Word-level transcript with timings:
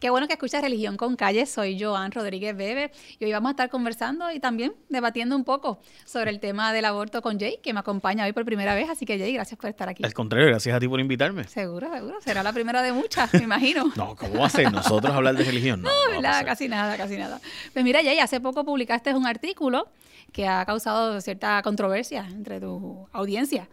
Qué 0.00 0.10
bueno 0.10 0.26
que 0.26 0.34
escuchas 0.34 0.60
Religión 0.60 0.98
con 0.98 1.16
Calle. 1.16 1.46
Soy 1.46 1.80
Joan 1.80 2.12
Rodríguez 2.12 2.54
Bebe 2.54 2.90
y 3.18 3.24
hoy 3.24 3.32
vamos 3.32 3.48
a 3.48 3.52
estar 3.52 3.70
conversando 3.70 4.30
y 4.30 4.40
también 4.40 4.74
debatiendo 4.90 5.34
un 5.34 5.44
poco 5.44 5.80
sobre 6.04 6.30
el 6.30 6.38
tema 6.38 6.74
del 6.74 6.84
aborto 6.84 7.22
con 7.22 7.40
Jay, 7.40 7.58
que 7.62 7.72
me 7.72 7.80
acompaña 7.80 8.26
hoy 8.26 8.32
por 8.32 8.44
primera 8.44 8.74
vez. 8.74 8.90
Así 8.90 9.06
que, 9.06 9.18
Jay, 9.18 9.32
gracias 9.32 9.58
por 9.58 9.70
estar 9.70 9.88
aquí. 9.88 10.04
Al 10.04 10.12
contrario, 10.12 10.48
gracias 10.48 10.76
a 10.76 10.80
ti 10.80 10.86
por 10.86 11.00
invitarme. 11.00 11.44
Seguro, 11.44 11.90
seguro. 11.90 12.16
Será 12.20 12.42
la 12.42 12.52
primera 12.52 12.82
de 12.82 12.92
muchas, 12.92 13.32
me 13.32 13.44
imagino. 13.44 13.90
no, 13.96 14.14
¿cómo 14.16 14.40
va 14.40 14.46
a 14.46 14.50
ser 14.50 14.70
nosotros 14.70 15.14
hablar 15.14 15.34
de 15.34 15.44
religión? 15.44 15.80
No, 15.80 15.88
no 15.88 16.10
¿verdad? 16.10 16.44
Casi 16.44 16.68
nada, 16.68 16.98
casi 16.98 17.16
nada. 17.16 17.40
Pues 17.72 17.82
mira, 17.82 18.02
Jay, 18.02 18.18
hace 18.18 18.38
poco 18.38 18.64
publicaste 18.64 19.14
un 19.14 19.26
artículo 19.26 19.88
que 20.30 20.46
ha 20.46 20.66
causado 20.66 21.22
cierta 21.22 21.62
controversia 21.62 22.26
entre 22.30 22.60
tu 22.60 23.08
audiencia 23.12 23.66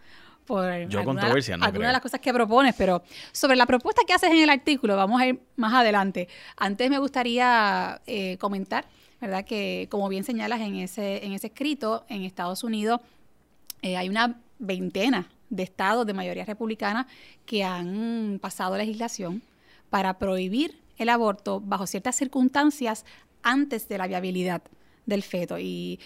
por 0.46 0.88
Yo 0.88 1.04
controversia, 1.04 1.58
no 1.58 1.66
algunas 1.66 1.90
de 1.90 1.94
las 1.94 2.02
cosas 2.02 2.20
que 2.20 2.34
propones, 2.34 2.76
pero 2.78 3.04
sobre 3.32 3.56
la 3.56 3.66
propuesta 3.66 4.02
que 4.06 4.14
haces 4.14 4.32
en 4.32 4.38
el 4.38 4.50
artículo, 4.50 4.96
vamos 4.96 5.22
a 5.22 5.28
ir 5.28 5.40
más 5.56 5.74
adelante. 5.74 6.28
Antes 6.58 6.90
me 6.90 7.00
gustaría 7.00 8.02
eh, 8.06 8.38
comentar, 8.38 8.86
¿verdad? 9.22 9.46
Que 9.46 9.88
como 9.90 10.10
bien 10.10 10.24
señalas 10.24 10.62
en 10.62 10.76
ese, 10.76 11.26
en 11.26 11.34
ese 11.34 11.48
escrito, 11.48 12.06
en 12.10 12.24
Estados 12.24 12.64
Unidos 12.64 13.00
eh, 13.82 13.98
hay 13.98 14.10
una 14.10 14.40
veintena 14.60 15.30
de 15.50 15.64
estados 15.64 16.06
de 16.06 16.14
mayoría 16.14 16.46
republicana 16.46 17.08
que 17.46 17.64
han 17.64 18.40
pasado 18.42 18.78
legislación 18.78 19.44
para 19.90 20.18
prohibir 20.18 20.80
el 20.98 21.10
aborto 21.10 21.60
bajo 21.60 21.86
ciertas 21.86 22.16
circunstancias 22.16 23.06
antes 23.44 23.88
de 23.88 23.98
la 23.98 24.08
viabilidad 24.08 24.64
del 25.06 25.22
feto. 25.22 25.60
Y 25.60 26.00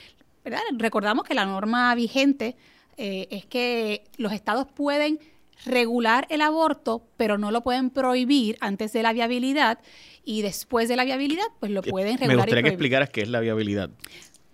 ¿verdad? 0.43 0.61
recordamos 0.77 1.23
que 1.23 1.33
la 1.33 1.45
norma 1.45 1.93
vigente 1.95 2.55
eh, 2.97 3.27
es 3.31 3.45
que 3.45 4.03
los 4.17 4.33
estados 4.33 4.67
pueden 4.67 5.19
regular 5.65 6.27
el 6.29 6.41
aborto, 6.41 7.03
pero 7.17 7.37
no 7.37 7.51
lo 7.51 7.61
pueden 7.61 7.89
prohibir 7.89 8.57
antes 8.59 8.93
de 8.93 9.03
la 9.03 9.13
viabilidad 9.13 9.79
y 10.23 10.41
después 10.41 10.89
de 10.89 10.95
la 10.95 11.05
viabilidad, 11.05 11.45
pues 11.59 11.71
lo 11.71 11.81
pueden 11.81 12.17
regular. 12.17 12.35
Me 12.35 12.35
gustaría 12.35 12.63
que 12.63 12.69
explicaras 12.69 13.09
qué 13.09 13.21
es 13.21 13.29
la 13.29 13.39
viabilidad. 13.39 13.89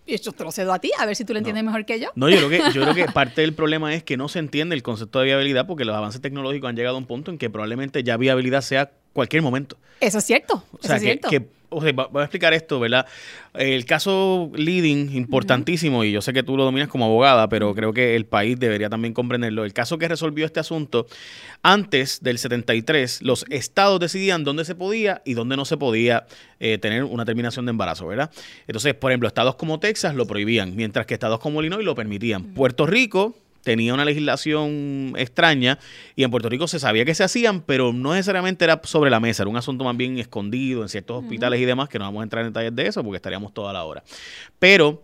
Y 0.06 0.18
yo 0.18 0.34
te 0.34 0.44
lo 0.44 0.52
cedo 0.52 0.74
a 0.74 0.80
ti, 0.80 0.92
a 1.00 1.06
ver 1.06 1.16
si 1.16 1.24
tú 1.24 1.32
lo 1.34 1.40
entiendes 1.40 1.64
mejor 1.64 1.86
que 1.86 2.00
yo. 2.00 2.10
No, 2.16 2.30
yo 2.30 2.38
creo 2.38 2.50
que, 2.50 2.58
yo 2.74 2.82
creo 2.82 2.94
que 2.94 3.06
parte 3.14 3.42
del 3.42 3.54
problema 3.54 3.94
es 3.94 4.04
que 4.04 4.18
no 4.18 4.28
se 4.28 4.40
entiende 4.40 4.76
el 4.76 4.84
concepto 4.84 5.20
de 5.20 5.26
viabilidad 5.26 5.66
porque 5.66 5.86
los 5.86 5.96
avances 5.96 6.20
tecnológicos 6.22 6.70
han 6.70 6.76
llegado 6.76 6.96
a 6.96 7.00
un 7.00 7.06
punto 7.06 7.32
en 7.32 7.38
que 7.38 7.50
probablemente 7.50 8.04
ya 8.04 8.18
viabilidad 8.18 8.62
sea 8.62 8.92
cualquier 9.14 9.42
momento. 9.42 9.78
Eso 10.02 10.18
es 10.18 10.26
cierto. 10.26 10.64
O 10.72 10.86
sea, 10.86 11.00
que, 11.00 11.48
voy 11.74 12.22
a 12.22 12.24
explicar 12.24 12.54
esto, 12.54 12.80
¿verdad? 12.80 13.06
El 13.54 13.86
caso 13.86 14.52
leading, 14.56 15.16
importantísimo, 15.16 16.04
y 16.04 16.12
yo 16.12 16.22
sé 16.22 16.34
que 16.34 16.44
tú 16.44 16.58
lo 16.58 16.64
dominas 16.64 16.88
como 16.88 17.06
abogada, 17.06 17.50
pero 17.50 17.74
creo 17.76 17.94
que 17.94 18.16
el 18.16 18.26
país 18.26 18.60
debería 18.60 18.90
también 18.90 19.14
comprenderlo. 19.14 19.66
El 19.66 19.74
caso 19.74 19.98
que 19.98 20.08
resolvió 20.08 20.46
este 20.46 20.60
asunto, 20.60 21.08
antes 21.62 22.22
del 22.22 22.38
73, 22.38 23.22
los 23.22 23.46
estados 23.50 24.00
decidían 24.00 24.44
dónde 24.44 24.66
se 24.66 24.76
podía 24.76 25.22
y 25.26 25.34
dónde 25.34 25.56
no 25.56 25.66
se 25.66 25.78
podía 25.78 26.26
eh, 26.60 26.78
tener 26.78 27.04
una 27.04 27.26
terminación 27.26 27.66
de 27.66 27.72
embarazo, 27.72 28.08
¿verdad? 28.08 28.32
Entonces, 28.68 28.94
por 28.94 29.12
ejemplo, 29.12 29.28
estados 29.28 29.56
como 29.56 29.80
Texas 29.80 30.16
lo 30.16 30.26
prohibían, 30.26 30.76
mientras 30.76 31.06
que 31.06 31.14
estados 31.14 31.40
como 31.40 31.62
Illinois 31.62 31.86
lo 31.86 31.96
permitían. 31.96 32.54
Puerto 32.54 32.86
Rico 32.86 33.36
tenía 33.64 33.94
una 33.94 34.06
legislación 34.06 35.14
extraña 35.18 35.80
y 36.16 36.24
en 36.24 36.32
Puerto 36.32 36.50
Rico 36.50 36.68
se 36.68 36.80
sabía 36.80 37.06
que 37.06 37.16
se 37.16 37.24
hacían, 37.24 37.62
pero 37.62 37.94
no 37.94 38.14
necesariamente 38.14 38.66
era 38.66 38.80
sobre 38.84 39.10
la 39.10 39.20
mesa, 39.20 39.44
era 39.44 39.50
un 39.50 39.58
asunto 39.58 39.84
más 39.84 39.98
bien 39.98 40.20
escondido 40.20 40.84
en 40.84 40.90
ciertos 40.90 41.24
hospitales 41.24 41.60
y 41.60 41.66
demás, 41.66 41.90
que 41.90 41.98
no 41.98 42.06
vamos 42.06 42.22
a 42.22 42.24
entrar 42.24 42.46
en 42.46 42.52
detalles 42.52 42.76
de 42.76 42.88
eso 42.88 43.04
porque 43.04 43.18
estaríamos 43.18 43.54
toda 43.54 43.74
la 43.74 43.84
hora. 43.84 44.04
Pero 44.60 45.04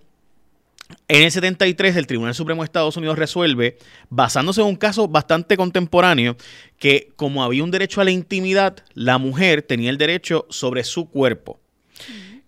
en 1.07 1.23
el 1.23 1.31
73 1.31 1.95
el 1.95 2.07
Tribunal 2.07 2.35
Supremo 2.35 2.61
de 2.61 2.65
Estados 2.65 2.97
Unidos 2.97 3.17
resuelve, 3.17 3.77
basándose 4.09 4.61
en 4.61 4.67
un 4.67 4.75
caso 4.75 5.07
bastante 5.07 5.55
contemporáneo, 5.55 6.35
que 6.77 7.11
como 7.15 7.43
había 7.43 7.63
un 7.63 7.71
derecho 7.71 8.01
a 8.01 8.03
la 8.03 8.11
intimidad, 8.11 8.77
la 8.93 9.17
mujer 9.17 9.61
tenía 9.61 9.89
el 9.89 9.97
derecho 9.97 10.47
sobre 10.49 10.83
su 10.83 11.09
cuerpo. 11.09 11.59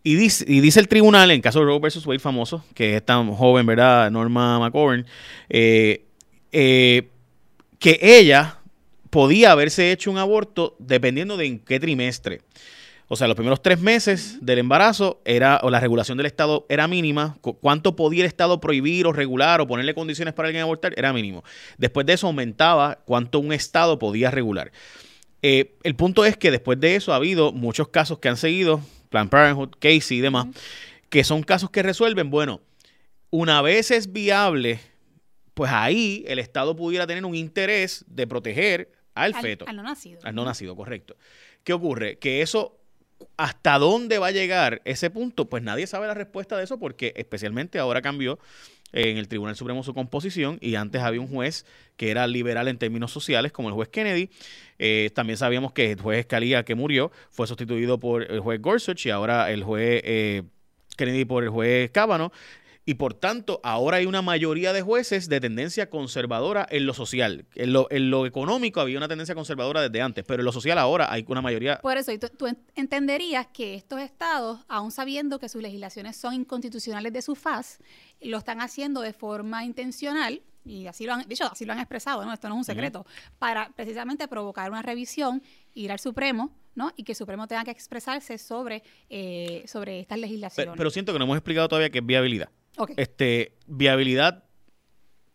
Y 0.04 0.16
dice, 0.16 0.46
y 0.48 0.62
dice 0.62 0.80
el 0.80 0.88
tribunal, 0.88 1.30
en 1.30 1.42
caso 1.42 1.60
de 1.60 1.66
Roe 1.66 1.80
versus 1.80 2.06
Wade 2.08 2.20
famoso, 2.20 2.64
que 2.74 2.96
es 2.96 3.06
tan 3.06 3.32
joven, 3.34 3.66
¿verdad? 3.66 4.10
Norma 4.10 4.60
McGovern, 4.60 5.06
eh, 5.50 6.06
eh, 6.52 7.10
que 7.78 8.00
ella 8.02 8.60
podía 9.12 9.52
haberse 9.52 9.92
hecho 9.92 10.10
un 10.10 10.18
aborto 10.18 10.76
dependiendo 10.80 11.38
de 11.38 11.46
en 11.46 11.60
qué 11.60 11.80
trimestre. 11.80 12.42
O 13.14 13.18
sea, 13.18 13.28
los 13.28 13.36
primeros 13.36 13.62
tres 13.62 13.80
meses 13.82 14.38
del 14.42 14.60
embarazo 14.60 15.22
era, 15.26 15.60
o 15.64 15.70
la 15.70 15.82
regulación 15.82 16.18
del 16.18 16.28
Estado 16.28 16.66
era 16.70 16.88
mínima. 16.88 17.38
Cuánto 17.42 17.96
podía 17.98 18.22
el 18.22 18.28
Estado 18.28 18.62
prohibir 18.62 19.06
o 19.06 19.12
regular 19.12 19.60
o 19.60 19.68
ponerle 19.68 19.94
condiciones 19.94 20.34
para 20.34 20.48
alguien 20.48 20.64
abortar 20.64 20.94
era 20.96 21.12
mínimo. 21.12 21.44
Después 21.78 22.06
de 22.06 22.14
eso 22.14 22.28
aumentaba 22.28 23.00
cuánto 23.04 23.40
un 23.40 23.52
Estado 23.52 24.00
podía 24.00 24.32
regular. 24.32 24.72
Eh, 25.42 25.76
el 25.84 25.96
punto 25.96 26.24
es 26.24 26.38
que 26.38 26.52
después 26.52 26.80
de 26.80 26.96
eso 26.96 27.12
ha 27.12 27.18
habido 27.18 27.52
muchos 27.52 27.90
casos 27.90 28.20
que 28.20 28.30
han 28.30 28.38
seguido 28.38 28.80
Planned 29.12 29.30
Parenthood, 29.30 29.72
Casey 29.80 30.18
y 30.18 30.22
demás, 30.22 30.48
que 31.10 31.24
son 31.24 31.44
casos 31.44 31.70
que 31.70 31.84
resuelven, 31.84 32.32
bueno, 32.32 32.62
una 33.30 33.62
vez 33.62 33.92
es 33.92 34.12
viable, 34.12 34.80
pues 35.54 35.70
ahí 35.72 36.24
el 36.28 36.40
Estado 36.40 36.76
pudiera 36.76 37.06
tener 37.06 37.26
un 37.26 37.36
interés 37.36 38.06
de 38.08 38.26
proteger 38.26 38.92
al, 39.14 39.36
feto. 39.36 39.66
Al 39.68 39.76
no 39.76 39.84
nacido. 39.84 40.22
Al 40.24 40.34
no 40.34 40.46
nacido, 40.46 40.76
correcto. 40.76 41.18
¿Qué 41.66 41.74
ocurre? 41.74 42.18
Que 42.20 42.42
eso, 42.42 42.80
¿hasta 43.36 43.78
dónde 43.78 44.18
va 44.18 44.28
a 44.28 44.32
llegar 44.32 44.82
ese 44.86 45.10
punto? 45.10 45.50
Pues 45.50 45.62
nadie 45.62 45.88
sabe 45.88 46.08
la 46.08 46.14
respuesta 46.14 46.58
de 46.58 46.64
eso 46.64 46.80
porque 46.80 47.14
especialmente 47.18 47.80
ahora 47.80 48.02
cambió 48.02 48.40
en 48.94 49.18
el 49.18 49.28
Tribunal 49.28 49.56
Supremo 49.56 49.84
su 49.84 49.94
composición 49.94 50.58
y 50.62 50.76
antes 50.76 51.02
había 51.02 51.22
un 51.22 51.28
juez 51.28 51.66
que 51.98 52.12
era 52.12 52.28
liberal 52.28 52.68
en 52.68 52.78
términos 52.78 53.12
sociales 53.12 53.52
como 53.52 53.70
el 53.70 53.76
juez 53.76 53.90
Kennedy. 53.90 54.30
Eh, 54.80 55.12
también 55.14 55.38
sabíamos 55.38 55.72
que 55.74 55.92
el 55.92 56.02
juez 56.02 56.20
Escalía 56.20 56.64
que 56.64 56.76
murió 56.76 57.12
fue 57.30 57.48
sustituido 57.48 58.00
por 58.00 58.24
el 58.24 58.40
juez 58.40 58.62
Gorsuch 58.62 59.06
y 59.06 59.10
ahora 59.10 59.52
el 59.52 59.64
juez 59.64 60.02
eh, 60.04 60.44
Kennedy 60.98 61.26
por 61.26 61.44
el 61.44 61.50
juez 61.50 61.92
Cábano 61.92 62.32
y 62.86 62.96
por 62.96 63.14
tanto 63.14 63.60
ahora 63.64 63.98
hay 63.98 64.06
una 64.06 64.22
mayoría 64.22 64.74
de 64.74 64.82
jueces 64.82 65.30
de 65.30 65.40
tendencia 65.40 65.90
conservadora 65.90 66.68
en 66.70 66.86
lo 66.86 66.94
social. 66.94 67.46
En 67.56 67.74
lo, 67.74 67.88
en 67.92 68.10
lo 68.10 68.26
económico 68.26 68.82
había 68.82 68.98
una 68.98 69.08
tendencia 69.08 69.36
conservadora 69.36 69.82
desde 69.82 70.02
antes, 70.02 70.26
pero 70.26 70.42
en 70.42 70.46
lo 70.46 70.52
social 70.52 70.78
ahora 70.78 71.12
hay 71.12 71.26
una 71.28 71.42
mayoría... 71.42 71.80
Por 71.80 71.98
eso, 71.98 72.12
tú, 72.38 72.48
entenderías 72.76 73.48
que 73.48 73.76
estos 73.76 74.02
estados, 74.02 74.60
aun 74.68 74.92
sabiendo 74.92 75.40
que 75.40 75.50
sus 75.50 75.62
legislaciones 75.62 76.18
son 76.18 76.34
inconstitucionales 76.34 77.14
de 77.14 77.22
su 77.22 77.36
faz, 77.36 77.80
lo 78.22 78.38
están 78.38 78.62
haciendo 78.62 79.02
de 79.02 79.14
forma 79.14 79.64
intencional 79.64 80.42
y 80.64 80.88
así 80.88 81.06
lo 81.06 81.14
han 81.14 81.28
dicho, 81.28 81.46
así 81.52 81.66
lo 81.66 81.74
han 81.74 81.80
expresado, 81.80 82.24
¿no? 82.24 82.34
Esto 82.34 82.48
no 82.48 82.56
es 82.56 82.60
un 82.60 82.66
secreto, 82.66 83.06
para 83.40 83.72
precisamente 83.76 84.28
provocar 84.28 84.70
una 84.70 84.82
revisión, 84.82 85.42
ir 85.74 85.92
al 85.92 86.00
Supremo, 86.00 86.52
¿no? 86.76 86.92
Y 86.96 87.04
que 87.04 87.14
el 87.14 87.16
Supremo 87.16 87.48
tenga 87.48 87.64
que 87.64 87.72
expresarse 87.72 88.38
sobre, 88.38 88.84
eh, 89.10 89.64
sobre 89.66 90.00
estas 90.02 90.20
legislaciones. 90.20 90.76
pero, 90.78 90.90
siento 90.90 91.14
que 91.14 91.20
no 91.20 91.26
hemos 91.26 91.38
explicado 91.38 91.68
todavía 91.68 91.90
qué 91.90 92.00
es 92.00 92.06
viabilidad. 92.06 92.50
Este, 92.98 93.54
viabilidad 93.68 94.44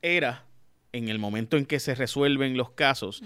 era 0.02 0.44
en 0.92 1.08
el 1.08 1.18
momento 1.18 1.56
en 1.56 1.66
que 1.66 1.80
se 1.80 1.94
resuelven 1.94 2.56
los 2.56 2.70
casos, 2.70 3.22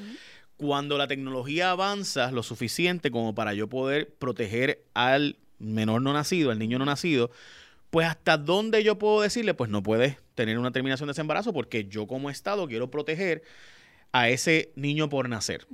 cuando 0.57 0.99
la 0.99 1.07
tecnología 1.07 1.71
avanza 1.71 2.31
lo 2.33 2.43
suficiente 2.43 3.11
como 3.11 3.35
para 3.35 3.55
yo 3.55 3.69
poder 3.69 4.13
proteger 4.15 4.85
al 4.95 5.39
menor 5.59 6.03
no 6.03 6.13
nacido, 6.13 6.51
al 6.51 6.59
niño 6.59 6.79
no 6.79 6.85
nacido, 6.85 7.31
pues 7.91 8.07
hasta 8.07 8.37
dónde 8.37 8.83
yo 8.85 8.99
puedo 8.99 9.21
decirle, 9.21 9.55
pues 9.55 9.71
no 9.71 9.83
puedes 9.83 10.17
tener 10.35 10.59
una 10.59 10.73
terminación 10.73 11.07
de 11.07 11.13
ese 11.13 11.21
embarazo 11.21 11.53
porque 11.53 11.87
yo 11.87 12.07
como 12.07 12.31
Estado 12.31 12.67
quiero 12.67 12.91
proteger 12.91 13.43
a 14.13 14.29
ese 14.29 14.73
niño 14.75 15.09
por 15.09 15.29
nacer. 15.29 15.67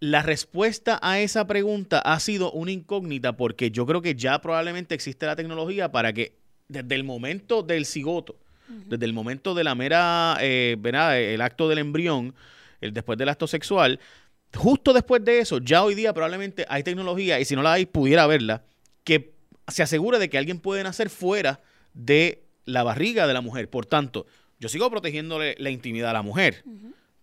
La 0.00 0.22
respuesta 0.22 0.98
a 1.02 1.20
esa 1.20 1.46
pregunta 1.46 2.00
ha 2.00 2.18
sido 2.18 2.50
una 2.52 2.72
incógnita 2.72 3.36
porque 3.36 3.70
yo 3.70 3.86
creo 3.86 4.02
que 4.02 4.16
ya 4.16 4.40
probablemente 4.40 4.94
existe 4.94 5.26
la 5.26 5.36
tecnología 5.36 5.92
para 5.92 6.12
que 6.12 6.41
desde 6.72 6.94
el 6.94 7.04
momento 7.04 7.62
del 7.62 7.86
cigoto, 7.86 8.36
desde 8.68 9.04
el 9.04 9.12
momento 9.12 9.54
de 9.54 9.64
la 9.64 9.74
mera, 9.74 10.38
eh, 10.40 10.76
el 10.82 11.40
acto 11.40 11.68
del 11.68 11.78
embrión, 11.78 12.34
el, 12.80 12.92
después 12.92 13.18
del 13.18 13.28
acto 13.28 13.46
sexual, 13.46 14.00
justo 14.54 14.92
después 14.92 15.24
de 15.24 15.40
eso, 15.40 15.58
ya 15.58 15.84
hoy 15.84 15.94
día 15.94 16.12
probablemente 16.12 16.64
hay 16.68 16.82
tecnología, 16.82 17.38
y 17.38 17.44
si 17.44 17.54
no 17.54 17.62
la 17.62 17.74
hay, 17.74 17.86
pudiera 17.86 18.26
verla, 18.26 18.64
que 19.04 19.34
se 19.68 19.82
asegure 19.82 20.18
de 20.18 20.28
que 20.28 20.38
alguien 20.38 20.58
puede 20.58 20.82
nacer 20.82 21.10
fuera 21.10 21.60
de 21.94 22.44
la 22.64 22.82
barriga 22.82 23.26
de 23.26 23.34
la 23.34 23.40
mujer. 23.40 23.68
Por 23.68 23.86
tanto, 23.86 24.26
yo 24.58 24.68
sigo 24.68 24.90
protegiéndole 24.90 25.54
la 25.58 25.70
intimidad 25.70 26.10
a 26.10 26.14
la 26.14 26.22
mujer. 26.22 26.64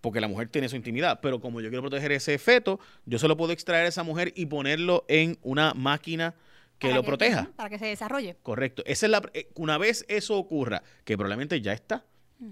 Porque 0.02 0.22
la 0.22 0.30
mujer 0.30 0.48
tiene 0.48 0.70
su 0.70 0.78
intimidad, 0.78 1.20
pero 1.22 1.42
como 1.42 1.60
yo 1.60 1.68
quiero 1.68 1.82
proteger 1.82 2.14
ese 2.14 2.38
feto, 2.38 2.80
yo 3.06 3.20
solo 3.20 3.36
puedo 3.36 3.52
extraer 3.52 3.86
a 3.86 3.90
esa 3.90 4.04
mujer 4.04 4.32
y 4.34 4.46
ponerlo 4.46 5.04
en 5.10 5.38
una 5.42 5.74
máquina 5.74 6.36
que 6.80 6.94
lo 6.94 7.04
proteja. 7.04 7.52
Para 7.56 7.70
que 7.70 7.78
se 7.78 7.86
desarrolle. 7.86 8.38
Correcto. 8.42 8.82
Esa 8.86 9.06
es 9.06 9.12
la, 9.12 9.22
eh, 9.34 9.50
una 9.56 9.78
vez 9.78 10.06
eso 10.08 10.38
ocurra, 10.38 10.82
que 11.04 11.18
probablemente 11.18 11.62
ya 11.62 11.74
está, 11.74 12.06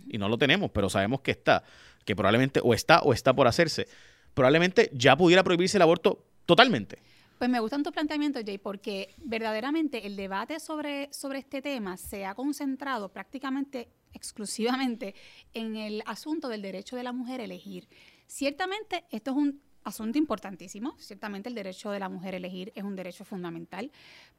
y 0.09 0.18
no 0.18 0.27
lo 0.27 0.38
tenemos, 0.38 0.69
pero 0.71 0.89
sabemos 0.89 1.21
que 1.21 1.31
está, 1.31 1.63
que 2.06 2.15
probablemente 2.15 2.59
o 2.63 2.74
está 2.74 3.00
o 3.00 3.13
está 3.13 3.33
por 3.33 3.47
hacerse, 3.47 3.88
probablemente 4.33 4.89
ya 4.94 5.15
pudiera 5.15 5.44
prohibirse 5.44 5.77
el 5.77 5.81
aborto 5.81 6.25
totalmente. 6.45 7.00
Pues 7.38 7.50
me 7.50 7.59
gusta 7.59 7.81
tu 7.83 7.91
planteamiento, 7.91 8.39
Jay, 8.44 8.57
porque 8.57 9.13
verdaderamente 9.18 10.07
el 10.07 10.15
debate 10.15 10.59
sobre, 10.59 11.07
sobre 11.13 11.39
este 11.39 11.62
tema 11.62 11.95
se 11.95 12.25
ha 12.25 12.33
concentrado 12.33 13.09
prácticamente 13.09 13.89
exclusivamente 14.12 15.13
en 15.53 15.75
el 15.75 16.03
asunto 16.07 16.50
del 16.50 16.63
derecho 16.63 16.95
de 16.95 17.03
la 17.03 17.13
mujer 17.13 17.41
a 17.41 17.44
elegir. 17.44 17.88
Ciertamente, 18.25 19.06
esto 19.12 19.31
es 19.31 19.38
un 19.38 19.62
asunto 19.88 20.18
importantísimo. 20.18 20.95
Ciertamente 21.00 21.50
el 21.50 21.56
derecho 21.56 21.92
de 21.92 22.00
la 22.00 22.10
mujer 22.10 22.34
a 22.34 22.38
elegir 22.38 22.72
es 22.75 22.84
un 22.84 22.95
derecho 22.95 23.25
fundamental, 23.25 23.92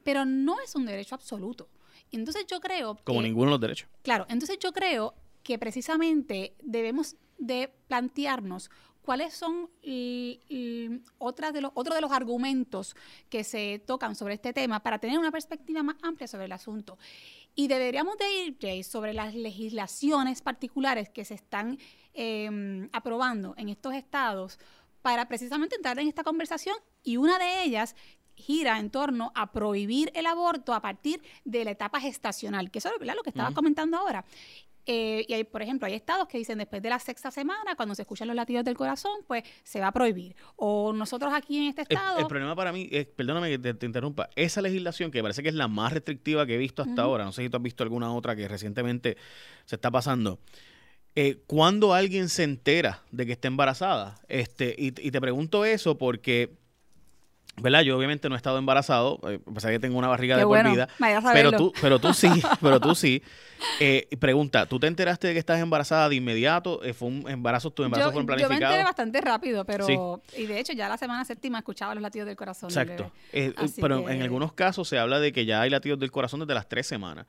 pero 0.03 0.25
no 0.25 0.59
es 0.61 0.75
un 0.75 0.85
derecho 0.85 1.15
absoluto. 1.15 1.69
Entonces 2.11 2.45
yo 2.47 2.59
creo... 2.59 2.97
Como 3.03 3.21
ninguno 3.21 3.47
de 3.47 3.51
los 3.51 3.61
derechos. 3.61 3.89
Claro, 4.01 4.25
entonces 4.29 4.57
yo 4.59 4.71
creo 4.71 5.13
que 5.43 5.57
precisamente 5.57 6.55
debemos 6.63 7.15
de 7.37 7.73
plantearnos 7.87 8.69
cuáles 9.01 9.33
son 9.33 9.69
otras 11.17 11.53
de 11.53 11.61
los, 11.61 11.71
otro 11.73 11.95
de 11.95 12.01
los 12.01 12.11
argumentos 12.11 12.95
que 13.29 13.43
se 13.43 13.81
tocan 13.85 14.15
sobre 14.15 14.35
este 14.35 14.53
tema 14.53 14.81
para 14.81 14.99
tener 14.99 15.17
una 15.17 15.31
perspectiva 15.31 15.81
más 15.81 15.95
amplia 16.03 16.27
sobre 16.27 16.45
el 16.45 16.51
asunto. 16.51 16.97
Y 17.55 17.67
deberíamos 17.67 18.17
de 18.17 18.31
ir, 18.31 18.57
Jay, 18.61 18.83
sobre 18.83 19.13
las 19.13 19.33
legislaciones 19.33 20.41
particulares 20.41 21.09
que 21.09 21.25
se 21.25 21.33
están 21.33 21.79
em, 22.13 22.87
aprobando 22.93 23.55
en 23.57 23.69
estos 23.69 23.95
estados 23.95 24.59
para 25.01 25.27
precisamente 25.27 25.75
entrar 25.75 25.99
en 25.99 26.07
esta 26.07 26.23
conversación 26.23 26.75
y 27.03 27.17
una 27.17 27.37
de 27.39 27.63
ellas 27.63 27.95
gira 28.35 28.79
en 28.79 28.89
torno 28.89 29.31
a 29.35 29.51
prohibir 29.51 30.11
el 30.15 30.25
aborto 30.25 30.73
a 30.73 30.81
partir 30.81 31.21
de 31.43 31.65
la 31.65 31.71
etapa 31.71 31.99
gestacional, 31.99 32.71
que 32.71 32.79
eso 32.79 32.89
es 32.99 33.15
lo 33.15 33.21
que 33.21 33.29
estaba 33.29 33.53
comentando 33.53 33.97
ahora. 33.97 34.25
Eh, 34.91 35.23
y 35.27 35.33
hay, 35.33 35.43
por 35.43 35.61
ejemplo, 35.61 35.85
hay 35.85 35.93
estados 35.93 36.27
que 36.27 36.39
dicen 36.39 36.57
después 36.57 36.81
de 36.81 36.89
la 36.89 36.97
sexta 36.97 37.29
semana, 37.29 37.75
cuando 37.75 37.93
se 37.93 38.01
escuchan 38.01 38.27
los 38.27 38.35
latidos 38.35 38.65
del 38.65 38.75
corazón, 38.75 39.19
pues 39.27 39.43
se 39.61 39.79
va 39.79 39.89
a 39.89 39.91
prohibir. 39.91 40.35
O 40.55 40.93
nosotros 40.93 41.31
aquí 41.31 41.59
en 41.59 41.63
este 41.65 41.83
estado. 41.83 42.17
El, 42.17 42.25
problema 42.25 42.55
para 42.55 42.71
mí, 42.71 42.89
es, 42.91 43.05
perdóname 43.05 43.51
que 43.51 43.73
te, 43.73 43.85
interrumpa, 43.85 44.29
esa 44.35 44.63
legislación 44.63 45.11
que 45.11 45.21
parece 45.21 45.43
que 45.43 45.49
es 45.49 45.55
la 45.55 45.67
más 45.67 45.93
restrictiva 45.93 46.47
que 46.47 46.55
he 46.55 46.57
visto 46.57 46.81
hasta 46.81 47.03
ahora, 47.03 47.23
no 47.23 47.31
sé 47.31 47.43
si 47.43 47.49
tú 47.49 47.57
has 47.57 47.63
visto 47.63 47.83
alguna 47.83 48.11
otra 48.11 48.35
que 48.35 48.47
recientemente 48.47 49.15
se 49.65 49.75
está 49.75 49.91
pasando. 49.91 50.39
Eh, 51.15 51.37
cuando 51.47 51.93
alguien 51.93 52.29
se 52.29 52.43
entera 52.43 53.01
de 53.11 53.25
que 53.25 53.33
está 53.33 53.47
embarazada? 53.47 54.19
Este, 54.27 54.75
y, 54.77 54.87
y 54.87 55.11
te 55.11 55.19
pregunto 55.19 55.65
eso 55.65 55.97
porque 55.97 56.59
¿verdad? 57.61 57.81
Yo 57.81 57.97
obviamente 57.97 58.29
no 58.29 58.35
he 58.35 58.37
estado 58.37 58.57
embarazado, 58.57 59.19
eh, 59.27 59.39
a 59.45 59.53
pesar 59.53 59.71
de 59.71 59.77
que 59.77 59.79
tengo 59.79 59.97
una 59.97 60.07
barriga 60.07 60.37
de 60.37 60.43
por 60.43 60.69
vida, 60.69 60.87
pero 61.33 61.51
tú, 61.51 61.73
pero 61.81 61.99
tú 61.99 62.13
sí, 62.13 62.29
pero 62.61 62.79
tú 62.79 62.95
sí. 62.95 63.21
Eh, 63.79 64.07
pregunta, 64.19 64.65
¿tú 64.65 64.79
te 64.79 64.87
enteraste 64.87 65.27
de 65.27 65.33
que 65.33 65.39
estás 65.39 65.59
embarazada 65.59 66.07
de 66.07 66.15
inmediato? 66.15 66.81
Eh, 66.83 66.93
¿Fue 66.93 67.09
un 67.09 67.29
embarazo, 67.29 67.71
tu 67.71 67.83
embarazo 67.83 68.13
fue 68.13 68.25
planificado? 68.25 68.53
Yo 68.53 68.59
me 68.59 68.65
enteré 68.65 68.83
bastante 68.83 69.21
rápido, 69.21 69.65
pero, 69.65 70.21
y 70.37 70.45
de 70.45 70.59
hecho 70.59 70.73
ya 70.73 70.87
la 70.87 70.97
semana 70.97 71.25
séptima 71.25 71.59
escuchaba 71.59 71.93
los 71.93 72.01
latidos 72.01 72.27
del 72.27 72.37
corazón 72.37 72.69
Exacto. 72.69 73.11
pero 73.81 74.09
en 74.09 74.21
algunos 74.21 74.53
casos 74.53 74.87
se 74.87 74.97
habla 74.97 75.19
de 75.19 75.33
que 75.33 75.45
ya 75.45 75.61
hay 75.61 75.69
latidos 75.69 75.99
del 75.99 76.11
corazón 76.11 76.39
desde 76.39 76.53
las 76.53 76.69
tres 76.69 76.87
semanas. 76.87 77.25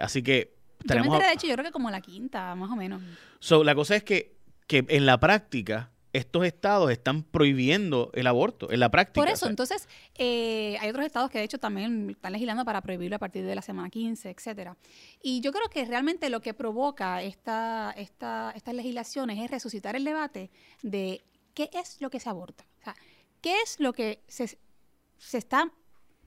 así 0.00 0.22
que 0.22 0.59
tenemos... 0.86 1.06
Yo 1.06 1.10
me 1.10 1.16
enteré, 1.16 1.28
de 1.28 1.34
hecho, 1.34 1.46
yo 1.46 1.54
creo 1.54 1.64
que 1.66 1.72
como 1.72 1.90
la 1.90 2.00
quinta, 2.00 2.54
más 2.54 2.70
o 2.70 2.76
menos. 2.76 3.02
So, 3.38 3.64
la 3.64 3.74
cosa 3.74 3.96
es 3.96 4.04
que, 4.04 4.36
que 4.66 4.84
en 4.88 5.06
la 5.06 5.18
práctica 5.18 5.90
estos 6.12 6.44
estados 6.44 6.90
están 6.90 7.22
prohibiendo 7.22 8.10
el 8.14 8.26
aborto 8.26 8.70
en 8.72 8.80
la 8.80 8.90
práctica. 8.90 9.20
Por 9.20 9.28
eso, 9.28 9.48
entonces, 9.48 9.88
eh, 10.16 10.76
hay 10.80 10.90
otros 10.90 11.06
estados 11.06 11.30
que 11.30 11.38
de 11.38 11.44
hecho 11.44 11.58
también 11.58 12.10
están 12.10 12.32
legislando 12.32 12.64
para 12.64 12.80
prohibirlo 12.80 13.16
a 13.16 13.18
partir 13.18 13.44
de 13.44 13.54
la 13.54 13.62
semana 13.62 13.90
15, 13.90 14.30
etcétera. 14.30 14.76
Y 15.22 15.40
yo 15.40 15.52
creo 15.52 15.68
que 15.68 15.84
realmente 15.84 16.28
lo 16.30 16.40
que 16.40 16.54
provoca 16.54 17.22
esta, 17.22 17.94
esta, 17.96 18.52
estas 18.56 18.74
legislaciones 18.74 19.38
es 19.38 19.50
resucitar 19.50 19.94
el 19.94 20.04
debate 20.04 20.50
de 20.82 21.22
qué 21.54 21.70
es 21.72 22.00
lo 22.00 22.10
que 22.10 22.18
se 22.18 22.28
aborta. 22.28 22.64
O 22.80 22.84
sea, 22.84 22.96
qué 23.40 23.60
es 23.62 23.78
lo 23.78 23.92
que 23.92 24.22
se, 24.26 24.58
se 25.18 25.38
está 25.38 25.70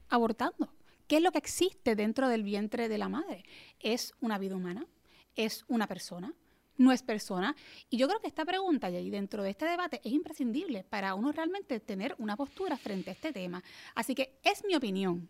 abortando. 0.10 0.74
¿Qué 1.13 1.18
es 1.18 1.24
lo 1.24 1.31
que 1.31 1.38
existe 1.38 1.95
dentro 1.95 2.27
del 2.27 2.42
vientre 2.42 2.89
de 2.89 2.98
la 2.98 3.07
madre? 3.07 3.45
¿Es 3.80 4.15
una 4.19 4.39
vida 4.39 4.56
humana? 4.56 4.88
¿Es 5.36 5.63
una 5.68 5.86
persona? 5.86 6.33
no 6.77 6.92
es 6.92 7.04
persona. 7.04 7.56
Y 7.92 7.98
yo 7.98 8.07
creo 8.07 8.19
que 8.19 8.25
esta 8.25 8.44
pregunta, 8.45 8.89
y 8.89 9.12
dentro 9.12 9.44
de 9.44 9.51
este 9.51 9.65
debate, 9.65 10.01
es 10.04 10.12
imprescindible 10.12 10.83
para 10.83 11.13
uno 11.13 11.31
realmente 11.31 11.80
tener 11.80 12.15
una 12.18 12.36
postura 12.36 12.77
frente 12.77 13.12
a 13.12 13.13
este 13.13 13.31
tema. 13.31 13.63
Así 13.94 14.15
que 14.15 14.39
es 14.42 14.65
mi 14.65 14.74
opinión 14.74 15.30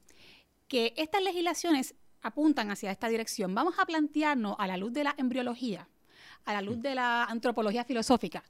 que 0.70 0.94
estas 0.96 1.22
legislaciones 1.22 1.96
apuntan 2.22 2.72
hacia 2.72 2.90
esta 2.90 3.10
dirección. 3.10 3.54
Vamos 3.54 3.78
a 3.78 3.86
plantearnos 3.86 4.56
a 4.60 4.68
la 4.68 4.78
luz 4.78 4.94
de 4.94 5.04
la 5.04 5.14
embriología, 5.18 5.90
a 6.46 6.54
la 6.54 6.62
luz 6.62 6.82
de 6.82 6.96
la 6.96 7.26
antropología 7.26 7.84
filosófica, 7.84 8.42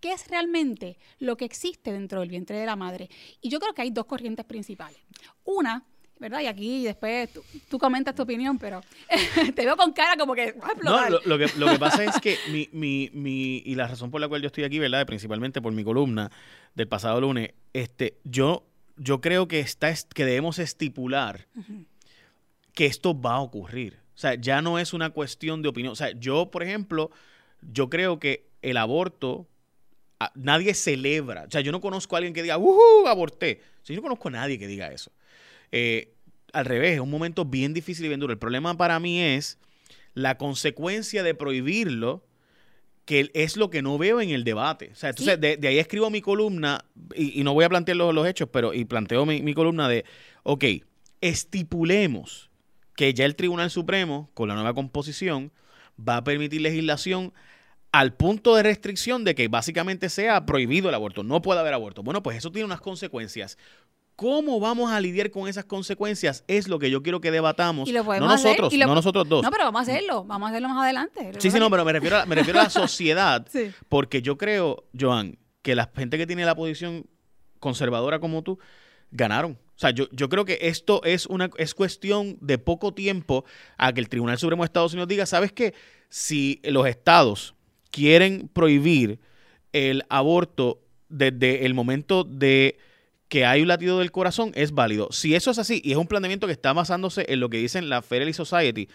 qué 0.00 0.10
es 0.10 0.26
realmente 0.26 0.98
lo 1.20 1.36
que 1.36 1.44
existe 1.44 1.92
dentro 1.92 2.18
del 2.18 2.30
vientre 2.30 2.58
de 2.58 2.66
la 2.66 2.74
madre. 2.74 3.08
Y 3.40 3.48
yo 3.48 3.60
creo 3.60 3.74
que 3.74 3.82
hay 3.82 3.92
dos 3.92 4.06
corrientes 4.06 4.44
principales. 4.44 4.98
Una 5.44 5.86
¿verdad? 6.20 6.40
Y 6.40 6.46
aquí 6.46 6.84
después 6.84 7.30
tú, 7.68 7.78
comentas 7.78 8.14
tu 8.14 8.22
opinión, 8.22 8.58
pero 8.58 8.82
te 9.54 9.64
veo 9.64 9.76
con 9.76 9.92
cara 9.92 10.16
como 10.16 10.34
que 10.34 10.54
No, 10.84 11.08
lo, 11.08 11.38
que, 11.38 11.48
lo 11.56 11.68
que 11.68 11.78
pasa 11.78 12.04
es 12.04 12.20
que 12.20 12.36
mi, 12.52 12.68
mi, 12.72 13.10
mi, 13.12 13.62
y 13.64 13.74
la 13.74 13.88
razón 13.88 14.10
por 14.10 14.20
la 14.20 14.28
cual 14.28 14.42
yo 14.42 14.46
estoy 14.46 14.64
aquí, 14.64 14.78
¿verdad? 14.78 15.06
Principalmente 15.06 15.62
por 15.62 15.72
mi 15.72 15.82
columna 15.82 16.30
del 16.74 16.86
pasado 16.86 17.20
lunes, 17.20 17.52
este, 17.72 18.18
yo, 18.24 18.66
yo 18.96 19.20
creo 19.20 19.48
que, 19.48 19.60
está, 19.60 19.92
que 20.14 20.24
debemos 20.24 20.58
estipular 20.58 21.46
que 22.74 22.86
esto 22.86 23.18
va 23.18 23.36
a 23.36 23.40
ocurrir. 23.40 23.98
O 24.14 24.18
sea, 24.20 24.34
ya 24.34 24.60
no 24.60 24.78
es 24.78 24.92
una 24.92 25.10
cuestión 25.10 25.62
de 25.62 25.70
opinión. 25.70 25.92
O 25.92 25.96
sea, 25.96 26.10
yo, 26.12 26.50
por 26.50 26.62
ejemplo, 26.62 27.10
yo 27.62 27.88
creo 27.88 28.20
que 28.20 28.46
el 28.60 28.76
aborto 28.76 29.48
nadie 30.34 30.74
celebra. 30.74 31.44
O 31.44 31.50
sea, 31.50 31.62
yo 31.62 31.72
no 31.72 31.80
conozco 31.80 32.14
a 32.14 32.18
alguien 32.18 32.34
que 32.34 32.42
diga, 32.42 32.58
¡uh! 32.58 33.06
Aborté. 33.06 33.62
O 33.82 33.86
yo 33.86 33.96
no 33.96 34.02
conozco 34.02 34.28
a 34.28 34.32
nadie 34.32 34.58
que 34.58 34.66
diga 34.66 34.92
eso. 34.92 35.10
Eh, 35.72 36.14
al 36.52 36.64
revés, 36.64 36.94
es 36.94 37.00
un 37.00 37.10
momento 37.10 37.44
bien 37.44 37.74
difícil 37.74 38.04
y 38.04 38.08
bien 38.08 38.20
duro. 38.20 38.32
El 38.32 38.38
problema 38.38 38.76
para 38.76 38.98
mí 38.98 39.20
es 39.20 39.58
la 40.14 40.36
consecuencia 40.36 41.22
de 41.22 41.34
prohibirlo, 41.34 42.24
que 43.04 43.30
es 43.34 43.56
lo 43.56 43.70
que 43.70 43.82
no 43.82 43.98
veo 43.98 44.20
en 44.20 44.30
el 44.30 44.44
debate. 44.44 44.90
O 44.92 44.96
sea, 44.96 45.10
entonces 45.10 45.40
de, 45.40 45.58
ahí 45.66 45.78
escribo 45.78 46.10
mi 46.10 46.20
columna, 46.20 46.84
y, 47.14 47.42
no 47.42 47.54
voy 47.54 47.64
a 47.64 47.68
plantear 47.68 47.96
los, 47.96 48.26
hechos, 48.26 48.48
pero 48.52 48.74
y 48.74 48.84
planteo 48.84 49.26
mi, 49.26 49.42
mi, 49.42 49.54
columna 49.54 49.88
de, 49.88 50.04
ok, 50.42 50.64
estipulemos 51.20 52.50
que 52.96 53.14
ya 53.14 53.24
el 53.24 53.36
Tribunal 53.36 53.70
Supremo, 53.70 54.30
con 54.34 54.48
la 54.48 54.54
nueva 54.54 54.74
composición, 54.74 55.52
va 55.98 56.18
a 56.18 56.24
permitir 56.24 56.60
legislación 56.60 57.32
al 57.92 58.14
punto 58.14 58.54
de 58.54 58.62
restricción 58.62 59.24
de 59.24 59.34
que 59.34 59.48
básicamente 59.48 60.08
sea 60.08 60.46
prohibido 60.46 60.88
el 60.88 60.94
aborto, 60.94 61.22
no 61.22 61.42
puede 61.42 61.60
haber 61.60 61.74
aborto. 61.74 62.02
Bueno, 62.02 62.22
pues 62.22 62.36
eso 62.36 62.52
tiene 62.52 62.66
unas 62.66 62.80
consecuencias 62.80 63.58
¿Cómo 64.20 64.60
vamos 64.60 64.92
a 64.92 65.00
lidiar 65.00 65.30
con 65.30 65.48
esas 65.48 65.64
consecuencias? 65.64 66.44
Es 66.46 66.68
lo 66.68 66.78
que 66.78 66.90
yo 66.90 67.02
quiero 67.02 67.22
que 67.22 67.30
debatamos. 67.30 67.90
no 67.90 68.20
nosotros, 68.20 68.70
no 68.70 68.94
nosotros 68.94 69.26
dos. 69.26 69.42
No, 69.42 69.50
pero 69.50 69.64
vamos 69.64 69.78
a 69.78 69.82
hacerlo, 69.90 70.24
vamos 70.24 70.48
a 70.48 70.50
hacerlo 70.50 70.68
más 70.68 70.84
adelante. 70.84 71.32
Sí, 71.38 71.50
sí, 71.50 71.58
no, 71.58 71.70
pero 71.70 71.86
me 71.86 71.92
refiero 71.94 72.18
a, 72.18 72.26
me 72.26 72.34
refiero 72.34 72.60
a 72.60 72.64
la 72.64 72.70
sociedad. 72.70 73.48
Porque 73.88 74.20
yo 74.20 74.36
creo, 74.36 74.84
Joan, 74.98 75.38
que 75.62 75.74
la 75.74 75.90
gente 75.96 76.18
que 76.18 76.26
tiene 76.26 76.44
la 76.44 76.54
posición 76.54 77.06
conservadora 77.60 78.20
como 78.20 78.42
tú, 78.42 78.58
ganaron. 79.10 79.52
O 79.52 79.78
sea, 79.78 79.88
yo, 79.88 80.06
yo 80.12 80.28
creo 80.28 80.44
que 80.44 80.58
esto 80.60 81.02
es 81.04 81.24
una 81.24 81.48
es 81.56 81.72
cuestión 81.72 82.36
de 82.42 82.58
poco 82.58 82.92
tiempo 82.92 83.46
a 83.78 83.94
que 83.94 84.00
el 84.00 84.10
Tribunal 84.10 84.36
Supremo 84.36 84.64
de 84.64 84.66
Estados 84.66 84.92
Unidos 84.92 85.08
diga, 85.08 85.24
¿sabes 85.24 85.50
qué? 85.50 85.72
Si 86.10 86.60
los 86.64 86.86
estados 86.86 87.54
quieren 87.90 88.50
prohibir 88.52 89.18
el 89.72 90.04
aborto 90.10 90.82
desde 91.08 91.64
el 91.64 91.72
momento 91.72 92.22
de 92.24 92.76
que 93.30 93.46
hay 93.46 93.62
un 93.62 93.68
latido 93.68 94.00
del 94.00 94.10
corazón 94.10 94.50
es 94.56 94.72
válido. 94.72 95.08
Si 95.12 95.36
eso 95.36 95.52
es 95.52 95.58
así, 95.58 95.80
y 95.84 95.92
es 95.92 95.96
un 95.96 96.08
planteamiento 96.08 96.48
que 96.48 96.52
está 96.52 96.72
basándose 96.72 97.24
en 97.28 97.38
lo 97.38 97.48
que 97.48 97.58
dicen 97.58 97.88
la 97.88 98.02
Federal 98.02 98.34
Society, 98.34 98.88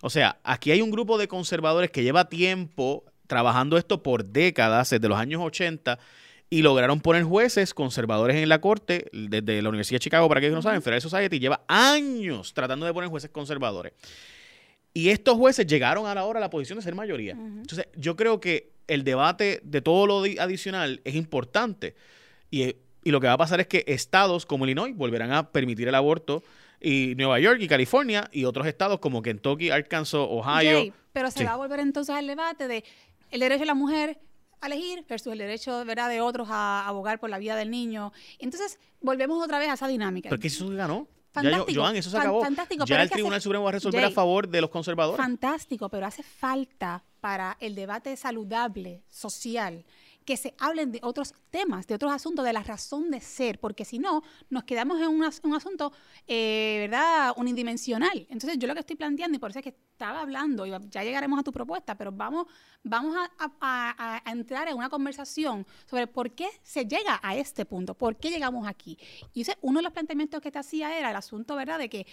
o 0.00 0.08
sea, 0.08 0.40
aquí 0.42 0.72
hay 0.72 0.80
un 0.80 0.90
grupo 0.90 1.18
de 1.18 1.28
conservadores 1.28 1.90
que 1.90 2.02
lleva 2.02 2.30
tiempo 2.30 3.04
trabajando 3.26 3.76
esto 3.76 4.02
por 4.02 4.24
décadas, 4.24 4.90
desde 4.90 5.08
los 5.08 5.18
años 5.18 5.42
80, 5.42 5.98
y 6.48 6.62
lograron 6.62 7.00
poner 7.00 7.22
jueces 7.22 7.74
conservadores 7.74 8.36
en 8.36 8.48
la 8.48 8.62
corte, 8.62 9.10
desde 9.12 9.60
la 9.60 9.68
Universidad 9.68 9.96
de 9.96 10.04
Chicago, 10.04 10.26
para 10.26 10.40
que 10.40 10.48
no 10.48 10.62
saben, 10.62 10.80
Federal 10.80 11.02
Society 11.02 11.38
lleva 11.38 11.62
años 11.68 12.54
tratando 12.54 12.86
de 12.86 12.94
poner 12.94 13.10
jueces 13.10 13.30
conservadores. 13.30 13.92
Y 14.94 15.10
estos 15.10 15.36
jueces 15.36 15.66
llegaron 15.66 16.06
a 16.06 16.14
la 16.14 16.24
hora 16.24 16.38
a 16.38 16.40
la 16.40 16.50
posición 16.50 16.78
de 16.78 16.82
ser 16.82 16.94
mayoría. 16.94 17.32
Entonces, 17.32 17.88
yo 17.94 18.16
creo 18.16 18.40
que 18.40 18.72
el 18.86 19.04
debate 19.04 19.60
de 19.62 19.82
todo 19.82 20.06
lo 20.06 20.22
adicional 20.40 21.02
es 21.04 21.14
importante. 21.14 21.94
Y 22.50 22.76
y 23.04 23.10
lo 23.10 23.20
que 23.20 23.26
va 23.26 23.34
a 23.34 23.38
pasar 23.38 23.60
es 23.60 23.66
que 23.66 23.84
estados 23.86 24.46
como 24.46 24.64
Illinois 24.64 24.94
volverán 24.96 25.32
a 25.32 25.50
permitir 25.50 25.88
el 25.88 25.94
aborto 25.94 26.42
y 26.80 27.14
Nueva 27.16 27.38
York 27.40 27.58
y 27.60 27.68
California 27.68 28.28
y 28.32 28.44
otros 28.44 28.66
estados 28.66 28.98
como 28.98 29.22
Kentucky, 29.22 29.70
Arkansas, 29.70 30.20
Ohio. 30.28 30.92
pero 31.12 31.30
se 31.30 31.44
va 31.44 31.52
a 31.52 31.56
volver 31.56 31.80
entonces 31.80 32.14
al 32.14 32.26
debate 32.26 32.68
de 32.68 32.84
el 33.30 33.40
derecho 33.40 33.60
de 33.60 33.66
la 33.66 33.74
mujer 33.74 34.18
a 34.60 34.66
elegir 34.66 35.04
versus 35.08 35.32
el 35.32 35.38
derecho 35.38 35.84
¿verdad? 35.84 36.08
de 36.08 36.20
otros 36.20 36.48
a 36.50 36.86
abogar 36.86 37.18
por 37.18 37.30
la 37.30 37.38
vida 37.38 37.56
del 37.56 37.70
niño. 37.70 38.12
Entonces 38.38 38.78
volvemos 39.00 39.42
otra 39.42 39.58
vez 39.58 39.68
a 39.68 39.74
esa 39.74 39.88
dinámica. 39.88 40.28
Porque 40.28 40.48
eso 40.48 40.68
se 40.68 40.74
ganó. 40.74 41.08
Fantástico. 41.32 41.80
Joan, 41.80 41.96
eso 41.96 42.10
se 42.10 42.18
acabó. 42.18 42.42
Fantástico, 42.42 42.84
ya 42.84 43.02
el 43.02 43.10
Tribunal 43.10 43.40
Supremo 43.40 43.64
va 43.64 43.70
a 43.70 43.72
resolver 43.72 44.04
a 44.04 44.10
favor 44.10 44.48
de 44.48 44.60
los 44.60 44.68
conservadores. 44.68 45.16
Fantástico, 45.16 45.88
pero 45.88 46.06
hace 46.06 46.22
falta 46.22 47.02
para 47.20 47.56
el 47.60 47.74
debate 47.74 48.16
saludable, 48.16 49.02
social, 49.08 49.84
que 50.24 50.36
se 50.36 50.54
hablen 50.58 50.92
de 50.92 51.00
otros 51.02 51.34
temas, 51.50 51.86
de 51.86 51.94
otros 51.94 52.12
asuntos, 52.12 52.44
de 52.44 52.52
la 52.52 52.62
razón 52.62 53.10
de 53.10 53.20
ser, 53.20 53.58
porque 53.58 53.84
si 53.84 53.98
no, 53.98 54.22
nos 54.50 54.64
quedamos 54.64 55.00
en 55.00 55.08
un, 55.08 55.24
as- 55.24 55.40
un 55.44 55.54
asunto, 55.54 55.92
eh, 56.26 56.76
¿verdad?, 56.80 57.32
unidimensional. 57.36 58.26
Entonces, 58.30 58.58
yo 58.58 58.68
lo 58.68 58.74
que 58.74 58.80
estoy 58.80 58.96
planteando, 58.96 59.36
y 59.36 59.38
por 59.38 59.50
eso 59.50 59.58
es 59.58 59.64
que 59.64 59.74
estaba 59.92 60.20
hablando, 60.20 60.66
y 60.66 60.70
ya 60.90 61.04
llegaremos 61.04 61.38
a 61.38 61.42
tu 61.42 61.52
propuesta, 61.52 61.96
pero 61.96 62.12
vamos, 62.12 62.46
vamos 62.82 63.16
a, 63.38 64.22
entrar 64.26 64.68
en 64.68 64.76
una 64.76 64.88
conversación 64.88 65.66
sobre 65.86 66.06
por 66.06 66.32
qué 66.32 66.48
se 66.62 66.86
llega 66.86 67.20
a 67.22 67.36
este 67.36 67.64
punto, 67.64 67.94
por 67.94 68.16
qué 68.16 68.30
llegamos 68.30 68.66
aquí. 68.66 68.98
Y 69.32 69.44
uno 69.60 69.78
de 69.78 69.82
los 69.84 69.92
planteamientos 69.92 70.40
que 70.40 70.50
te 70.50 70.58
hacía 70.58 70.96
era 70.96 71.10
el 71.10 71.16
asunto, 71.16 71.56
¿verdad?, 71.56 71.78
de 71.78 71.88
que 71.88 72.06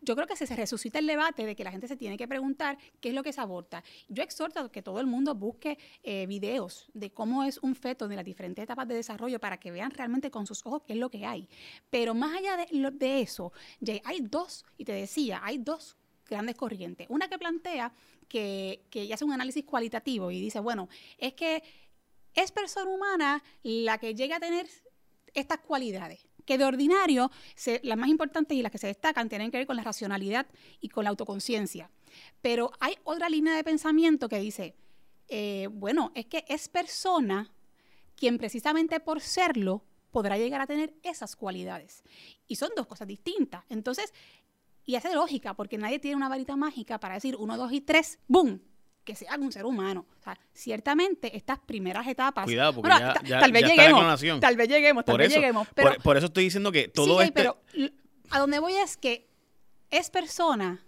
yo 0.00 0.14
creo 0.14 0.26
que 0.26 0.36
se, 0.36 0.46
se 0.46 0.56
resucita 0.56 0.98
el 0.98 1.06
debate 1.06 1.44
de 1.44 1.56
que 1.56 1.64
la 1.64 1.70
gente 1.70 1.88
se 1.88 1.96
tiene 1.96 2.16
que 2.16 2.28
preguntar 2.28 2.78
qué 3.00 3.10
es 3.10 3.14
lo 3.14 3.22
que 3.22 3.32
se 3.32 3.40
aborta. 3.40 3.82
Yo 4.08 4.22
exhorto 4.22 4.60
a 4.60 4.70
que 4.70 4.82
todo 4.82 5.00
el 5.00 5.06
mundo 5.06 5.34
busque 5.34 5.78
eh, 6.02 6.26
videos 6.26 6.88
de 6.94 7.10
cómo 7.10 7.44
es 7.44 7.58
un 7.58 7.74
feto 7.74 8.08
de 8.08 8.16
las 8.16 8.24
diferentes 8.24 8.62
etapas 8.62 8.86
de 8.88 8.94
desarrollo 8.94 9.40
para 9.40 9.58
que 9.58 9.70
vean 9.70 9.90
realmente 9.90 10.30
con 10.30 10.46
sus 10.46 10.64
ojos 10.66 10.82
qué 10.86 10.92
es 10.94 10.98
lo 10.98 11.10
que 11.10 11.26
hay. 11.26 11.48
Pero 11.90 12.14
más 12.14 12.36
allá 12.36 12.56
de, 12.56 12.90
de 12.92 13.20
eso, 13.20 13.52
hay 14.04 14.20
dos, 14.20 14.64
y 14.76 14.84
te 14.84 14.92
decía, 14.92 15.40
hay 15.42 15.58
dos 15.58 15.96
grandes 16.26 16.56
corrientes. 16.56 17.06
Una 17.10 17.28
que 17.28 17.38
plantea 17.38 17.92
que, 18.28 18.84
que 18.90 19.12
hace 19.12 19.24
un 19.24 19.32
análisis 19.32 19.64
cualitativo 19.64 20.30
y 20.30 20.40
dice, 20.40 20.60
bueno, 20.60 20.88
es 21.16 21.34
que 21.34 21.62
es 22.34 22.52
persona 22.52 22.90
humana 22.90 23.42
la 23.62 23.98
que 23.98 24.14
llega 24.14 24.36
a 24.36 24.40
tener 24.40 24.68
estas 25.34 25.58
cualidades, 25.58 26.27
que 26.48 26.56
de 26.56 26.64
ordinario 26.64 27.30
las 27.82 27.98
más 27.98 28.08
importantes 28.08 28.56
y 28.56 28.62
las 28.62 28.72
que 28.72 28.78
se 28.78 28.86
destacan 28.86 29.28
tienen 29.28 29.50
que 29.50 29.58
ver 29.58 29.66
con 29.66 29.76
la 29.76 29.82
racionalidad 29.82 30.46
y 30.80 30.88
con 30.88 31.04
la 31.04 31.10
autoconciencia. 31.10 31.90
Pero 32.40 32.72
hay 32.80 32.96
otra 33.04 33.28
línea 33.28 33.54
de 33.54 33.62
pensamiento 33.62 34.30
que 34.30 34.38
dice, 34.38 34.74
eh, 35.28 35.68
bueno, 35.70 36.10
es 36.14 36.24
que 36.24 36.46
es 36.48 36.70
persona 36.70 37.52
quien 38.16 38.38
precisamente 38.38 38.98
por 38.98 39.20
serlo 39.20 39.84
podrá 40.10 40.38
llegar 40.38 40.62
a 40.62 40.66
tener 40.66 40.94
esas 41.02 41.36
cualidades. 41.36 42.02
Y 42.46 42.56
son 42.56 42.70
dos 42.74 42.86
cosas 42.86 43.06
distintas. 43.06 43.62
Entonces, 43.68 44.14
y 44.86 44.96
hace 44.96 45.14
lógica, 45.14 45.52
porque 45.52 45.76
nadie 45.76 45.98
tiene 45.98 46.16
una 46.16 46.30
varita 46.30 46.56
mágica 46.56 46.98
para 46.98 47.16
decir 47.16 47.36
uno, 47.36 47.58
dos 47.58 47.72
y 47.72 47.82
tres, 47.82 48.20
¡boom! 48.26 48.62
Que 49.08 49.16
sea 49.16 49.36
un 49.38 49.50
ser 49.50 49.64
humano. 49.64 50.04
O 50.20 50.22
sea, 50.22 50.38
ciertamente 50.52 51.34
estas 51.34 51.58
primeras 51.58 52.06
etapas. 52.06 52.44
Cuidado, 52.44 52.74
porque 52.74 52.90
Bueno, 52.90 53.14
ya- 53.14 53.22
ya- 53.26 53.40
tal 53.40 53.52
vez 53.52 53.62
ya 53.62 53.68
está 53.68 53.76
la 53.82 53.88
lleguemos. 53.88 54.40
Tal 54.40 54.56
vez 54.56 54.68
lleguemos, 54.68 55.04
tal 55.06 55.12
Por 55.14 55.18
vez 55.20 55.28
eso, 55.30 55.40
lleguemos. 55.40 55.68
Pero, 55.74 55.92
por, 55.94 56.02
por 56.02 56.16
eso 56.18 56.26
estoy 56.26 56.44
diciendo 56.44 56.70
que 56.70 56.88
todo 56.88 57.18
sí, 57.20 57.24
este... 57.28 57.32
pero 57.32 57.58
a 58.28 58.38
donde 58.38 58.58
voy 58.58 58.74
es 58.74 58.98
que 58.98 59.26
es 59.90 60.10
persona, 60.10 60.84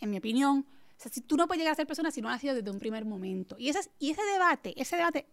en 0.00 0.10
mi 0.10 0.18
opinión. 0.18 0.66
O 0.68 1.00
sea, 1.02 1.12
si 1.12 1.20
tú 1.20 1.36
no 1.36 1.46
puedes 1.46 1.60
llegar 1.60 1.72
a 1.72 1.76
ser 1.76 1.86
persona 1.86 2.10
si 2.10 2.20
no 2.20 2.28
has 2.28 2.40
sido 2.40 2.56
desde 2.56 2.68
un 2.70 2.80
primer 2.80 3.04
momento. 3.04 3.54
Y 3.58 3.68
ese, 3.68 3.78
es- 3.78 3.90
y 4.00 4.10
ese 4.10 4.22
debate, 4.32 4.74
ese 4.76 4.96
debate 4.96 5.26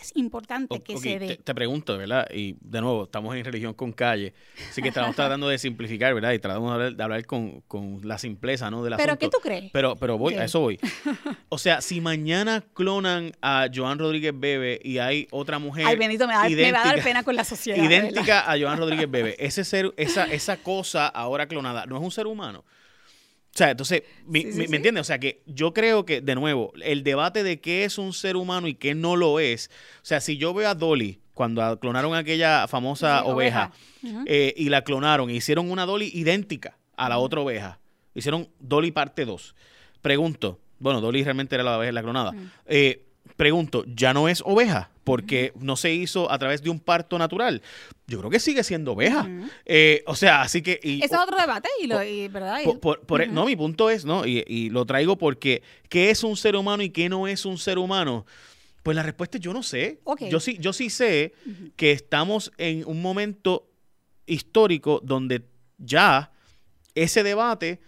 es 0.00 0.12
importante 0.16 0.74
O- 0.76 0.82
que 0.82 0.96
se 0.96 1.18
dé. 1.18 1.26
te, 1.28 1.36
te 1.36 1.54
pregunto, 1.54 1.96
¿verdad? 1.98 2.26
Y 2.32 2.56
de 2.60 2.80
nuevo, 2.80 3.04
estamos 3.04 3.34
en 3.36 3.44
religión 3.44 3.74
con 3.74 3.92
calle, 3.92 4.32
así 4.70 4.80
que 4.82 4.88
estamos 4.88 5.14
tratando 5.16 5.48
de 5.48 5.58
simplificar, 5.58 6.14
¿verdad? 6.14 6.32
Y 6.32 6.38
tratamos 6.38 6.70
de 6.70 6.74
hablar, 6.74 6.94
de 6.96 7.02
hablar 7.02 7.26
con, 7.26 7.60
con 7.62 8.00
la 8.02 8.18
simpleza, 8.18 8.70
¿no? 8.70 8.82
Del 8.82 8.94
¿Pero 8.96 9.12
asunto. 9.12 9.18
qué 9.18 9.28
tú 9.28 9.38
crees? 9.42 9.70
Pero, 9.72 9.96
pero 9.96 10.18
voy, 10.18 10.34
¿Qué? 10.34 10.40
a 10.40 10.44
eso 10.44 10.60
voy. 10.60 10.78
O 11.48 11.58
sea, 11.58 11.80
si 11.82 12.00
mañana 12.00 12.64
clonan 12.74 13.32
a 13.42 13.66
Joan 13.72 13.98
Rodríguez 13.98 14.32
Bebe 14.34 14.80
y 14.82 14.98
hay 14.98 15.28
otra 15.30 15.58
mujer 15.58 15.86
Ay, 15.86 15.96
Benito, 15.96 16.26
me, 16.26 16.32
da- 16.34 16.48
me 16.48 16.72
va 16.72 16.80
a 16.80 16.84
dar 16.84 16.94
idéntica- 16.96 17.04
pena 17.04 17.22
con 17.22 17.36
la 17.36 17.44
sociedad. 17.44 17.78
verdad. 17.78 17.90
idéntica 18.10 18.50
a 18.50 18.58
Joan 18.58 18.78
Rodríguez 18.78 19.10
Bebe, 19.10 19.36
ese 19.38 19.64
ser, 19.64 19.92
esa, 19.96 20.24
esa 20.24 20.56
cosa 20.56 21.06
ahora 21.08 21.46
clonada, 21.46 21.84
¿no 21.86 21.96
es 21.96 22.02
un 22.02 22.10
ser 22.10 22.26
humano? 22.26 22.64
O 23.54 23.58
sea, 23.58 23.70
entonces, 23.70 24.02
mi- 24.26 24.42
Sí, 24.42 24.52
sí, 24.52 24.58
mi- 24.58 24.64
sí. 24.64 24.70
¿me 24.70 24.76
entiendes? 24.76 25.00
O 25.02 25.04
sea, 25.04 25.18
que 25.18 25.42
yo 25.46 25.74
creo 25.74 26.06
que, 26.06 26.20
de 26.22 26.34
nuevo, 26.34 26.72
el 26.82 27.04
debate 27.04 27.42
de 27.42 27.60
qué 27.60 27.84
es 27.84 27.98
un 27.98 28.12
ser 28.14 28.36
humano 28.36 28.66
y 28.66 28.74
qué 28.74 28.94
no 28.94 29.14
lo 29.16 29.40
es. 29.40 29.70
O 29.96 30.04
sea, 30.06 30.20
si 30.20 30.38
yo 30.38 30.54
veo 30.54 30.68
a 30.70 30.74
Dolly, 30.74 31.20
cuando 31.34 31.78
clonaron 31.78 32.14
aquella 32.14 32.66
famosa 32.66 33.24
oveja, 33.34 33.72
eh, 34.26 34.54
y 34.56 34.68
la 34.70 34.82
clonaron, 34.84 35.28
e 35.28 35.34
hicieron 35.34 35.70
una 35.70 35.84
Dolly 35.84 36.10
idéntica 36.14 36.78
a 36.96 37.08
la 37.10 37.18
otra 37.18 37.40
oveja. 37.40 37.78
Hicieron 38.14 38.48
Dolly 38.58 38.90
parte 38.90 39.24
2. 39.26 39.54
Pregunto, 40.00 40.58
bueno, 40.78 41.00
Dolly 41.02 41.22
realmente 41.22 41.54
era 41.54 41.62
la 41.64 41.76
oveja, 41.78 41.92
la 41.92 42.02
clonada. 42.02 42.32
Eh, 42.66 43.04
pregunto, 43.36 43.84
¿ya 43.86 44.14
no 44.14 44.28
es 44.28 44.42
oveja? 44.46 44.90
Porque 45.04 45.52
no 45.58 45.76
se 45.76 45.92
hizo 45.92 46.30
a 46.30 46.38
través 46.38 46.62
de 46.62 46.70
un 46.70 46.78
parto 46.78 47.18
natural. 47.18 47.60
Yo 48.06 48.18
creo 48.20 48.30
que 48.30 48.38
sigue 48.38 48.62
siendo 48.62 48.92
oveja. 48.92 49.28
Eh, 49.64 50.04
o 50.06 50.14
sea, 50.14 50.42
así 50.42 50.62
que... 50.62 50.78
y- 50.82 51.02
Ese 51.02 51.14
es 51.14 51.20
otro 51.20 51.36
debate, 51.36 51.68
y 51.82 51.86
lo, 51.88 52.02
y, 52.04 52.28
¿verdad? 52.28 52.58
Por- 52.78 53.00
por-. 53.00 53.28
No, 53.28 53.46
mi 53.46 53.56
punto 53.56 53.90
es, 53.90 54.04
¿no? 54.04 54.24
Y, 54.26 54.44
y 54.46 54.70
lo 54.70 54.84
traigo 54.86 55.18
porque, 55.18 55.62
¿qué 55.88 56.10
es 56.10 56.22
un 56.22 56.36
ser 56.36 56.54
humano 56.54 56.82
y 56.84 56.90
qué 56.90 57.08
no 57.08 57.26
es 57.26 57.44
un 57.44 57.58
ser 57.58 57.78
humano? 57.78 58.26
Pues 58.84 58.96
la 58.96 59.02
respuesta 59.02 59.38
es 59.38 59.42
yo 59.42 59.52
no 59.52 59.62
sé. 59.62 60.00
Yo 60.28 60.38
sí, 60.40 60.56
yo 60.60 60.72
sí 60.72 60.88
sé 60.90 61.34
que 61.76 61.90
estamos 61.92 62.52
en 62.58 62.84
un 62.86 63.00
momento 63.02 63.68
histórico 64.26 65.00
donde 65.02 65.42
ya 65.78 66.32
ese 66.94 67.22
debate 67.22 67.80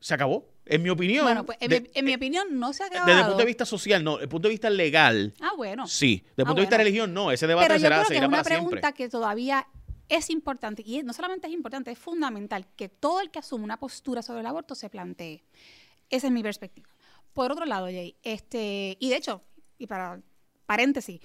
se 0.00 0.14
acabó. 0.14 0.46
En 0.66 0.82
mi 0.82 0.88
opinión. 0.90 1.24
Bueno, 1.24 1.44
pues 1.44 1.58
en, 1.60 1.68
de- 1.70 1.80
mi, 1.82 1.90
en 1.94 2.04
mi 2.04 2.14
opinión 2.14 2.58
no 2.58 2.72
se 2.72 2.82
ha 2.84 2.86
acabado. 2.86 3.06
desde 3.06 3.20
el 3.20 3.26
punto 3.26 3.38
de 3.40 3.44
vista 3.46 3.66
social, 3.66 4.02
no. 4.02 4.12
Desde 4.12 4.22
el 4.24 4.28
punto 4.30 4.48
de 4.48 4.52
vista 4.52 4.70
legal, 4.70 5.34
Ah, 5.40 5.52
bueno. 5.56 5.86
sí. 5.86 6.22
Desde 6.24 6.30
el 6.36 6.42
Ah, 6.42 6.44
punto 6.46 6.54
de 6.54 6.60
vista 6.62 6.76
bueno. 6.76 6.84
religión, 6.84 7.14
no. 7.14 7.30
Ese 7.32 7.46
debate 7.46 7.66
Pero 7.68 7.76
yo 7.78 7.82
será, 7.82 7.96
creo 7.96 8.08
que 8.08 8.14
es 8.14 8.20
una 8.20 8.36
siempre. 8.44 8.54
pregunta 8.54 8.92
que 8.92 9.08
todavía 9.08 9.66
es 10.08 10.30
importante, 10.30 10.82
y 10.84 11.02
no 11.02 11.12
solamente 11.12 11.46
es 11.48 11.52
importante, 11.52 11.90
es 11.90 11.98
fundamental 11.98 12.66
que 12.76 12.88
todo 12.88 13.20
el 13.20 13.30
que 13.30 13.38
asume 13.38 13.64
una 13.64 13.78
postura 13.78 14.22
sobre 14.22 14.40
el 14.40 14.46
aborto 14.46 14.74
se 14.74 14.88
plantee. 14.90 15.42
Esa 16.10 16.26
es 16.26 16.32
mi 16.32 16.42
perspectiva. 16.42 16.88
Por 17.32 17.50
otro 17.50 17.64
lado, 17.66 17.86
Jay, 17.86 18.14
este, 18.22 18.96
y 19.00 19.08
de 19.08 19.16
hecho, 19.16 19.42
y 19.78 19.86
para 19.86 20.20
paréntesis, 20.66 21.20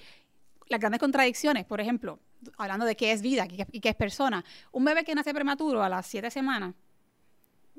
las 0.68 0.80
grandes 0.80 0.98
contradicciones, 1.00 1.64
por 1.66 1.80
ejemplo, 1.80 2.18
hablando 2.56 2.84
de 2.86 2.96
qué 2.96 3.12
es 3.12 3.20
vida 3.22 3.44
y 3.50 3.56
qué- 3.56 3.66
y 3.70 3.80
qué 3.80 3.90
es 3.90 3.94
persona, 3.96 4.44
un 4.72 4.84
bebé 4.84 5.04
que 5.04 5.14
nace 5.14 5.32
prematuro 5.34 5.82
a 5.82 5.88
las 5.88 6.06
siete 6.06 6.30
semanas, 6.30 6.74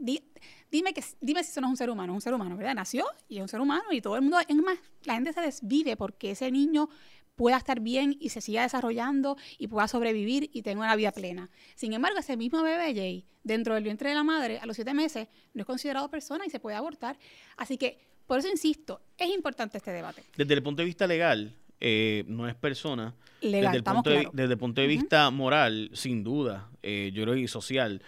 di- 0.02 0.24
dime, 0.72 0.94
que, 0.94 1.04
dime 1.22 1.44
si 1.44 1.52
eso 1.52 1.62
no 1.62 1.68
es 1.68 1.72
un 1.72 1.78
ser 1.78 1.90
humano, 1.90 2.14
es 2.14 2.16
un 2.16 2.22
ser 2.22 2.34
humano, 2.34 2.58
¿verdad? 2.58 2.76
Nació 2.76 3.06
y 3.30 3.38
es 3.38 3.42
un 3.42 3.48
ser 3.48 3.62
humano 3.62 3.84
y 3.92 4.02
todo 4.02 4.16
el 4.16 4.22
mundo, 4.22 4.38
es 4.40 4.56
más, 4.56 4.78
la 5.04 5.16
gente 5.16 5.34
se 5.34 5.42
desvive 5.42 5.96
porque 5.96 6.32
ese 6.32 6.52
niño 6.52 6.90
pueda 7.36 7.58
estar 7.58 7.80
bien 7.80 8.18
y 8.20 8.30
se 8.30 8.42
siga 8.42 8.64
desarrollando 8.64 9.38
y 9.58 9.68
pueda 9.68 9.88
sobrevivir 9.88 10.50
y 10.54 10.62
tenga 10.62 10.82
una 10.82 10.96
vida 10.96 11.12
plena. 11.12 11.50
Sin 11.76 11.94
embargo, 11.94 12.20
ese 12.20 12.38
mismo 12.38 12.62
bebé, 12.62 12.94
Jay, 12.94 13.26
dentro 13.44 13.74
del 13.74 13.84
vientre 13.84 14.10
de 14.10 14.16
la 14.16 14.24
madre, 14.24 14.60
a 14.60 14.66
los 14.66 14.76
siete 14.76 14.94
meses, 14.94 15.28
no 15.54 15.62
es 15.62 15.66
considerado 15.66 16.10
persona 16.10 16.46
y 16.46 16.50
se 16.50 16.60
puede 16.60 16.76
abortar. 16.78 17.18
Así 17.58 17.78
que, 17.78 18.00
por 18.28 18.40
eso 18.40 18.48
insisto, 18.48 19.02
es 19.18 19.30
importante 19.30 19.78
este 19.78 19.92
debate. 19.92 20.24
Desde 20.38 20.54
el 20.54 20.62
punto 20.62 20.82
de 20.82 20.86
vista 20.86 21.08
legal, 21.08 21.56
eh, 21.80 22.24
no 22.28 22.48
es 22.48 22.54
persona. 22.54 23.16
Legal, 23.42 23.72
desde 23.72 23.78
el 23.78 23.84
punto 23.84 24.10
de, 24.12 24.16
claros. 24.18 24.36
desde 24.36 24.54
el 24.54 24.60
punto 24.60 24.82
de 24.82 24.88
vista 24.88 25.30
moral, 25.32 25.90
sin 25.94 26.24
duda, 26.24 26.70
eh, 26.84 27.12
yo 27.14 27.24
creo 27.24 27.36
y 27.36 27.48
social, 27.48 28.04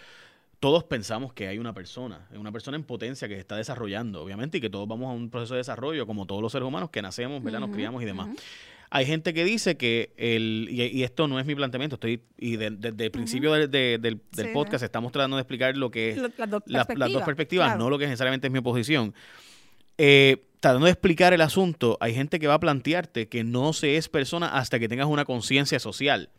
todos 0.63 0.86
pensamos 0.86 1.34
que 1.34 1.50
hay 1.50 1.58
una 1.60 1.74
persona, 1.74 2.25
una 2.34 2.50
persona 2.50 2.77
en 2.77 2.86
potencia 2.86 3.27
que 3.27 3.34
se 3.34 3.41
está 3.41 3.58
desarrollando, 3.58 4.24
obviamente, 4.24 4.60
y 4.60 4.62
que 4.62 4.70
todos 4.70 4.88
vamos 4.88 5.10
a 5.10 5.12
un 5.13 5.29
proceso 5.29 5.55
de 5.55 5.58
desarrollo, 5.58 6.08
como 6.08 6.25
todos 6.25 6.41
los 6.41 6.53
seres 6.53 6.65
humanos 6.65 6.89
que 6.89 7.01
nacemos, 7.01 7.43
¿verdad? 7.43 7.60
Nos 7.60 7.72
criamos 7.72 8.01
y 8.01 8.05
demás. 8.05 8.29
Hay 8.89 9.05
gente 9.05 9.34
que 9.34 9.43
dice 9.43 9.75
que 9.75 10.13
el, 10.15 10.67
y, 10.72 10.84
y 10.84 11.03
esto 11.03 11.27
no 11.27 11.38
es 11.38 11.46
mi 11.46 11.53
planteamiento, 11.53 11.96
estoy, 11.96 12.22
y 12.38 12.55
de- 12.55 12.70
desde 12.72 13.03
el 13.05 13.12
principio 13.12 13.51
de- 13.51 13.67
de- 13.67 13.98
del, 13.98 14.22
del 14.32 14.46
Sí, 14.48 14.51
podcast 14.53 14.84
estamos 14.86 15.12
tratando 15.12 15.36
de 15.36 15.41
explicar 15.41 15.75
lo 15.75 15.91
que 15.91 16.12
es 16.12 16.17
Lo- 16.17 16.29
las 16.38 16.50
dos 16.50 16.63
la- 16.67 16.77
las 16.77 16.88
dos 16.88 16.88
perspectivas, 16.88 17.25
perspectivas, 17.25 17.67
claro. 17.67 17.79
no 17.84 17.89
lo 17.89 18.00
que 18.00 18.05
necesariamente 18.05 18.48
es 18.48 18.53
mi 18.53 18.60
oposición. 18.60 19.13
Eh, 19.98 20.46
tratando 20.60 20.86
de 20.86 20.91
explicar 20.91 21.34
el 21.34 21.41
asunto, 21.41 21.98
hay 22.00 22.13
gente 22.15 22.39
que 22.39 22.48
va 22.48 22.53
a 22.53 22.60
plantearte 22.60 23.27
que 23.27 23.43
no 23.43 23.74
se 23.74 23.98
es 23.98 24.08
persona 24.10 24.48
hasta 24.58 24.79
que 24.79 24.88
tengas 24.88 25.08
una 25.08 25.25
conciencia 25.25 25.79
social. 25.79 26.29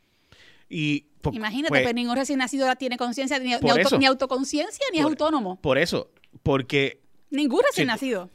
Y 0.68 1.06
Imagínate, 1.32 1.68
pues, 1.70 1.82
pero 1.82 1.94
ningún 1.94 2.16
recién 2.16 2.38
nacido 2.38 2.66
tiene 2.76 2.96
conciencia, 2.98 3.38
ni, 3.38 3.50
ni, 3.50 3.58
Por 3.58 3.70
auto- 3.70 3.80
eso. 3.80 3.98
ni 3.98 4.04
autoconciencia, 4.06 4.84
ni 4.92 4.98
es 4.98 5.04
autónomo. 5.04 5.58
por 5.60 5.78
eso, 5.78 6.10
porque 6.42 7.00
Ningún 7.30 7.62
recién 7.66 7.88
nacido. 7.88 8.30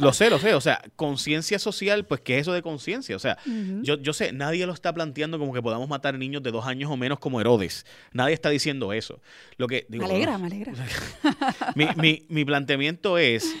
lo 0.00 0.12
sé, 0.12 0.28
lo 0.30 0.38
sé, 0.40 0.54
o 0.54 0.60
sea, 0.60 0.82
conciencia 0.96 1.58
social, 1.60 2.06
pues 2.06 2.22
¿qué 2.22 2.36
es 2.36 2.40
eso 2.42 2.52
de 2.52 2.60
conciencia? 2.62 3.14
O 3.14 3.18
sea, 3.20 3.36
yo, 3.82 4.00
yo 4.00 4.12
sé, 4.14 4.32
nadie 4.32 4.66
lo 4.66 4.72
está 4.72 4.92
planteando 4.92 5.38
como 5.38 5.52
que 5.52 5.62
podamos 5.62 5.88
matar 5.88 6.18
niños 6.18 6.42
de 6.42 6.50
dos 6.50 6.66
años 6.66 6.90
o 6.90 6.96
menos 6.96 7.20
como 7.20 7.40
Herodes. 7.40 7.86
Nadie 8.12 8.34
está 8.34 8.48
diciendo 8.50 8.92
eso. 8.92 9.20
Lo 9.58 9.68
que 9.68 9.86
digo, 9.88 10.04
me 10.06 10.10
alegra, 10.10 10.38
me 10.38 10.46
alegra. 10.46 10.72
mi, 11.76 11.86
mi, 11.96 12.24
mi 12.30 12.44
planteamiento 12.44 13.16
es, 13.16 13.54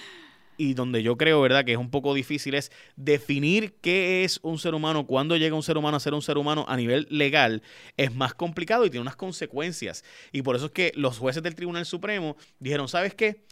y 0.56 0.74
donde 0.74 1.02
yo 1.02 1.16
creo, 1.16 1.40
¿verdad?, 1.40 1.64
que 1.64 1.72
es 1.72 1.78
un 1.78 1.90
poco 1.90 2.14
difícil, 2.14 2.54
es 2.54 2.70
definir 2.96 3.74
qué 3.80 4.24
es 4.24 4.38
un 4.42 4.58
ser 4.58 4.74
humano, 4.74 5.06
cuándo 5.06 5.36
llega 5.36 5.56
un 5.56 5.62
ser 5.62 5.76
humano 5.76 5.96
a 5.96 6.00
ser 6.00 6.14
un 6.14 6.22
ser 6.22 6.38
humano 6.38 6.64
a 6.68 6.76
nivel 6.76 7.06
legal, 7.10 7.62
es 7.96 8.14
más 8.14 8.34
complicado 8.34 8.84
y 8.84 8.90
tiene 8.90 9.02
unas 9.02 9.16
consecuencias. 9.16 10.04
Y 10.30 10.42
por 10.42 10.56
eso 10.56 10.66
es 10.66 10.72
que 10.72 10.92
los 10.94 11.18
jueces 11.18 11.42
del 11.42 11.54
Tribunal 11.54 11.86
Supremo 11.86 12.36
dijeron, 12.58 12.88
¿sabes 12.88 13.14
qué? 13.14 13.44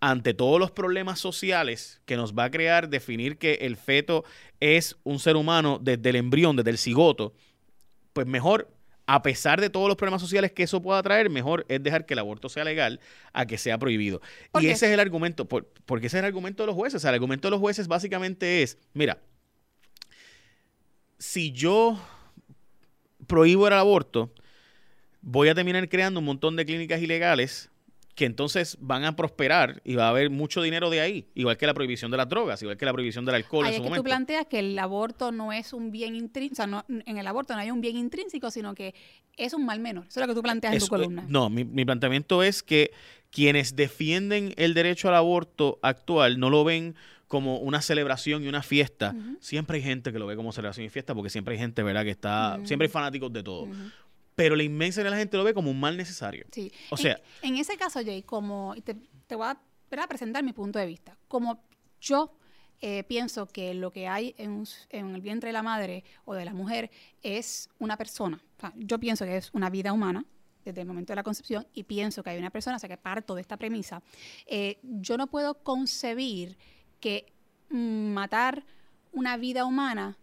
Ante 0.00 0.34
todos 0.34 0.60
los 0.60 0.70
problemas 0.70 1.18
sociales 1.18 2.00
que 2.04 2.16
nos 2.16 2.34
va 2.34 2.44
a 2.44 2.50
crear 2.50 2.88
definir 2.88 3.38
que 3.38 3.54
el 3.54 3.76
feto 3.76 4.24
es 4.60 4.96
un 5.02 5.18
ser 5.18 5.36
humano 5.36 5.80
desde 5.82 6.10
el 6.10 6.16
embrión, 6.16 6.54
desde 6.54 6.70
el 6.70 6.78
cigoto, 6.78 7.34
pues 8.12 8.26
mejor, 8.26 8.68
a 9.10 9.22
pesar 9.22 9.58
de 9.58 9.70
todos 9.70 9.88
los 9.88 9.96
problemas 9.96 10.20
sociales 10.20 10.52
que 10.52 10.62
eso 10.64 10.82
pueda 10.82 11.02
traer, 11.02 11.30
mejor 11.30 11.64
es 11.70 11.82
dejar 11.82 12.04
que 12.04 12.12
el 12.12 12.20
aborto 12.20 12.50
sea 12.50 12.62
legal 12.62 13.00
a 13.32 13.46
que 13.46 13.56
sea 13.56 13.78
prohibido. 13.78 14.20
¿Por 14.52 14.62
Y 14.62 14.66
qué? 14.66 14.72
ese 14.72 14.86
es 14.86 14.92
el 14.92 15.00
argumento, 15.00 15.46
por- 15.48 15.64
porque 15.86 16.08
ese 16.08 16.18
es 16.18 16.20
el 16.20 16.26
argumento 16.26 16.62
de 16.62 16.66
los 16.66 16.76
jueces. 16.76 16.96
O 16.96 17.00
sea, 17.00 17.08
el 17.10 17.14
argumento 17.14 17.48
de 17.48 17.52
los 17.52 17.60
jueces 17.60 17.88
básicamente 17.88 18.62
es, 18.62 18.76
mira, 18.92 19.18
si 21.18 21.52
yo 21.52 21.98
prohíbo 23.26 23.66
el 23.66 23.72
aborto, 23.72 24.30
voy 25.22 25.48
a 25.48 25.54
terminar 25.54 25.88
creando 25.88 26.20
un 26.20 26.26
montón 26.26 26.56
de 26.56 26.66
clínicas 26.66 27.00
ilegales 27.00 27.70
que 28.18 28.24
entonces 28.24 28.76
van 28.80 29.04
a 29.04 29.14
prosperar 29.14 29.80
y 29.84 29.94
va 29.94 30.06
a 30.06 30.08
haber 30.08 30.28
mucho 30.28 30.60
dinero 30.60 30.90
de 30.90 31.00
ahí, 31.00 31.28
igual 31.36 31.56
que 31.56 31.66
la 31.68 31.72
prohibición 31.74 32.10
de 32.10 32.16
las 32.16 32.28
drogas, 32.28 32.60
igual 32.62 32.76
que 32.76 32.84
la 32.84 32.92
prohibición 32.92 33.24
del 33.24 33.36
alcohol 33.36 33.64
Ahí 33.64 33.68
en 33.68 33.74
es 33.74 33.76
su 33.76 33.82
que 33.84 33.86
tú 33.86 33.90
momento. 33.90 34.02
planteas 34.08 34.46
que 34.46 34.58
el 34.58 34.76
aborto 34.76 35.30
no 35.30 35.52
es 35.52 35.72
un 35.72 35.92
bien 35.92 36.16
intrínseco, 36.16 36.56
sea, 36.56 36.66
no- 36.66 36.84
en 36.88 37.16
el 37.16 37.26
aborto 37.28 37.54
no 37.54 37.60
hay 37.60 37.70
un 37.70 37.80
bien 37.80 37.96
intrínseco, 37.96 38.50
sino 38.50 38.74
que 38.74 38.92
es 39.36 39.54
un 39.54 39.64
mal 39.64 39.78
menor. 39.78 40.06
Eso 40.08 40.18
es 40.18 40.26
lo 40.26 40.32
que 40.32 40.36
tú 40.36 40.42
planteas 40.42 40.72
en 40.74 40.80
tu 40.80 40.86
eh, 40.86 40.88
columna. 40.88 41.24
no, 41.28 41.48
mi, 41.48 41.64
mi 41.64 41.84
planteamiento 41.84 42.42
es 42.42 42.64
que 42.64 42.90
quienes 43.30 43.76
defienden 43.76 44.52
el 44.56 44.74
derecho 44.74 45.08
al 45.08 45.14
aborto 45.14 45.78
actual 45.82 46.40
no 46.40 46.50
lo 46.50 46.64
ven 46.64 46.96
como 47.28 47.58
una 47.58 47.82
celebración 47.82 48.42
y 48.42 48.48
una 48.48 48.62
fiesta. 48.62 49.14
Siempre 49.38 49.76
hay 49.76 49.82
gente 49.84 50.12
que 50.12 50.18
lo 50.18 50.26
ve 50.26 50.34
como 50.34 50.50
celebración 50.50 50.86
y 50.86 50.88
fiesta 50.88 51.14
porque 51.14 51.30
siempre 51.30 51.52
hay 51.54 51.60
gente, 51.60 51.84
¿verdad? 51.84 52.02
Que 52.02 52.10
está, 52.10 52.58
siempre 52.64 52.86
hay 52.86 52.90
fanáticos 52.90 53.32
de 53.32 53.42
todo. 53.44 53.68
Pero 54.38 54.54
la 54.54 54.62
inmensa 54.62 55.02
de 55.02 55.10
la 55.10 55.16
gente 55.16 55.36
lo 55.36 55.42
ve 55.42 55.52
como 55.52 55.68
un 55.68 55.80
mal 55.80 55.96
necesario. 55.96 56.46
Sí. 56.52 56.70
O 56.90 56.96
sea- 56.96 57.20
en, 57.42 57.56
ese 57.56 57.76
caso, 57.76 57.98
Jay, 58.04 58.22
como 58.22 58.72
y 58.76 58.82
te, 58.82 58.94
te 59.26 59.34
voy 59.34 59.48
a, 59.48 59.60
¿verdad? 59.90 60.08
presentar 60.08 60.44
mi 60.44 60.52
punto 60.52 60.78
de 60.78 60.86
vista. 60.86 61.18
Como 61.26 61.60
yo 62.00 62.38
eh, 62.80 63.02
pienso 63.02 63.48
que 63.48 63.74
lo 63.74 63.90
que 63.90 64.06
hay 64.06 64.36
en, 64.38 64.64
el 64.90 65.20
vientre 65.20 65.48
de 65.48 65.52
la 65.52 65.64
madre 65.64 66.04
o 66.24 66.34
de 66.34 66.44
la 66.44 66.54
mujer 66.54 66.88
es 67.20 67.68
una 67.80 67.96
persona. 67.96 68.40
O 68.58 68.60
sea, 68.60 68.72
yo 68.76 69.00
pienso 69.00 69.24
que 69.24 69.38
es 69.38 69.50
una 69.54 69.70
vida 69.70 69.92
humana 69.92 70.24
desde 70.64 70.82
el 70.82 70.86
momento 70.86 71.10
de 71.10 71.16
la 71.16 71.24
concepción 71.24 71.66
y 71.74 71.82
pienso 71.82 72.22
que 72.22 72.30
hay 72.30 72.38
una 72.38 72.50
persona, 72.50 72.76
o 72.76 72.78
sea 72.78 72.88
que 72.88 72.96
parto 72.96 73.34
de 73.34 73.40
esta 73.40 73.56
premisa. 73.56 74.02
Eh, 74.46 74.78
yo 74.84 75.16
no 75.16 75.26
puedo 75.26 75.64
concebir 75.64 76.56
que 77.00 77.32
matar 77.70 78.64
una 79.10 79.36
vida 79.36 79.64
humana 79.64 80.16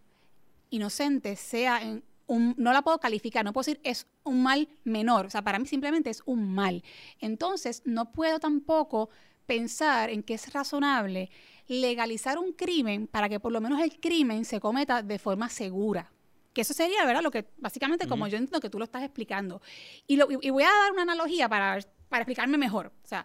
inocente 0.70 1.36
sea 1.36 1.82
en 1.82 2.02
un, 2.26 2.54
no 2.58 2.72
la 2.72 2.82
puedo 2.82 2.98
calificar, 2.98 3.44
no 3.44 3.52
puedo 3.52 3.64
decir 3.64 3.80
es 3.84 4.06
un 4.24 4.42
mal 4.42 4.68
menor, 4.84 5.26
o 5.26 5.30
sea, 5.30 5.42
para 5.42 5.58
mí 5.58 5.66
simplemente 5.66 6.10
es 6.10 6.22
un 6.26 6.52
mal. 6.54 6.82
Entonces, 7.20 7.82
no 7.84 8.12
puedo 8.12 8.38
tampoco 8.40 9.10
pensar 9.46 10.10
en 10.10 10.22
que 10.22 10.34
es 10.34 10.52
razonable 10.52 11.30
legalizar 11.68 12.38
un 12.38 12.52
crimen 12.52 13.06
para 13.06 13.28
que 13.28 13.40
por 13.40 13.52
lo 13.52 13.60
menos 13.60 13.80
el 13.80 13.98
crimen 14.00 14.44
se 14.44 14.60
cometa 14.60 15.02
de 15.02 15.18
forma 15.18 15.48
segura. 15.48 16.10
Que 16.52 16.62
eso 16.62 16.72
sería, 16.74 17.04
¿verdad? 17.04 17.22
Lo 17.22 17.30
que 17.30 17.46
básicamente 17.58 18.08
como 18.08 18.26
yo 18.28 18.38
entiendo 18.38 18.60
que 18.60 18.70
tú 18.70 18.78
lo 18.78 18.84
estás 18.84 19.02
explicando. 19.02 19.60
Y, 20.06 20.16
lo- 20.16 20.28
y 20.30 20.50
voy 20.50 20.62
a 20.62 20.68
dar 20.68 20.92
una 20.92 21.02
analogía 21.02 21.48
para, 21.48 21.78
para 22.08 22.22
explicarme 22.22 22.56
mejor. 22.56 22.92
O 23.04 23.06
sea, 23.06 23.24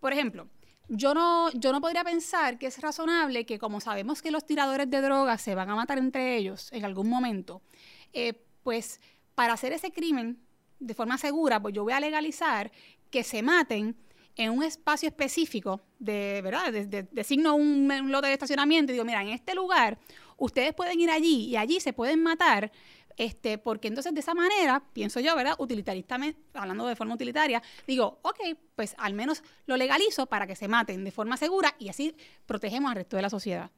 por 0.00 0.12
ejemplo, 0.12 0.48
yo 0.88 1.14
no, 1.14 1.50
yo 1.52 1.70
no 1.72 1.80
podría 1.80 2.02
pensar 2.02 2.58
que 2.58 2.66
es 2.66 2.80
razonable 2.80 3.46
que 3.46 3.58
como 3.58 3.80
sabemos 3.80 4.20
que 4.20 4.30
los 4.30 4.44
tiradores 4.44 4.90
de 4.90 5.00
drogas 5.00 5.40
se 5.40 5.54
van 5.54 5.70
a 5.70 5.76
matar 5.76 5.98
entre 5.98 6.36
ellos 6.36 6.72
en 6.72 6.84
algún 6.84 7.08
momento, 7.08 7.62
eh, 8.12 8.34
pues 8.62 9.00
para 9.34 9.52
hacer 9.54 9.72
ese 9.72 9.90
crimen 9.92 10.38
de 10.78 10.94
forma 10.94 11.18
segura, 11.18 11.60
pues 11.60 11.74
yo 11.74 11.84
voy 11.84 11.92
a 11.92 12.00
legalizar 12.00 12.70
que 13.10 13.22
se 13.24 13.42
maten 13.42 13.96
en 14.36 14.50
un 14.50 14.62
espacio 14.62 15.08
específico 15.08 15.80
de, 15.98 16.40
¿verdad? 16.42 16.72
De- 16.72 16.86
de- 16.86 17.02
designo 17.12 17.54
un, 17.54 17.90
un 17.90 18.10
lote 18.12 18.28
de 18.28 18.32
estacionamiento 18.34 18.90
y 18.90 18.94
digo, 18.94 19.04
mira, 19.04 19.20
en 19.22 19.28
este 19.28 19.54
lugar 19.54 19.98
ustedes 20.38 20.72
pueden 20.74 20.98
ir 21.00 21.10
allí 21.10 21.44
y 21.48 21.56
allí 21.56 21.78
se 21.80 21.92
pueden 21.92 22.22
matar, 22.22 22.72
este, 23.18 23.58
porque 23.58 23.88
entonces 23.88 24.14
de 24.14 24.20
esa 24.20 24.34
manera, 24.34 24.82
pienso 24.94 25.20
yo, 25.20 25.36
¿verdad? 25.36 25.54
Utilitaristamente, 25.58 26.40
hablando 26.54 26.86
de 26.86 26.96
forma 26.96 27.14
utilitaria, 27.14 27.62
digo, 27.86 28.18
ok, 28.22 28.38
pues 28.74 28.94
al 28.98 29.12
menos 29.12 29.42
lo 29.66 29.76
legalizo 29.76 30.26
para 30.26 30.46
que 30.46 30.56
se 30.56 30.66
maten 30.66 31.04
de 31.04 31.10
forma 31.10 31.36
segura 31.36 31.74
y 31.78 31.90
así 31.90 32.16
protegemos 32.46 32.90
al 32.90 32.96
resto 32.96 33.16
de 33.16 33.22
la 33.22 33.30
sociedad. 33.30 33.70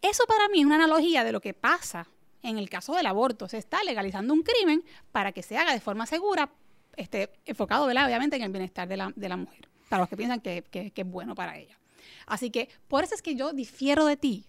Eso 0.00 0.24
para 0.26 0.48
mí 0.48 0.60
es 0.60 0.66
una 0.66 0.76
analogía 0.76 1.22
de 1.22 1.32
lo 1.32 1.40
que 1.42 1.52
pasa 1.52 2.08
en 2.42 2.58
el 2.58 2.68
caso 2.70 2.94
del 2.94 3.06
aborto. 3.06 3.48
Se 3.48 3.58
está 3.58 3.82
legalizando 3.84 4.32
un 4.34 4.42
crimen 4.42 4.82
para 5.12 5.32
que 5.32 5.42
se 5.42 5.56
haga 5.58 5.72
de 5.72 5.80
forma 5.80 6.06
segura, 6.06 6.50
este, 6.96 7.30
enfocado 7.44 7.86
¿verdad? 7.86 8.06
obviamente 8.06 8.36
en 8.36 8.42
el 8.42 8.50
bienestar 8.50 8.88
de 8.88 8.96
la, 8.96 9.12
de 9.14 9.28
la 9.28 9.36
mujer, 9.36 9.68
para 9.88 10.00
los 10.00 10.08
que 10.08 10.16
piensan 10.16 10.40
que, 10.40 10.64
que- 10.70 10.90
que 10.90 11.00
es 11.02 11.06
bueno 11.06 11.34
para 11.34 11.58
ella. 11.58 11.78
Así 12.26 12.50
que 12.50 12.68
por 12.88 13.04
eso 13.04 13.14
es 13.14 13.22
que 13.22 13.34
yo 13.34 13.52
difiero 13.52 14.06
de 14.06 14.16
ti 14.16 14.44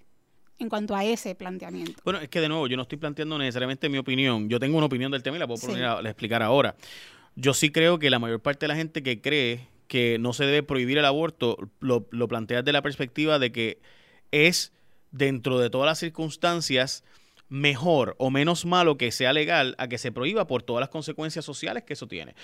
en 0.59 0.69
cuanto 0.69 0.95
a 0.95 1.03
ese 1.05 1.35
planteamiento. 1.35 2.01
Bueno, 2.03 2.19
es 2.19 2.29
que 2.29 2.41
de 2.41 2.49
nuevo, 2.49 2.67
yo 2.67 2.75
no 2.77 2.83
estoy 2.83 2.97
planteando 2.97 3.37
necesariamente 3.37 3.89
mi 3.89 3.99
opinión. 3.99 4.49
Yo 4.49 4.59
tengo 4.59 4.77
una 4.77 4.87
opinión 4.87 5.11
del 5.11 5.21
tema 5.21 5.35
y 5.37 5.39
la 5.39 5.45
puedo 5.47 5.57
Sí. 5.61 5.67
poner 5.67 5.85
a, 5.85 5.99
a 5.99 6.01
explicar 6.01 6.41
ahora. 6.41 6.75
Yo 7.35 7.53
sí 7.53 7.69
creo 7.71 7.99
que 7.99 8.09
la 8.09 8.17
mayor 8.17 8.41
parte 8.41 8.61
de 8.65 8.69
la 8.69 8.75
gente 8.75 9.03
que 9.03 9.21
cree 9.21 9.67
que 9.87 10.17
no 10.19 10.33
se 10.33 10.45
debe 10.45 10.63
prohibir 10.63 10.97
el 10.97 11.05
aborto 11.05 11.57
lo, 11.79 12.07
lo 12.09 12.27
plantea 12.27 12.61
desde 12.63 12.73
la 12.73 12.81
perspectiva 12.81 13.37
de 13.37 13.51
que 13.51 13.79
es 14.31 14.73
dentro 15.11 15.59
de 15.59 15.69
todas 15.69 15.85
las 15.85 15.99
circunstancias 15.99 17.03
mejor 17.49 18.15
o 18.17 18.29
menos 18.29 18.65
malo 18.65 18.97
que 18.97 19.11
sea 19.11 19.31
legal 19.33 19.75
a 19.77 19.87
que 19.87 19.97
se 19.97 20.11
prohíba 20.11 20.47
por 20.47 20.63
todas 20.63 20.81
las 20.81 20.89
consecuencias 20.89 21.45
sociales 21.45 21.83
que 21.83 21.93
eso 21.93 22.07
tiene. 22.07 22.35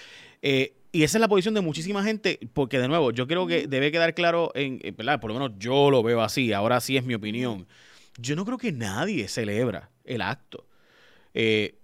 Eh, 0.42 0.74
y 0.92 1.04
esa 1.04 1.18
es 1.18 1.22
la 1.22 1.28
posición 1.28 1.54
de 1.54 1.62
muchísima 1.62 2.04
gente, 2.04 2.40
porque 2.54 2.80
de 2.80 2.88
nuevo, 2.88 3.12
yo 3.12 3.28
creo 3.28 3.48
que 3.48 3.68
debe 3.68 3.92
quedar 3.92 4.14
claro, 4.14 4.52
en, 4.56 4.80
eh, 4.84 4.92
¿verdad? 4.92 5.20
por 5.20 5.32
lo 5.32 5.40
menos 5.40 5.58
yo 5.58 5.92
lo 5.92 6.04
veo 6.04 6.22
así, 6.22 6.54
ahora 6.54 6.80
sí 6.80 6.96
es 6.98 7.04
mi 7.04 7.16
opinión. 7.16 7.68
Yo 8.18 8.36
no 8.36 8.46
creo 8.46 8.58
que 8.58 8.72
nadie 8.72 9.28
celebra 9.28 9.90
el 10.06 10.22
acto. 10.22 10.66
Eh, 11.34 11.76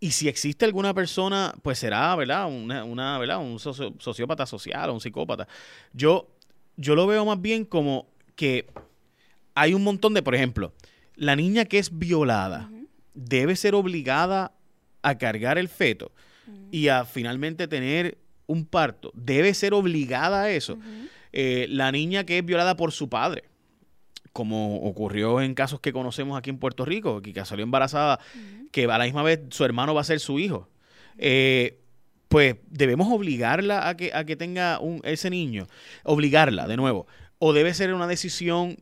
y 0.00 0.10
si 0.10 0.26
existe 0.26 0.64
alguna 0.64 0.92
persona, 0.92 1.54
pues 1.62 1.78
será, 1.78 2.14
¿verdad? 2.16 2.48
Una, 2.48 2.82
una 2.82 3.18
¿verdad? 3.18 3.38
Un 3.38 3.60
socio- 3.60 3.94
sociópata 4.00 4.44
social 4.44 4.90
o 4.90 4.94
un 4.94 5.00
psicópata. 5.00 5.46
Yo, 5.92 6.28
yo 6.76 6.96
lo 6.96 7.06
veo 7.06 7.24
más 7.24 7.40
bien 7.40 7.64
como 7.64 8.08
que 8.34 8.66
hay 9.54 9.74
un 9.74 9.84
montón 9.84 10.12
de, 10.14 10.22
por 10.22 10.34
ejemplo, 10.34 10.72
la 11.22 11.36
niña 11.36 11.66
que 11.66 11.78
es 11.78 11.96
violada 11.96 12.68
debe 13.14 13.54
ser 13.54 13.76
obligada 13.76 14.52
a 15.02 15.18
cargar 15.18 15.56
el 15.56 15.68
feto 15.68 16.10
y 16.72 16.88
a 16.88 17.04
finalmente 17.04 17.68
tener 17.68 18.18
un 18.48 18.66
parto. 18.66 19.12
Debe 19.14 19.54
ser 19.54 19.72
obligada 19.72 20.42
a 20.42 20.50
eso. 20.50 20.78
Eh, 21.32 21.66
la 21.70 21.92
niña 21.92 22.24
que 22.24 22.38
es 22.38 22.44
violada 22.44 22.76
por 22.76 22.90
su 22.90 23.08
padre, 23.08 23.44
como 24.32 24.78
ocurrió 24.82 25.40
en 25.40 25.54
casos 25.54 25.78
que 25.78 25.92
conocemos 25.92 26.36
aquí 26.36 26.50
en 26.50 26.58
Puerto 26.58 26.84
Rico, 26.84 27.22
que, 27.22 27.32
que 27.32 27.44
salió 27.44 27.62
embarazada, 27.62 28.18
que 28.72 28.86
a 28.86 28.98
la 28.98 29.04
misma 29.04 29.22
vez 29.22 29.42
su 29.50 29.64
hermano 29.64 29.94
va 29.94 30.00
a 30.00 30.04
ser 30.04 30.18
su 30.18 30.40
hijo. 30.40 30.68
Eh, 31.18 31.78
pues 32.26 32.56
debemos 32.68 33.12
obligarla 33.12 33.88
a 33.88 33.96
que, 33.96 34.12
a 34.12 34.24
que 34.24 34.34
tenga 34.34 34.80
un, 34.80 35.00
ese 35.04 35.30
niño, 35.30 35.68
obligarla 36.02 36.66
de 36.66 36.76
nuevo. 36.76 37.06
O 37.38 37.52
debe 37.52 37.74
ser 37.74 37.94
una 37.94 38.08
decisión 38.08 38.78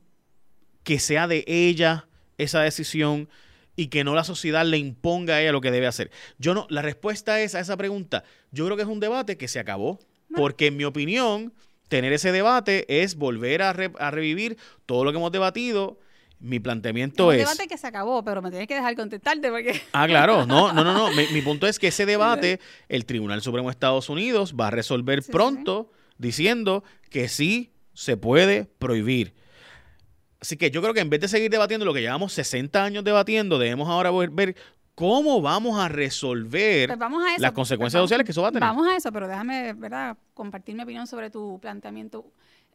que 0.85 0.99
sea 0.99 1.27
de 1.27 1.45
ella 1.47 2.07
esa 2.43 2.61
decisión 2.63 3.29
y 3.77 3.87
que 3.89 4.05
no 4.05 4.15
la 4.15 4.25
sociedad 4.25 4.65
le 4.67 4.79
imponga 4.79 5.37
a 5.37 5.41
ella 5.43 5.53
lo 5.53 5.61
que 5.61 5.71
debe 5.71 5.87
hacer. 5.87 6.11
Yo 6.39 6.55
no, 6.55 6.67
la 6.71 6.83
respuesta 6.83 7.41
es 7.41 7.55
a 7.55 7.61
esa 7.61 7.77
pregunta. 7.77 8.25
Yo 8.51 8.65
creo 8.67 8.77
que 8.77 8.83
es 8.83 8.89
un 8.89 9.01
debate 9.01 9.37
que 9.39 9.49
se 9.49 9.59
acabó, 9.59 9.99
porque 10.35 10.67
en 10.69 10.77
mi 10.77 10.85
opinión, 10.85 11.53
tener 11.89 12.13
ese 12.13 12.31
debate 12.33 13.03
es 13.03 13.15
volver 13.17 13.63
a, 13.63 13.73
re- 13.73 13.93
a 13.99 14.11
revivir 14.11 14.59
todo 14.87 15.05
lo 15.05 15.13
que 15.13 15.19
hemos 15.19 15.33
debatido. 15.33 15.99
Mi 16.41 16.59
planteamiento 16.59 17.27
un 17.29 17.35
es... 17.35 17.39
debate 17.41 17.67
que 17.69 17.77
se 17.77 17.87
acabó, 17.87 18.25
pero 18.25 18.41
me 18.41 18.51
tienes 18.51 18.67
que 18.67 18.75
dejar 18.75 18.97
contestarte 18.97 19.51
porque... 19.51 19.81
Ah, 19.93 20.07
claro, 20.07 20.47
no, 20.47 20.73
no, 20.73 20.83
no, 20.85 20.95
no. 20.95 21.11
Mi, 21.13 21.27
mi 21.33 21.43
punto 21.43 21.67
es 21.67 21.79
que 21.79 21.89
ese 21.89 22.07
debate, 22.15 22.61
el 22.89 23.05
Tribunal 23.05 23.43
Supremo 23.43 23.69
de 23.69 23.73
Estados 23.73 24.09
Unidos 24.09 24.55
va 24.59 24.69
a 24.69 24.71
resolver 24.71 25.23
Sí, 25.23 25.27
sí, 25.27 25.33
pronto 25.33 25.91
diciendo 26.19 26.83
que 27.11 27.29
sí 27.29 27.73
se 27.93 28.17
puede 28.17 28.65
prohibir. 28.79 29.35
Así 30.41 30.57
que 30.57 30.71
yo 30.71 30.81
creo 30.81 30.95
que 30.95 31.01
en 31.01 31.11
vez 31.11 31.21
de 31.21 31.29
seguir 31.29 31.51
debatiendo 31.51 31.85
lo 31.85 31.93
que 31.93 32.01
llevamos 32.01 32.33
60 32.33 32.83
años 32.83 33.05
debatiendo, 33.05 33.59
debemos 33.59 33.89
ahora 33.89 34.11
ver, 34.11 34.57
cómo 34.95 35.41
vamos 35.43 35.79
a 35.79 35.89
resolver 35.89 36.89
Pues 36.89 36.99
vamos 36.99 37.23
a 37.25 37.35
eso. 37.35 37.43
las 37.43 37.51
pues 37.53 37.57
consecuencias 37.57 37.99
vamos- 38.01 38.09
sociales 38.09 38.25
que 38.27 38.33
eso 38.33 38.43
va 38.43 38.49
a 38.49 38.53
tener. 38.53 38.69
Vamos 38.69 38.87
a 38.87 38.97
eso, 38.97 39.13
pero 39.13 39.29
déjame, 39.29 39.73
¿verdad?, 39.75 40.17
compartir 40.35 40.75
mi 40.75 40.83
opinión 40.83 41.07
sobre 41.07 41.31
tu 41.31 41.59
planteamiento 41.61 42.27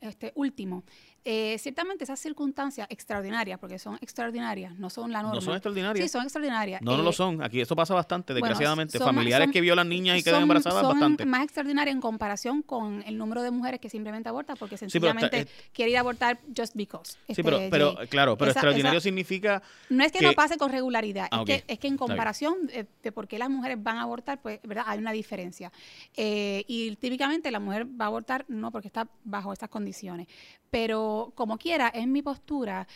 este 0.01 0.31
último. 0.35 0.83
Eh, 1.27 1.57
ciertamente 1.57 2.03
esas 2.03 2.19
circunstancias 2.19 2.85
extraordinarias, 2.91 3.57
porque 3.57 3.79
son 3.79 3.97
extraordinarias, 3.99 4.77
no 4.77 4.91
son 4.91 5.11
la 5.11 5.23
norma. 5.23 5.33
No 5.35 5.41
son 5.41 5.55
extraordinarias. 5.55 6.05
Sí, 6.05 6.09
son 6.09 6.21
extraordinarias. 6.21 6.83
No, 6.83 6.95
no 6.95 7.01
Eh, 7.01 7.05
lo 7.05 7.11
son. 7.11 7.41
Aquí 7.43 7.59
esto 7.59 7.75
pasa 7.75 7.95
bastante, 7.95 8.33
bueno, 8.33 8.45
desgraciadamente. 8.45 8.99
son 8.99 9.07
más- 9.07 9.15
Familiares 9.15 9.45
son- 9.47 9.53
que 9.53 9.61
violan 9.61 9.89
niñas 9.89 10.19
y 10.19 10.23
quedan 10.23 10.35
son- 10.35 10.43
embarazadas 10.43 10.81
son 10.81 10.91
bastante. 10.91 11.25
más 11.25 11.43
extraordinarias 11.43 11.95
en 11.95 12.01
comparación 12.01 12.61
con 12.61 13.01
el 13.07 13.17
número 13.17 13.41
de 13.41 13.49
mujeres 13.49 13.79
que 13.79 13.89
simplemente 13.89 14.29
abortan 14.29 14.55
porque 14.57 14.77
Sí, 14.77 14.85
pero 14.99 15.07
está- 15.07 15.19
sencillamente 15.19 15.51
quiere 15.73 15.89
ir 15.91 15.97
a 15.97 16.01
abortar 16.01 16.37
just 16.55 16.75
because. 16.75 17.13
Sí, 17.13 17.17
Este, 17.29 17.43
pero, 17.43 17.95
claro, 18.07 18.37
pero 18.37 18.51
Esa- 18.51 18.59
extraordinario 18.59 18.99
esa- 18.99 19.03
significa 19.05 19.63
No 19.89 20.03
es 20.03 20.11
que, 20.11 20.19
que- 20.19 20.25
no 20.25 20.33
pase 20.33 20.57
con 20.59 20.71
regularidad, 20.71 21.27
Ah, 21.31 21.39
es, 21.39 21.45
que, 21.63 21.73
es 21.73 21.79
que 21.79 21.87
en 21.87 21.97
comparación 21.97 22.67
de, 22.67 22.85
de 23.01 23.11
por 23.11 23.27
qué 23.27 23.39
las 23.39 23.49
mujeres 23.49 23.81
van 23.81 23.97
a 23.97 24.03
abortar, 24.03 24.41
pues, 24.43 24.59
¿verdad? 24.61 24.83
Hay 24.85 24.99
una 24.99 25.11
diferencia. 25.11 25.71
Eh, 26.15 26.63
y 26.67 26.95
típicamente 26.97 27.49
la 27.49 27.59
mujer 27.59 27.87
va 27.99 28.05
a 28.05 28.07
abortar 28.09 28.45
no 28.47 28.71
porque 28.71 28.87
está 28.89 29.07
bajo 29.23 29.51
estas 29.53 29.69
condiciones. 29.69 30.27
Pero 30.69 31.14
como 31.35 31.57
quiera, 31.57 31.87
es 31.89 32.07
mi 32.07 32.21
postura, 32.21 32.87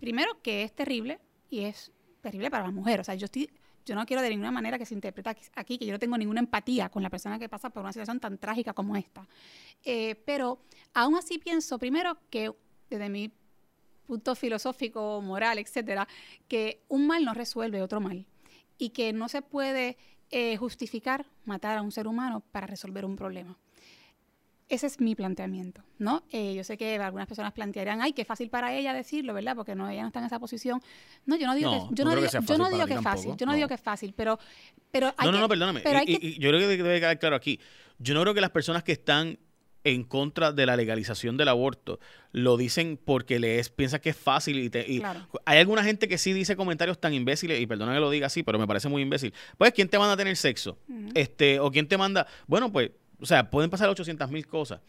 primero 0.00 0.40
que 0.42 0.62
es 0.64 0.72
terrible 0.74 1.18
y 1.50 1.60
es 1.60 1.92
terrible 2.20 2.50
para 2.50 2.64
la 2.64 2.70
mujer. 2.70 3.00
O 3.00 3.04
sea, 3.04 3.14
yo 3.14 3.26
no 3.94 4.04
quiero 4.06 4.22
de 4.22 4.30
ninguna 4.30 4.50
manera 4.50 4.78
que 4.78 4.84
se 4.86 4.94
interprete 4.94 5.30
aquí- 5.30 5.46
aquí 5.54 5.78
que 5.78 5.86
yo 5.86 5.92
no 5.92 5.98
tengo 5.98 6.18
ninguna 6.18 6.40
empatía 6.40 6.88
con 6.88 7.02
la 7.02 7.10
persona 7.10 7.38
que 7.38 7.48
pasa 7.48 7.70
por 7.70 7.82
una 7.82 7.92
situación 7.92 8.20
tan 8.20 8.36
trágica 8.38 8.72
como 8.74 8.96
esta. 8.96 9.26
Eh, 9.84 10.14
pero 10.26 10.58
aún 10.94 11.16
así 11.16 11.38
pienso, 11.38 11.78
primero, 11.78 12.18
que 12.30 12.52
desde 12.90 13.08
mi 13.08 13.30
punto 14.06 14.34
filosófico, 14.34 15.20
moral, 15.22 15.58
etcétera, 15.58 16.06
que 16.48 16.82
un 16.88 17.06
mal 17.06 17.24
no 17.24 17.34
resuelve 17.34 17.82
otro 17.82 18.00
mal 18.00 18.26
y 18.78 18.90
que 18.90 19.12
no 19.12 19.28
se 19.28 19.42
puede 19.42 19.96
eh, 20.30 20.56
justificar 20.58 21.26
matar 21.46 21.78
a 21.78 21.82
un 21.82 21.90
ser 21.90 22.06
humano 22.06 22.42
para 22.52 22.66
resolver 22.66 23.04
un 23.04 23.16
problema. 23.16 23.56
Ese 24.68 24.86
es 24.86 25.00
mi 25.00 25.14
planteamiento, 25.14 25.82
¿no? 25.98 26.24
Eh, 26.30 26.54
yo 26.54 26.62
sé 26.62 26.76
que 26.76 26.96
algunas 26.96 27.26
personas 27.26 27.52
plantearían, 27.52 28.02
ay, 28.02 28.12
qué 28.12 28.26
fácil 28.26 28.50
para 28.50 28.74
ella 28.74 28.92
decirlo, 28.92 29.32
¿verdad? 29.32 29.56
Porque 29.56 29.74
no, 29.74 29.88
ella 29.88 30.02
no 30.02 30.08
está 30.08 30.20
en 30.20 30.26
esa 30.26 30.38
posición. 30.38 30.82
No, 31.24 31.36
yo 31.36 31.46
no 31.46 31.54
digo 31.54 31.70
que, 31.70 31.94
yo 31.94 32.04
no, 32.04 32.14
digo, 32.14 32.26
yo 32.26 32.58
no 32.58 32.68
digo 32.68 32.86
que 32.86 32.94
es 32.94 33.02
fácil, 33.02 33.34
yo 33.36 33.46
no, 33.46 33.54
digo 33.54 33.66
que 33.66 33.74
es 33.74 33.80
fácil, 33.80 34.12
pero, 34.14 34.38
pero 34.90 35.14
hay 35.16 35.26
No, 35.26 35.32
no, 35.32 35.40
no, 35.40 35.48
perdóname. 35.48 35.80
yo 35.82 36.48
creo 36.50 36.60
que 36.60 36.76
debe 36.76 37.00
quedar 37.00 37.18
claro 37.18 37.36
aquí. 37.36 37.58
Yo 37.98 38.14
no 38.14 38.20
creo 38.22 38.34
que 38.34 38.40
las 38.42 38.50
personas 38.50 38.82
que 38.82 38.92
están 38.92 39.38
en 39.84 40.04
contra 40.04 40.52
de 40.52 40.66
la 40.66 40.76
legalización 40.76 41.36
del 41.36 41.48
aborto 41.48 41.98
lo 42.32 42.56
dicen 42.56 42.98
porque 43.02 43.38
les 43.38 43.70
piensa 43.70 44.00
que 44.00 44.10
es 44.10 44.16
fácil 44.16 44.58
y, 44.58 45.02
hay 45.44 45.58
alguna 45.58 45.84
gente 45.84 46.08
que 46.08 46.18
sí 46.18 46.32
dice 46.32 46.56
comentarios 46.56 47.00
tan 47.00 47.14
imbéciles 47.14 47.60
y 47.60 47.66
perdona 47.66 47.94
que 47.94 48.00
lo 48.00 48.10
diga 48.10 48.26
así 48.26 48.42
pero 48.42 48.58
me 48.58 48.66
parece 48.66 48.88
muy 48.88 49.02
imbécil 49.02 49.32
pues 49.56 49.72
quién 49.72 49.88
te 49.88 49.98
manda 49.98 50.14
a 50.14 50.16
tener 50.16 50.36
sexo 50.36 50.78
este 51.14 51.60
o 51.60 51.70
quién 51.70 51.86
te 51.86 51.96
manda 51.96 52.26
bueno 52.46 52.72
pues 52.72 52.90
o 53.20 53.26
sea 53.26 53.50
pueden 53.50 53.70
pasar 53.70 53.88
800 53.88 54.30
mil 54.30 54.46
cosas 54.46 54.80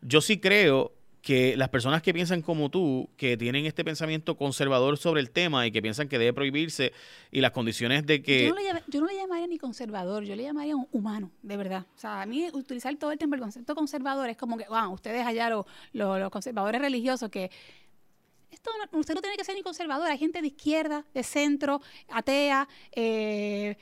yo 0.00 0.20
sí 0.20 0.38
creo 0.38 0.92
que 1.22 1.56
las 1.56 1.68
personas 1.68 2.00
que 2.02 2.14
piensan 2.14 2.42
como 2.42 2.70
tú, 2.70 3.10
que 3.16 3.36
tienen 3.36 3.66
este 3.66 3.84
pensamiento 3.84 4.36
conservador 4.36 4.96
sobre 4.96 5.20
el 5.20 5.30
tema 5.30 5.66
y 5.66 5.72
que 5.72 5.82
piensan 5.82 6.08
que 6.08 6.18
debe 6.18 6.32
prohibirse 6.32 6.92
y 7.30 7.40
las 7.40 7.50
condiciones 7.50 8.06
de 8.06 8.22
que... 8.22 8.46
Yo 8.46 9.00
no 9.00 9.06
le, 9.06 9.16
llamaría 9.16 9.46
ni 9.46 9.58
conservador, 9.58 10.24
yo 10.24 10.36
le 10.36 10.44
llamaría 10.44 10.74
humano, 10.92 11.30
de 11.42 11.56
verdad. 11.56 11.86
O 11.96 11.98
sea, 11.98 12.22
a 12.22 12.26
mí 12.26 12.48
utilizar 12.52 12.94
todo 12.96 13.12
el 13.12 13.18
tiempo 13.18 13.34
el 13.34 13.42
concepto 13.42 13.74
conservador 13.74 14.30
es 14.30 14.36
como 14.36 14.56
que, 14.56 14.64
wow, 14.68 14.92
ustedes 14.92 15.26
allá 15.26 15.50
los, 15.50 15.66
los, 15.92 16.30
conservadores 16.30 16.80
religiosos 16.80 17.28
que... 17.30 17.50
Esto 18.50 18.70
usted 18.92 19.14
no 19.14 19.20
tiene 19.20 19.36
que 19.36 19.44
ser 19.44 19.54
ni 19.54 19.62
conservador, 19.62 20.10
hay 20.10 20.18
gente 20.18 20.40
de 20.40 20.46
izquierda, 20.46 21.04
de 21.12 21.22
centro, 21.22 21.82
atea, 22.08 22.66
eh, 22.92 23.76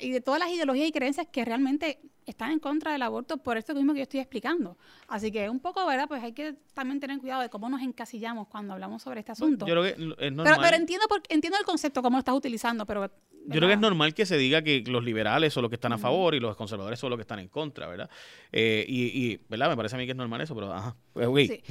y 0.00 0.10
de 0.10 0.20
todas 0.20 0.38
las 0.38 0.50
ideologías 0.50 0.88
y 0.88 0.92
creencias 0.92 1.26
que 1.30 1.44
realmente 1.44 1.98
están 2.26 2.52
en 2.52 2.58
contra 2.58 2.92
del 2.92 3.02
aborto 3.02 3.38
por 3.38 3.56
esto 3.56 3.74
mismo 3.74 3.92
que 3.92 4.00
yo 4.00 4.02
estoy 4.04 4.20
explicando. 4.20 4.76
Así 5.08 5.30
que 5.30 5.48
un 5.48 5.60
poco, 5.60 5.84
¿verdad? 5.86 6.06
Pues 6.08 6.22
hay 6.22 6.32
que 6.32 6.54
también 6.74 7.00
tener 7.00 7.18
cuidado 7.18 7.42
de 7.42 7.48
cómo 7.48 7.68
nos 7.68 7.82
encasillamos 7.82 8.48
cuando 8.48 8.74
hablamos 8.74 9.02
sobre 9.02 9.20
este 9.20 9.32
asunto. 9.32 9.66
Yo 9.66 9.74
creo 9.74 9.82
que 9.82 10.26
es 10.26 10.32
normal. 10.32 10.58
Pero, 10.62 10.76
entiendo, 10.76 11.06
entiendo 11.28 11.58
el 11.58 11.64
concepto, 11.64 12.02
cómo 12.02 12.16
lo 12.16 12.20
estás 12.20 12.34
utilizando, 12.34 12.86
pero... 12.86 13.10
Yo 13.44 13.56
creo 13.56 13.68
que 13.68 13.74
es 13.74 13.80
normal 13.80 14.14
que 14.14 14.24
se 14.24 14.36
diga 14.36 14.62
que 14.62 14.84
los 14.86 15.02
liberales 15.02 15.52
son 15.52 15.62
los 15.62 15.68
que 15.68 15.74
están 15.74 15.92
a 15.92 15.98
favor 15.98 16.32
y 16.36 16.38
los 16.38 16.54
conservadores 16.54 17.00
son 17.00 17.10
los 17.10 17.16
que 17.16 17.22
están 17.22 17.40
en 17.40 17.48
contra, 17.48 17.88
¿verdad? 17.88 18.08
Eh, 18.52 18.84
y, 18.86 19.36
¿verdad? 19.48 19.68
Me 19.68 19.76
parece 19.76 19.96
a 19.96 19.98
mí 19.98 20.04
que 20.04 20.12
es 20.12 20.16
normal 20.16 20.40
eso, 20.42 20.54
pero 20.54 20.72
ajá. 20.72 20.94
Pues, 21.12 21.48
sí. 21.48 21.62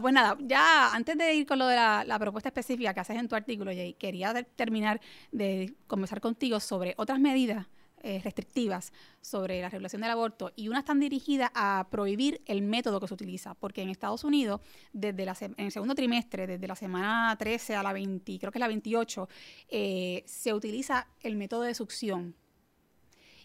pues 0.00 0.14
nada, 0.14 0.36
ya 0.40 0.92
antes 0.92 1.16
de 1.16 1.32
ir 1.34 1.46
con 1.46 1.60
lo 1.60 1.68
de 1.68 1.76
la, 1.76 2.18
propuesta 2.18 2.48
específica 2.48 2.92
que 2.92 3.00
haces 3.00 3.16
en 3.16 3.28
tu 3.28 3.36
artículo, 3.36 3.70
Jay, 3.70 3.94
quería 3.94 4.34
terminar 4.56 5.00
de 5.30 5.72
conversar 5.86 6.20
contigo 6.20 6.58
sobre 6.58 6.94
otras 6.96 7.20
medidas 7.20 7.68
eh, 8.02 8.20
restrictivas 8.22 8.92
sobre 9.20 9.60
la 9.60 9.68
regulación 9.68 10.02
del 10.02 10.10
aborto 10.10 10.52
y 10.56 10.68
unas 10.68 10.80
están 10.80 10.98
dirigidas 10.98 11.50
a 11.54 11.86
prohibir 11.90 12.42
el 12.46 12.62
método 12.62 12.98
que 13.00 13.06
se 13.06 13.14
utiliza, 13.14 13.54
porque 13.54 13.82
en 13.82 13.90
Estados 13.90 14.24
Unidos, 14.24 14.60
desde 14.92 15.24
la, 15.24 15.36
en 15.40 15.54
el 15.56 15.70
segundo 15.70 15.94
trimestre, 15.94 16.46
desde 16.46 16.66
la 16.66 16.74
semana 16.74 17.36
13 17.38 17.76
a 17.76 17.82
la 17.82 17.92
20, 17.92 18.38
creo 18.38 18.50
que 18.50 18.58
es 18.58 18.60
la 18.60 18.68
28, 18.68 19.28
eh, 19.68 20.22
se 20.26 20.52
utiliza 20.52 21.06
el 21.20 21.36
método 21.36 21.62
de 21.62 21.74
succión. 21.74 22.34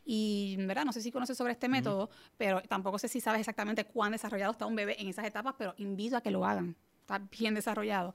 Y, 0.04 0.56
¿verdad? 0.60 0.86
No 0.86 0.94
sé 0.94 1.02
si 1.02 1.12
conoces 1.12 1.38
sobre 1.38 1.52
este 1.54 1.68
método, 1.68 2.10
pero 2.38 2.62
tampoco 2.62 2.98
sé 2.98 3.10
si 3.10 3.20
sabes 3.20 3.42
exactamente 3.42 3.86
cuán 3.86 4.14
desarrollado 4.14 4.54
está 4.54 4.66
un 4.66 4.76
bebé 4.76 4.96
en 5.00 5.10
esas 5.10 5.26
etapas, 5.26 5.54
pero 5.58 5.76
invito 5.78 6.18
a 6.18 6.22
que 6.22 6.32
lo 6.32 6.46
hagan. 6.46 6.76
Está 7.02 7.20
bien 7.20 7.54
desarrollado. 7.54 8.14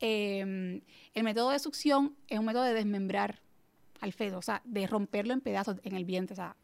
Em, 0.00 0.80
el 1.14 1.22
método 1.22 1.50
de 1.50 1.58
succión 1.58 2.16
es 2.28 2.38
un 2.38 2.46
método 2.46 2.64
de 2.64 2.74
desmembrar 2.74 3.43
al 4.00 4.12
feto, 4.12 4.38
o 4.38 4.42
sea, 4.42 4.60
de 4.64 4.86
romperlo 4.86 5.32
en 5.32 5.40
pedazos 5.40 5.76
en 5.82 5.94
el 5.94 6.04
vientre, 6.04 6.34
o 6.34 6.36
sea, 6.36 6.56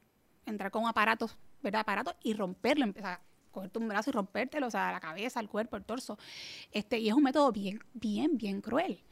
entrar 0.47 0.71
con 0.71 0.87
aparatos, 0.87 1.37
¿verdad? 1.63 1.83
Aparatos 1.83 2.15
y 2.23 2.35
romperlo, 2.35 2.87
o 2.87 3.01
sea, 3.01 3.21
cogerte 3.51 3.79
un 3.79 3.89
brazo 3.89 4.11
y 4.11 4.13
rompértelo, 4.13 4.67
o 4.67 4.71
sea, 4.71 4.93
la 4.93 5.01
cabeza, 5.01 5.41
el 5.41 5.49
cuerpo, 5.49 5.77
el 5.77 5.85
torso. 5.85 6.19
Este, 6.73 6.99
y 6.99 7.09
es 7.09 7.15
un 7.15 7.23
método 7.23 7.53
bien, 7.53 7.83
bien, 7.95 8.37
bien 8.37 8.61
cruel. 8.61 9.03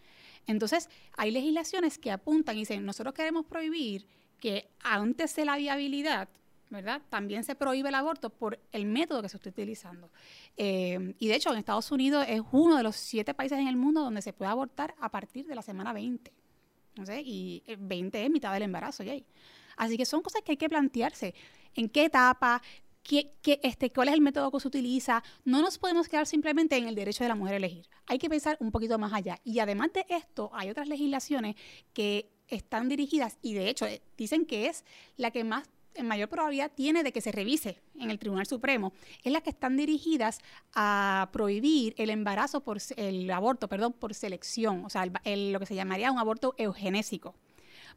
Entonces, 0.47 0.89
hay 1.17 1.31
legislaciones 1.31 1.99
que 1.99 2.11
apuntan 2.11 2.57
y 2.57 2.61
dicen, 2.61 2.85
nosotros 2.85 3.15
queremos 3.15 3.47
prohibir 3.47 4.07
que 4.41 4.71
antes 4.81 5.35
de 5.37 5.45
la 5.45 5.57
viabilidad, 5.57 6.29
¿verdad? 6.71 7.03
También 7.09 7.45
se 7.45 7.55
prohíbe 7.55 7.89
el 7.89 7.95
aborto 7.95 8.31
por 8.31 8.59
el 8.73 8.87
método 8.87 9.23
que 9.23 9.29
se 9.29 9.37
está 9.37 9.51
utilizando. 9.51 10.11
Eh, 10.57 11.15
y 11.19 11.29
de 11.29 11.35
hecho, 11.35 11.53
en 11.53 11.59
Estados 11.59 11.91
Unidos 11.91 12.25
es 12.29 12.43
uno 12.53 12.77
de 12.77 12.83
los 12.83 12.97
siete 12.97 13.35
países 13.35 13.59
en 13.59 13.69
el 13.69 13.77
mundo 13.77 14.03
donde 14.03 14.23
se 14.23 14.33
puede 14.33 14.51
abortar 14.51 14.95
a 15.01 15.11
partir 15.11 15.47
de 15.47 15.55
la 15.55 15.63
semana 15.63 15.93
20 15.93 16.38
y 17.25 17.63
20 17.79 18.25
es 18.25 18.31
mitad 18.31 18.53
del 18.53 18.63
embarazo, 18.63 19.03
¿ya? 19.03 19.15
Así 19.77 19.97
que 19.97 20.05
son 20.05 20.23
cosas 20.23 20.43
que 20.43 20.53
hay 20.53 20.57
que 20.57 20.69
plantearse. 20.69 21.35
¿En 21.75 21.89
qué 21.89 22.07
etapa? 22.07 22.61
¿Qué, 23.03 23.33
este, 23.63 23.91
¿Cuál 23.91 24.09
es 24.09 24.15
el 24.15 24.21
método 24.21 24.51
que 24.51 24.61
se 24.61 24.69
utiliza? 24.69 25.23
No 25.45 25.63
nos 25.63 25.79
podemos 25.79 26.09
quedar 26.09 26.27
simplemente 26.27 26.77
en 26.77 26.89
el 26.89 26.95
derecho 26.95 27.25
de 27.25 27.29
la 27.29 27.35
mujer 27.35 27.55
a 27.55 27.57
elegir. 27.57 27.89
Hay 28.07 28.19
que 28.19 28.29
pensar 28.29 28.59
un 28.61 28.71
poquito 28.71 28.99
más 28.99 29.13
allá. 29.13 29.39
Y 29.45 29.61
además 29.61 29.93
de 29.95 30.05
esto, 30.09 30.51
hay 30.53 30.69
otras 30.69 30.89
legislaciones 30.89 31.57
que 31.95 32.29
están 32.49 32.89
dirigidas 32.89 33.39
y 33.41 33.55
de 33.55 33.69
hecho 33.69 33.87
eh, 33.87 34.03
dicen 34.17 34.45
que 34.45 34.67
es 34.67 34.85
la 35.17 35.31
que 35.31 35.45
más 35.45 35.69
en 35.99 36.07
mayor 36.07 36.29
probabilidad 36.29 36.71
tiene 36.75 37.03
de 37.03 37.13
que 37.13 37.21
se 37.21 37.33
revise 37.33 37.81
en 37.99 38.11
el 38.11 38.19
Tribunal 38.19 38.47
Supremo, 38.47 38.93
es 39.23 39.33
las 39.33 39.43
que 39.43 39.51
están 39.51 39.77
dirigidas 39.77 40.41
a 40.75 41.29
prohibir 41.33 41.95
el 41.99 42.11
embarazo 42.11 42.61
por 42.61 42.79
el 42.97 43.31
aborto, 43.31 43.69
perdón, 43.69 43.93
por 43.93 44.15
selección, 44.15 44.85
o 44.85 44.91
sea, 44.91 45.05
lo 45.07 45.61
que 45.61 45.67
se 45.67 45.75
llamaría 45.75 46.11
un 46.11 46.19
aborto 46.19 46.55
eugenésico. 46.57 47.35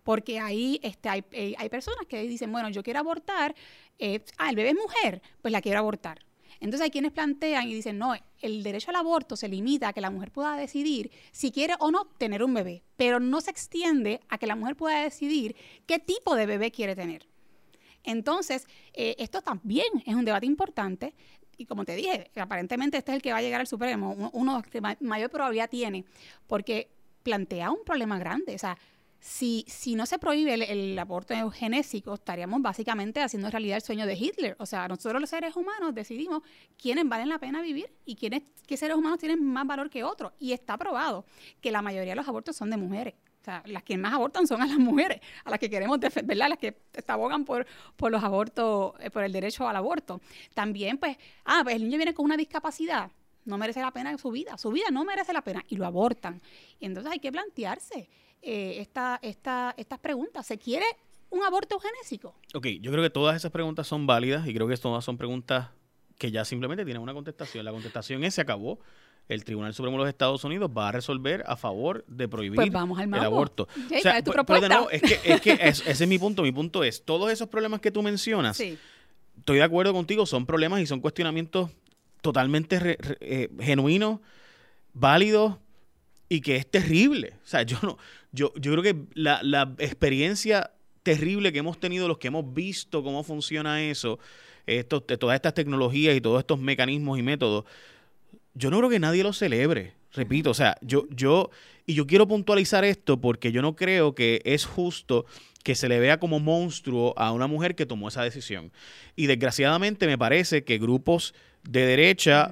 Porque 0.03 0.39
ahí 0.39 0.79
este, 0.81 1.09
hay, 1.09 1.23
eh, 1.31 1.69
personas 1.69 2.07
que 2.07 2.23
dicen, 2.23 2.51
bueno, 2.51 2.69
yo 2.69 2.81
quiero 2.81 2.99
abortar, 2.99 3.55
eh, 3.99 4.23
ah, 4.37 4.49
el 4.49 4.55
bebé 4.55 4.69
es 4.69 4.75
mujer, 4.75 5.21
pues 5.41 5.51
la 5.51 5.61
quiero 5.61 5.79
abortar. 5.79 6.25
Entonces 6.59 6.85
hay 6.85 6.91
quienes 6.91 7.11
plantean 7.11 7.67
y 7.67 7.73
dicen, 7.73 7.97
no, 7.97 8.13
el 8.39 8.63
derecho 8.63 8.91
al 8.91 8.95
aborto 8.97 9.35
se 9.35 9.47
limita 9.47 9.89
a 9.89 9.93
que 9.93 10.01
la 10.01 10.11
mujer 10.11 10.31
pueda 10.31 10.55
decidir 10.55 11.11
si 11.31 11.51
quiere 11.51 11.73
o 11.79 11.91
no 11.91 12.05
tener 12.05 12.43
un 12.43 12.53
bebé, 12.53 12.83
pero 12.97 13.19
no 13.19 13.41
se 13.41 13.49
extiende 13.49 14.21
a 14.29 14.37
que 14.37 14.47
la 14.47 14.55
mujer 14.55 14.75
pueda 14.75 15.03
decidir 15.03 15.55
qué 15.87 15.97
tipo 15.97 16.35
de 16.35 16.45
bebé 16.45 16.71
quiere 16.71 16.95
tener. 16.95 17.31
Entonces, 18.03 18.67
eh, 18.93 19.15
esto 19.19 19.41
también 19.41 19.87
es 20.05 20.15
un 20.15 20.25
debate 20.25 20.45
importante 20.45 21.13
y 21.61 21.65
como 21.65 21.85
te 21.85 21.95
dije, 21.95 22.31
aparentemente 22.35 22.97
este 22.97 23.11
es 23.11 23.15
el 23.17 23.21
que 23.21 23.31
va 23.31 23.37
a 23.37 23.41
llegar 23.41 23.61
al 23.61 23.67
Supremo, 23.67 24.31
uno, 24.33 24.63
que 24.63 24.81
mayor 24.81 25.29
probabilidad 25.29 25.69
tiene, 25.69 26.05
porque 26.47 26.89
plantea 27.21 27.69
un 27.69 27.83
problema 27.85 28.17
grande. 28.17 28.55
O 28.55 28.57
sea, 28.57 28.77
si, 29.19 29.63
si 29.67 29.93
no 29.93 30.07
se 30.07 30.17
prohíbe 30.17 30.55
el, 30.55 30.97
aborto 30.97 31.35
eugenésico, 31.35 32.15
estaríamos 32.15 32.61
básicamente 32.63 33.21
haciendo 33.21 33.51
realidad 33.51 33.75
el 33.75 33.83
sueño 33.83 34.07
de 34.07 34.15
Hitler. 34.15 34.55
O 34.57 34.65
sea, 34.65 34.87
nosotros 34.87 35.21
los 35.21 35.29
seres 35.29 35.55
humanos 35.55 35.93
decidimos 35.93 36.41
quiénes 36.77 37.07
valen 37.07 37.29
la 37.29 37.37
pena 37.37 37.61
vivir 37.61 37.91
y 38.05 38.15
quiénes, 38.15 38.41
qué 38.65 38.75
seres 38.75 38.97
humanos 38.97 39.19
tienen 39.19 39.43
más 39.45 39.67
valor 39.67 39.91
que 39.91 40.03
otros. 40.03 40.33
Y 40.39 40.53
está 40.53 40.77
probado 40.77 41.25
que 41.61 41.69
la 41.69 41.83
mayoría 41.83 42.13
de 42.13 42.15
los 42.15 42.27
abortos 42.27 42.55
son 42.55 42.71
de 42.71 42.77
mujeres. 42.77 43.13
O 43.41 43.43
sea, 43.43 43.63
las 43.65 43.82
que 43.82 43.97
más 43.97 44.13
abortan 44.13 44.45
son 44.45 44.62
a 44.62 44.67
las 44.67 44.77
mujeres, 44.77 45.19
a 45.43 45.49
las 45.49 45.60
que 45.60 45.67
queremos 45.67 45.99
defender, 45.99 46.38
¿verdad? 46.38 46.49
Las 46.49 46.60
que 46.60 46.75
abogan 47.08 47.43
por, 47.43 47.65
por 47.95 48.12
los 48.12 48.23
abortos, 48.23 48.93
eh, 48.99 49.10
por 49.10 49.23
el 49.23 49.32
derecho 49.32 49.67
al 49.67 49.75
aborto. 49.75 50.21
También, 50.54 50.99
pues, 50.99 51.17
ah, 51.45 51.62
pues 51.63 51.75
el 51.75 51.84
niño 51.84 51.97
viene 51.97 52.13
con 52.13 52.25
una 52.25 52.38
discapacidad, 52.38 53.10
no 53.45 53.58
merece 53.58 53.82
la 53.82 53.89
pena 53.89 54.15
su 54.19 54.30
vida, 54.30 54.60
su 54.60 54.69
vida 54.69 54.86
no 54.91 55.04
merece 55.06 55.34
la 55.34 55.41
pena 55.41 55.63
y 55.67 55.75
lo 55.77 55.88
abortan. 55.88 56.39
Y 56.80 56.86
entonces 56.86 57.12
hay 57.12 57.17
que 57.17 57.32
plantearse 57.32 58.08
eh, 58.43 58.75
esta, 58.77 59.19
esta, 59.23 59.73
estas 59.75 59.97
preguntas. 59.97 60.45
¿Se 60.45 60.60
quiere 60.60 60.86
un 61.32 61.43
aborto 61.43 61.75
eugenésico? 61.75 62.36
Ok, 62.54 62.67
yo 62.80 62.91
creo 62.91 63.04
que 63.04 63.10
todas 63.10 63.36
esas 63.36 63.51
preguntas 63.51 63.88
son 63.88 64.06
válidas 64.06 64.47
y 64.47 64.54
creo 64.54 64.67
que 64.67 64.77
todas 64.77 65.04
son 65.04 65.17
preguntas 65.17 65.69
que 66.19 66.30
ya 66.30 66.45
simplemente 66.45 66.86
tienen 66.86 67.01
una 67.01 67.15
contestación. 67.15 67.65
La 67.65 67.71
contestación 67.71 68.23
es 68.23 68.36
se 68.36 68.41
acabó 68.41 68.80
el 69.27 69.45
Tribunal 69.45 69.73
Supremo 69.73 69.97
de 69.97 70.03
los 70.03 70.10
Estados 70.10 70.43
Unidos 70.43 70.69
va 70.75 70.89
a 70.89 70.91
resolver 70.91 71.43
a 71.47 71.55
favor 71.55 72.03
de 72.07 72.27
prohibir 72.27 72.57
pues 72.57 72.71
vamos 72.71 72.99
al 72.99 73.07
el 73.07 73.19
aborto. 73.19 73.67
o 73.75 73.99
sea, 74.01 74.21
tu 74.21 74.31
pero 74.31 74.62
de 74.62 74.69
nuevo, 74.69 74.89
es 74.89 75.01
que, 75.01 75.19
es 75.23 75.41
que 75.41 75.51
ese 75.62 75.89
es 75.89 76.07
mi 76.07 76.19
punto. 76.19 76.43
Mi 76.43 76.51
punto 76.51 76.84
es, 76.84 77.03
todos 77.03 77.31
esos 77.31 77.47
problemas 77.47 77.79
que 77.79 77.91
tú 77.91 78.01
mencionas, 78.01 78.60
estoy 78.60 79.57
de 79.57 79.63
acuerdo 79.63 79.93
contigo, 79.93 80.25
son 80.25 80.45
problemas 80.45 80.81
y 80.81 80.86
son 80.86 80.99
cuestionamientos 80.99 81.71
totalmente 82.21 82.97
eh, 83.21 83.49
genuinos, 83.60 84.19
válidos 84.93 85.55
y 86.27 86.41
que 86.41 86.57
es 86.57 86.69
terrible. 86.69 87.34
O 87.43 87.47
sea, 87.47 87.63
yo 87.63 87.77
no, 87.81 87.97
yo, 88.31 88.53
yo 88.55 88.71
creo 88.73 88.84
que 88.84 89.05
la, 89.13 89.41
la 89.43 89.73
experiencia 89.79 90.71
terrible 91.03 91.51
que 91.51 91.60
hemos 91.60 91.79
tenido, 91.79 92.07
los 92.07 92.17
que 92.17 92.27
hemos 92.27 92.53
visto 92.53 93.03
cómo 93.03 93.23
funciona 93.23 93.81
eso, 93.81 94.19
esto, 94.65 95.01
todas 95.01 95.36
estas 95.36 95.53
tecnologías 95.53 96.15
y 96.15 96.21
todos 96.21 96.39
estos 96.39 96.60
mecanismos 96.60 97.17
y 97.17 97.23
métodos, 97.23 97.65
yo 98.53 98.69
no 98.69 98.77
creo 98.77 98.89
que 98.89 98.99
nadie 98.99 99.23
lo 99.23 99.33
celebre. 99.33 99.93
Repito, 100.13 100.49
o 100.49 100.53
sea, 100.53 100.77
yo, 100.81 101.07
yo, 101.09 101.51
y 101.85 101.93
yo 101.93 102.05
quiero 102.05 102.27
puntualizar 102.27 102.83
esto 102.83 103.21
porque 103.21 103.51
yo 103.51 103.61
no 103.61 103.75
creo 103.75 104.13
que 104.13 104.41
es 104.43 104.65
justo 104.65 105.25
que 105.63 105.75
se 105.75 105.87
le 105.87 105.99
vea 105.99 106.19
como 106.19 106.39
monstruo 106.39 107.13
a 107.17 107.31
una 107.31 107.47
mujer 107.47 107.75
que 107.75 107.85
tomó 107.85 108.09
esa 108.09 108.23
decisión. 108.23 108.71
Y 109.15 109.27
desgraciadamente 109.27 110.07
me 110.07 110.17
parece 110.17 110.63
que 110.63 110.79
grupos 110.79 111.33
de 111.63 111.85
derecha, 111.85 112.51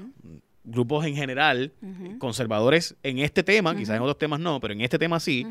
grupos 0.63 1.05
en 1.05 1.15
general, 1.15 1.73
conservadores 2.17 2.95
en 3.03 3.19
este 3.19 3.43
tema, 3.43 3.75
quizás 3.75 3.97
en 3.97 4.03
otros 4.03 4.17
temas 4.17 4.39
no, 4.39 4.59
pero 4.59 4.73
en 4.73 4.81
este 4.81 4.99
tema 4.99 5.19
sí, 5.19 5.45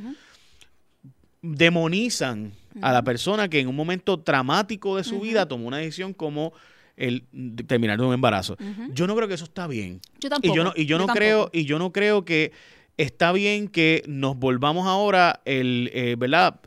demonizan 1.43 2.53
a 2.81 2.93
la 2.93 3.03
persona 3.03 3.49
que 3.49 3.61
en 3.61 3.69
un 3.69 3.77
momento 3.77 4.17
dramático 4.17 4.97
de 4.97 5.05
su 5.05 5.21
vida 5.21 5.47
tomó 5.47 5.69
una 5.69 5.79
decisión 5.79 6.13
como 6.13 6.53
el 6.99 7.25
terminar 7.67 8.01
un 8.01 8.13
embarazo. 8.13 8.57
Yo 8.93 9.07
no 9.07 9.15
creo 9.17 9.29
que 9.29 9.35
eso 9.35 9.45
está 9.45 9.67
bien. 9.67 10.01
Yo 10.21 10.29
tampoco. 10.29 10.53
Y 10.53 10.57
yo 10.57 10.65
no, 10.65 10.73
y 10.77 10.87
yo 10.87 10.99
no 10.99 11.07
creo, 11.07 11.51
y 11.53 11.65
yo 11.65 11.79
no 11.79 11.93
creo 11.93 12.25
que 12.25 12.53
está 12.97 13.33
bien 13.33 13.69
que 13.69 14.03
nos 14.07 14.37
volvamos 14.37 14.87
ahora 14.87 15.41
el, 15.45 15.91
eh, 15.95 16.17
¿verdad? 16.19 16.61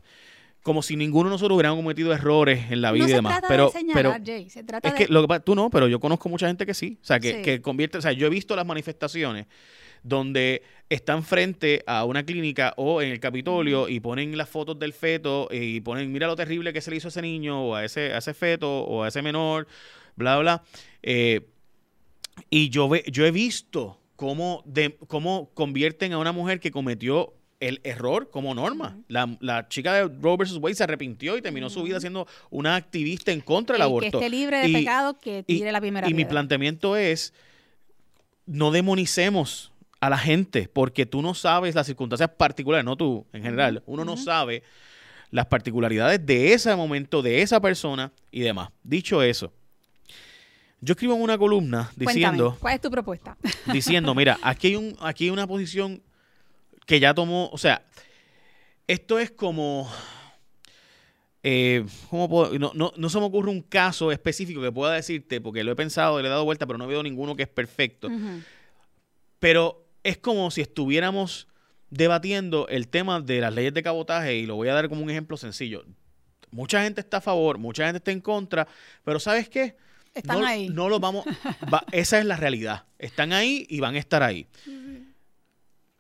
Como 0.64 0.84
si 0.84 0.96
ninguno 0.96 1.30
de 1.30 1.34
nosotros 1.34 1.56
hubiéramos 1.56 1.82
cometido 1.84 2.14
errores 2.14 2.72
en 2.72 2.82
la 2.82 2.92
vida 2.92 3.04
no 3.04 3.08
y 3.08 3.10
se 3.10 3.16
demás. 3.16 3.34
trata 3.34 3.48
pero, 3.48 3.66
de 3.66 3.72
señalar, 3.72 4.22
pero 4.22 4.26
Jay, 4.26 4.50
se 4.50 4.64
trata 4.64 4.88
es 4.88 4.94
de... 4.94 5.06
que 5.08 5.12
lo 5.12 5.28
que 5.28 5.40
tú 5.40 5.56
no, 5.56 5.70
pero 5.72 5.88
yo 5.88 6.00
conozco 6.00 6.30
mucha 6.30 6.48
gente 6.48 6.66
que 6.66 6.74
sí. 6.74 7.00
O 7.02 7.06
sea, 7.06 7.20
que, 7.20 7.38
Sí. 7.38 7.42
que 7.42 7.62
convierte, 7.62 7.98
o 7.98 8.02
sea, 8.02 8.12
yo 8.12 8.28
he 8.28 8.30
visto 8.30 8.56
las 8.56 8.66
manifestaciones 8.66 9.48
donde 10.04 10.64
están 10.90 11.24
frente 11.24 11.84
a 11.86 12.06
una 12.06 12.24
clínica 12.24 12.74
o 12.78 13.02
en 13.02 13.12
el 13.12 13.20
Capitolio 13.20 13.88
y 13.88 14.00
ponen 14.00 14.36
las 14.38 14.50
fotos 14.50 14.78
del 14.80 14.94
feto 14.94 15.48
y 15.52 15.80
ponen, 15.82 16.12
mira 16.12 16.28
lo 16.28 16.36
terrible 16.36 16.74
que 16.74 16.82
se 16.82 16.92
le 16.92 16.98
hizo 16.98 17.08
a 17.08 17.10
ese 17.10 17.22
niño 17.22 17.64
o 17.64 17.76
a 17.76 17.86
ese, 17.86 18.14
a 18.14 18.18
ese 18.18 18.34
feto 18.34 18.82
o 18.82 19.04
a 19.04 19.08
ese 19.10 19.22
menor, 19.22 19.68
bla, 20.16 20.38
bla. 20.40 20.64
Eh, 21.04 21.42
y 22.50 22.70
yo, 22.70 22.88
ve, 22.90 23.04
yo 23.12 23.26
he 23.26 23.32
visto 23.32 24.00
cómo, 24.16 24.64
de, 24.66 24.98
cómo 25.08 25.50
convierten 25.54 26.14
a 26.14 26.18
una 26.18 26.32
mujer 26.32 26.60
que 26.60 26.72
cometió 26.72 27.34
el 27.60 27.80
error 27.84 28.32
como 28.32 28.56
norma. 28.56 28.98
la, 29.08 29.38
la 29.40 29.68
chica 29.68 29.94
de 29.94 30.08
Roe 30.20 30.38
vs. 30.38 30.58
Wade 30.58 30.74
se 30.76 30.84
arrepintió 30.84 31.38
y 31.38 31.42
terminó 31.44 31.70
su 31.70 31.84
vida 31.84 32.00
siendo 32.00 32.28
una 32.50 32.76
activista 32.76 33.32
en 33.32 33.42
contra 33.42 33.76
del 33.76 33.82
el 33.82 33.86
aborto. 33.88 34.20
que 34.20 34.26
esté 34.26 34.30
libre 34.36 34.58
de 34.60 34.70
Y- 34.70 34.74
pecado, 34.74 35.20
que 35.20 35.44
tire 35.44 35.72
la 35.72 35.80
primera 35.80 36.10
y 36.10 36.14
mi 36.16 36.26
planteamiento 36.26 36.96
es, 36.96 37.34
no 38.48 38.72
demonicemos 38.72 39.72
a 40.00 40.10
la 40.10 40.18
gente 40.18 40.68
porque 40.74 41.06
tú 41.06 41.22
no 41.22 41.36
sabes 41.36 41.76
las 41.76 41.86
circunstancias 41.86 42.32
particulares, 42.36 42.84
no 42.84 42.98
tú 42.98 43.28
en 43.34 43.44
general, 43.44 43.84
uno 43.86 44.04
no 44.06 44.18
sabe 44.18 44.64
las 45.30 45.46
particularidades 45.46 46.26
de 46.26 46.54
ese 46.54 46.76
momento, 46.76 47.22
de 47.22 47.44
esa 47.44 47.62
persona 47.62 48.12
y 48.32 48.40
demás. 48.42 48.70
Dicho 48.84 49.22
eso, 49.22 49.54
yo 50.82 50.94
escribo 50.94 51.16
en 51.16 51.22
una 51.22 51.38
columna 51.38 51.92
Cuéntame, 51.96 52.14
diciendo, 52.14 52.58
¿cuál 52.60 52.76
es 52.76 52.82
tu 52.82 52.90
propuesta? 52.92 53.38
diciendo, 53.72 54.14
mira, 54.16 54.38
aquí 54.42 54.68
hay, 54.68 54.76
un, 54.76 54.98
aquí 55.00 55.26
hay 55.26 55.30
una 55.30 55.48
posición 55.48 56.02
que 56.86 57.00
ya 57.00 57.14
tomó, 57.14 57.50
o 57.52 57.58
sea, 57.58 57.86
esto 58.88 59.20
es 59.20 59.32
como... 59.32 59.90
eh, 61.44 61.86
¿cómo 62.10 62.28
puedo? 62.28 62.58
No, 62.60 62.72
no, 62.74 62.92
no 62.98 63.10
se 63.10 63.20
me 63.20 63.26
ocurre 63.26 63.50
un 63.50 63.62
caso 63.62 64.12
específico 64.12 64.62
que 64.62 64.72
pueda 64.72 64.94
decirte, 64.94 65.40
porque 65.40 65.64
lo 65.64 65.72
he 65.72 65.76
pensado 65.76 66.20
y 66.20 66.24
le 66.24 66.28
he 66.28 66.32
dado 66.32 66.46
vuelta, 66.46 66.66
pero 66.66 66.78
no 66.78 66.88
veo 66.88 67.02
ninguno 67.04 67.36
que 67.36 67.44
es 67.44 67.50
perfecto. 67.50 68.10
Pero 69.40 69.86
es 70.04 70.18
como 70.18 70.52
si 70.52 70.62
estuviéramos 70.62 71.48
debatiendo 71.90 72.68
el 72.70 72.88
tema 72.88 73.20
de 73.22 73.42
las 73.42 73.54
leyes 73.54 73.74
de 73.74 73.84
cabotaje 73.84 74.36
y 74.36 74.46
lo 74.46 74.56
voy 74.56 74.70
a 74.70 74.74
dar 74.74 74.90
como 74.90 75.04
un 75.04 75.10
ejemplo 75.10 75.38
sencillo. 75.38 75.84
Mucha 76.52 76.84
gente 76.84 77.02
está 77.02 77.18
a 77.18 77.22
favor, 77.22 77.58
mucha 77.58 77.86
gente 77.86 77.98
está 77.98 78.12
en 78.12 78.22
contra, 78.22 78.68
pero 79.04 79.20
¿sabes 79.20 79.48
qué? 79.48 79.76
Están 80.14 80.42
no, 80.42 80.46
ahí. 80.46 80.70
No 80.70 80.90
lo 80.90 81.00
vamos. 81.00 81.26
va- 81.74 81.86
esa 81.92 82.20
es 82.20 82.26
la 82.26 82.36
realidad. 82.36 82.86
Están 83.00 83.34
ahí 83.34 83.66
y 83.70 83.80
van 83.80 83.96
a 83.96 84.00
estar 84.00 84.24
ahí. 84.24 84.48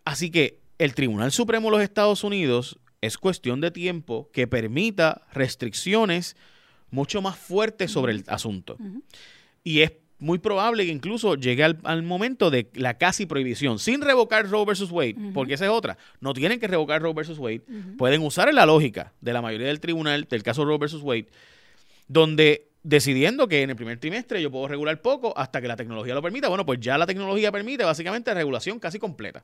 Así 0.04 0.30
que 0.32 0.60
el 0.78 0.93
Tribunal 0.95 1.32
Supremo 1.32 1.69
de 1.69 1.78
los 1.78 1.84
Estados 1.84 2.24
Unidos 2.24 2.80
es 3.02 3.17
cuestión 3.17 3.62
de 3.62 3.71
tiempo 3.71 4.30
que 4.34 4.47
permita 4.47 5.21
restricciones 5.34 6.36
mucho 6.89 7.21
más 7.21 7.38
fuertes 7.38 7.91
sobre 7.91 8.13
el 8.13 8.24
asunto. 8.28 8.78
Y 9.63 9.82
es 9.82 9.93
muy 10.19 10.38
probable 10.38 10.86
que 10.86 10.91
incluso 10.91 11.36
llegue 11.36 11.63
al, 11.63 11.80
al 11.84 12.04
momento 12.04 12.52
de 12.52 12.69
la 12.76 12.97
casi 12.97 13.26
prohibición, 13.26 13.80
sin 13.80 14.02
revocar 14.02 14.47
Roe 14.47 14.65
versus 14.65 14.91
Wade, 14.91 15.15
porque 15.34 15.56
esa 15.56 15.65
es 15.65 15.71
otra. 15.71 15.97
No 16.19 16.34
tienen 16.34 16.60
que 16.60 16.67
revocar 16.67 17.02
Roe 17.02 17.13
versus 17.13 17.39
Wade. 17.39 17.63
Pueden 17.97 18.21
usar 18.21 18.54
la 18.54 18.65
lógica 18.65 19.13
de 19.21 19.34
la 19.34 19.41
mayoría 19.41 19.67
del 19.67 19.80
tribunal, 19.80 20.28
del 20.30 20.43
caso 20.43 20.63
Roe 20.65 20.78
versus 20.78 21.02
Wade, 21.02 21.28
donde 22.08 22.70
decidiendo 22.83 23.47
que 23.47 23.61
en 23.61 23.69
el 23.69 23.75
primer 23.75 23.99
trimestre 23.99 24.41
yo 24.41 24.51
puedo 24.51 24.67
regular 24.67 25.01
poco 25.01 25.37
hasta 25.37 25.61
que 25.61 25.67
la 25.67 25.75
tecnología 25.75 26.13
lo 26.13 26.21
permita. 26.21 26.47
Bueno, 26.47 26.65
pues 26.65 26.79
ya 26.79 26.97
la 26.97 27.05
tecnología 27.05 27.51
permite 27.51 27.83
básicamente 27.83 28.33
regulación 28.33 28.79
casi 28.79 28.99
completa. 28.99 29.43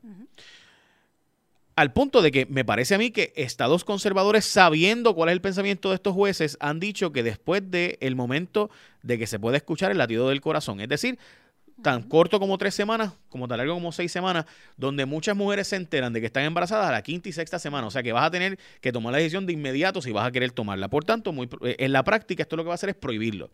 Al 1.76 1.94
punto 1.94 2.24
de 2.24 2.32
que 2.32 2.48
me 2.48 2.66
parece 2.66 2.96
a 2.96 2.98
mí 2.98 3.12
que 3.12 3.34
estados 3.36 3.84
conservadores, 3.84 4.46
sabiendo 4.46 5.14
cuál 5.14 5.30
es 5.30 5.34
el 5.34 5.42
pensamiento 5.42 5.90
de 5.90 5.96
estos 5.96 6.16
jueces, 6.16 6.58
han 6.60 6.80
dicho 6.80 7.12
que 7.12 7.22
después 7.22 7.70
del 7.70 8.16
momento 8.16 8.72
de 9.04 9.20
que 9.20 9.28
se 9.28 9.38
puede 9.38 9.58
escuchar 9.58 9.92
el 9.92 10.00
latido 10.00 10.30
del 10.30 10.42
corazón, 10.42 10.82
es 10.82 10.90
decir, 10.90 11.20
tan 11.82 12.04
corto 12.04 12.40
como 12.40 12.58
tres 12.58 12.74
semanas, 12.74 13.14
como 13.30 13.48
tan 13.48 13.58
largo 13.58 13.74
como 13.74 13.92
seis 13.92 14.12
semanas, 14.12 14.46
donde 14.78 15.06
muchas 15.06 15.36
mujeres 15.36 15.68
se 15.68 15.76
enteran 15.76 16.14
de 16.14 16.20
que 16.20 16.28
están 16.28 16.44
embarazadas 16.44 16.88
a 16.88 16.92
la 16.92 17.02
quinta 17.02 17.30
y 17.30 17.32
sexta 17.32 17.60
semana. 17.60 17.88
O 17.88 17.92
sea 17.92 18.04
que 18.04 18.12
vas 18.12 18.26
a 18.26 18.32
tener 18.32 18.58
que 18.82 18.92
tomar 18.92 19.12
la 19.12 19.20
decisión 19.20 19.46
de 19.46 19.54
inmediato 19.54 20.02
si 20.02 20.12
vas 20.12 20.28
a 20.28 20.32
querer 20.32 20.52
tomarla. 20.52 20.90
Por 20.90 21.06
tanto, 21.06 21.32
muy, 21.32 21.50
eh, 21.64 21.76
en 21.80 21.92
la 21.92 22.04
práctica 22.04 22.44
esto 22.44 22.56
lo 22.56 22.64
que 22.64 22.68
va 22.68 22.74
a 22.74 22.76
hacer 22.76 22.90
es 22.90 22.96
prohibirlo. 22.96 23.50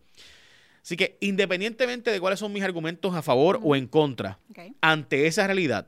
Así 0.82 0.96
que 0.96 1.16
independientemente 1.20 2.10
de 2.10 2.20
cuáles 2.20 2.38
son 2.38 2.52
mis 2.52 2.62
argumentos 2.62 3.14
a 3.14 3.22
favor 3.22 3.58
o 3.62 3.74
en 3.74 3.86
contra, 3.86 4.38
ante 4.82 5.26
esa 5.26 5.46
realidad, 5.46 5.86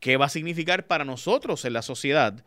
¿qué 0.00 0.16
va 0.16 0.26
a 0.26 0.30
significar 0.30 0.86
para 0.86 1.04
nosotros 1.04 1.64
en 1.66 1.74
la 1.74 1.82
sociedad 1.82 2.42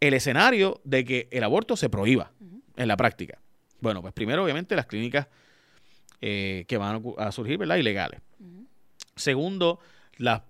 el 0.00 0.12
escenario 0.12 0.80
de 0.84 1.04
que 1.06 1.28
el 1.30 1.42
aborto 1.42 1.74
se 1.76 1.88
prohíba 1.88 2.32
en 2.76 2.86
la 2.86 2.98
práctica? 2.98 3.38
Bueno, 3.80 4.02
pues 4.02 4.12
primero, 4.12 4.44
obviamente, 4.44 4.76
las 4.76 4.84
clínicas 4.84 5.28
eh, 6.20 6.64
que 6.68 6.76
van 6.76 7.02
a 7.18 7.32
surgir, 7.32 7.58
¿verdad? 7.58 7.76
Ilegales. 7.76 8.20
Segundo, 9.16 9.80
la- 10.16 10.44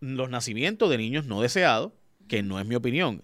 los 0.00 0.28
nacimientos 0.30 0.90
de 0.90 0.98
niños 0.98 1.26
no 1.26 1.40
deseados, 1.40 1.92
que 2.28 2.42
no 2.42 2.58
es 2.58 2.66
mi 2.66 2.74
opinión. 2.74 3.22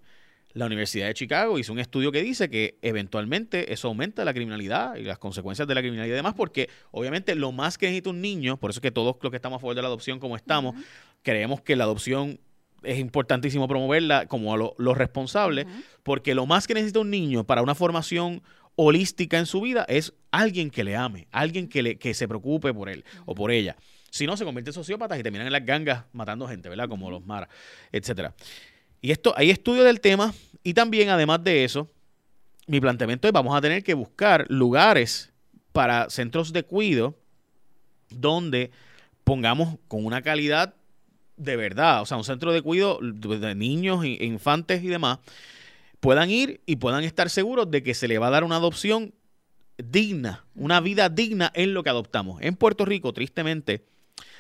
La 0.52 0.66
Universidad 0.66 1.06
de 1.08 1.14
Chicago 1.14 1.58
hizo 1.58 1.72
un 1.72 1.78
estudio 1.78 2.10
que 2.10 2.22
dice 2.22 2.48
que 2.48 2.78
eventualmente 2.82 3.72
eso 3.72 3.88
aumenta 3.88 4.24
la 4.24 4.32
criminalidad 4.32 4.96
y 4.96 5.02
las 5.02 5.18
consecuencias 5.18 5.68
de 5.68 5.74
la 5.74 5.80
criminalidad 5.82 6.14
y 6.14 6.16
demás, 6.16 6.34
porque 6.34 6.68
obviamente 6.90 7.34
lo 7.34 7.52
más 7.52 7.78
que 7.78 7.86
necesita 7.86 8.10
un 8.10 8.20
niño, 8.20 8.56
por 8.56 8.70
eso 8.70 8.78
es 8.78 8.82
que 8.82 8.90
todos 8.90 9.16
los 9.20 9.30
que 9.30 9.36
estamos 9.36 9.58
a 9.58 9.60
favor 9.60 9.76
de 9.76 9.82
la 9.82 9.88
adopción 9.88 10.18
como 10.18 10.36
estamos, 10.36 10.74
creemos 11.22 11.60
que 11.60 11.76
la 11.76 11.84
adopción 11.84 12.40
es 12.82 12.98
importantísimo 12.98 13.66
promoverla 13.68 14.26
como 14.26 14.54
a 14.54 14.56
lo- 14.56 14.74
los 14.78 14.96
responsables, 14.96 15.66
porque 16.02 16.34
lo 16.34 16.46
más 16.46 16.66
que 16.66 16.74
necesita 16.74 17.00
un 17.00 17.10
niño 17.10 17.44
para 17.44 17.62
una 17.62 17.74
formación 17.74 18.42
holística 18.80 19.36
en 19.38 19.46
su 19.46 19.60
vida 19.60 19.84
es 19.88 20.14
alguien 20.30 20.70
que 20.70 20.84
le 20.84 20.94
ame, 20.94 21.26
alguien 21.32 21.68
que, 21.68 21.82
le, 21.82 21.98
que 21.98 22.14
se 22.14 22.28
preocupe 22.28 22.72
por 22.72 22.88
él 22.88 23.04
o 23.26 23.34
por 23.34 23.50
ella. 23.50 23.76
Si 24.08 24.24
no, 24.24 24.36
se 24.36 24.44
convierte 24.44 24.70
en 24.70 24.74
sociópatas 24.74 25.18
y 25.18 25.22
terminan 25.24 25.48
en 25.48 25.52
las 25.52 25.66
gangas 25.66 26.04
matando 26.12 26.46
gente, 26.46 26.68
¿verdad? 26.68 26.88
Como 26.88 27.10
los 27.10 27.26
Mara, 27.26 27.48
etcétera. 27.90 28.34
Y 29.00 29.10
esto, 29.10 29.34
hay 29.36 29.50
estudios 29.50 29.84
del 29.84 30.00
tema 30.00 30.32
y 30.62 30.74
también, 30.74 31.08
además 31.08 31.42
de 31.42 31.64
eso, 31.64 31.90
mi 32.68 32.80
planteamiento 32.80 33.26
es 33.26 33.32
vamos 33.32 33.56
a 33.56 33.60
tener 33.60 33.82
que 33.82 33.94
buscar 33.94 34.46
lugares 34.48 35.32
para 35.72 36.08
centros 36.08 36.52
de 36.52 36.62
cuido 36.62 37.18
donde 38.10 38.70
pongamos 39.24 39.76
con 39.88 40.06
una 40.06 40.22
calidad 40.22 40.74
de 41.36 41.56
verdad, 41.56 42.02
o 42.02 42.06
sea, 42.06 42.16
un 42.16 42.24
centro 42.24 42.52
de 42.52 42.62
cuido 42.62 43.00
de 43.02 43.54
niños 43.56 44.04
e 44.04 44.24
infantes 44.24 44.84
y 44.84 44.86
demás, 44.86 45.18
puedan 46.00 46.30
ir 46.30 46.60
y 46.66 46.76
puedan 46.76 47.04
estar 47.04 47.30
seguros 47.30 47.70
de 47.70 47.82
que 47.82 47.94
se 47.94 48.08
le 48.08 48.18
va 48.18 48.28
a 48.28 48.30
dar 48.30 48.44
una 48.44 48.56
adopción 48.56 49.14
digna, 49.76 50.44
una 50.54 50.80
vida 50.80 51.08
digna 51.08 51.52
en 51.54 51.74
lo 51.74 51.82
que 51.82 51.90
adoptamos. 51.90 52.40
En 52.42 52.56
Puerto 52.56 52.84
Rico, 52.84 53.12
tristemente, 53.12 53.84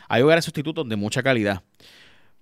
hay 0.08 0.22
hogares 0.22 0.44
sustitutos 0.44 0.88
de 0.88 0.96
mucha 0.96 1.22
calidad. 1.22 1.62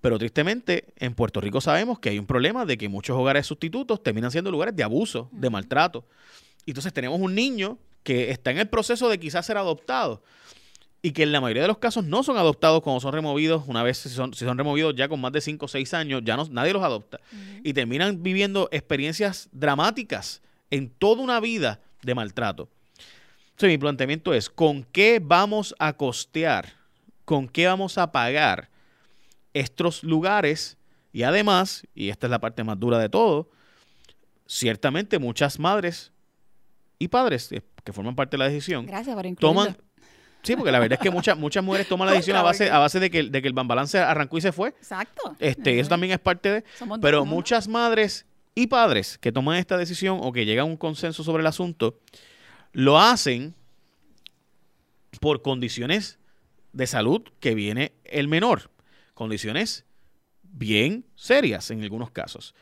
Pero 0.01 0.19
tristemente, 0.19 0.93
en 0.97 1.15
Puerto 1.15 1.41
Rico 1.41 1.61
sabemos 1.61 1.99
que 1.99 2.11
hay 2.11 2.19
un 2.19 2.27
problema 2.27 2.65
de 2.65 2.79
que 2.79 2.89
muchos 2.89 3.17
hogares 3.17 3.47
sustitutos 3.47 4.03
terminan 4.03 4.31
siendo 4.31 4.51
lugares 4.51 4.77
de 4.77 4.83
abuso, 4.83 5.29
de 5.33 5.51
maltrato. 5.51 6.07
Y 6.65 6.71
entonces 6.71 6.93
tenemos 6.93 7.21
un 7.21 7.35
niño 7.35 7.79
que 8.03 8.31
está 8.31 8.51
en 8.51 8.59
el 8.59 8.69
proceso 8.69 9.09
de 9.09 9.19
quizás 9.19 9.47
ser 9.47 9.57
adoptado 9.57 10.23
y 11.03 11.13
que 11.13 11.23
en 11.23 11.33
la 11.33 11.41
mayoría 11.41 11.63
de 11.63 11.69
los 11.69 11.79
casos 11.79 12.05
no 12.05 12.23
son 12.23 12.37
adoptados 12.37 12.83
cuando 12.83 13.01
son 13.01 13.13
removidos, 13.13 13.65
una 13.67 13.83
vez 13.83 13.99
si 13.99 14.09
son, 14.09 14.35
si 14.35 14.45
son 14.45 14.59
removidos 14.59 14.95
ya 14.97 15.09
con 15.09 15.21
más 15.21 15.33
de 15.33 15.41
5 15.41 15.65
o 15.65 15.69
6 15.69 15.95
años, 15.95 16.23
ya 16.25 16.37
no, 16.37 16.47
nadie 16.51 16.73
los 16.73 16.83
adopta. 16.83 17.21
Y 17.63 17.73
terminan 17.73 18.23
viviendo 18.23 18.69
experiencias 18.73 19.49
dramáticas 19.53 20.43
en 20.71 20.91
toda 20.91 21.23
una 21.23 21.41
vida 21.41 21.81
de 22.03 22.15
maltrato. 22.15 22.69
Entonces 23.51 23.71
mi 23.71 23.79
planteamiento 23.79 24.35
es, 24.35 24.51
¿con 24.51 24.85
qué 24.85 25.21
vamos 25.23 25.75
a 25.79 25.93
costear? 25.95 26.75
¿Con 27.25 27.49
qué 27.49 27.67
vamos 27.67 27.99
a 27.99 28.13
pagar 28.13 28.69
estos 29.55 30.03
lugares? 30.03 30.77
Y 31.13 31.23
además, 31.23 31.87
y 31.95 32.11
esta 32.11 32.27
es 32.27 32.31
la 32.31 32.41
parte 32.41 32.65
más 32.65 32.79
dura 32.79 32.99
de 32.99 33.09
todo, 33.09 33.49
ciertamente 34.47 35.19
muchas 35.19 35.59
madres 35.59 36.13
y 36.99 37.09
padres 37.09 37.51
eh, 37.53 37.63
que 37.85 37.93
forman 37.93 38.15
parte 38.15 38.37
de 38.37 38.39
la 38.39 38.49
decisión 38.49 38.87
Gracias 38.87 39.15
por 39.15 39.37
toman 39.37 39.77
sí 40.43 40.57
porque 40.57 40.73
la 40.73 40.79
verdad 40.79 40.99
es 40.99 41.03
que 41.03 41.11
muchas 41.11 41.37
muchas 41.37 41.63
mujeres 41.65 41.89
toman 41.89 42.07
la 42.07 42.13
decisión 42.13 42.37
a 42.37 42.43
base 42.43 42.71
a 42.71 42.79
base 42.79 43.01
de 43.01 43.11
que 43.11 43.25
de 43.25 43.43
que 43.43 43.49
el 43.49 43.55
bambalance 43.55 43.99
arrancó 43.99 44.39
y 44.39 44.41
se 44.41 44.53
fue 44.53 44.69
Exacto. 44.71 45.35
este 45.39 45.81
eso 45.81 45.89
también 45.89 46.13
es 46.13 46.19
parte 46.19 46.51
de 46.51 46.65
Somos 46.79 46.99
pero 47.01 47.19
dos, 47.19 47.27
¿no? 47.27 47.35
muchas 47.35 47.69
madres 47.69 48.27
y 48.55 48.69
padres 48.69 49.19
que 49.19 49.33
toman 49.33 49.57
esta 49.59 49.77
decisión 49.77 50.19
o 50.23 50.33
que 50.33 50.45
llegan 50.47 50.63
a 50.63 50.67
un 50.67 50.77
consenso 50.77 51.23
sobre 51.25 51.43
el 51.43 51.47
asunto 51.47 51.99
lo 52.73 52.99
hacen 52.99 53.55
por 55.21 55.43
condiciones 55.43 56.19
de 56.73 56.87
salud 56.87 57.23
que 57.41 57.55
viene 57.55 57.93
el 58.05 58.29
menor. 58.29 58.71
Condiciones 59.15 59.87
bien 60.43 61.07
serias 61.15 61.71
en 61.71 61.83
algunos 61.83 62.11
casos. 62.11 62.55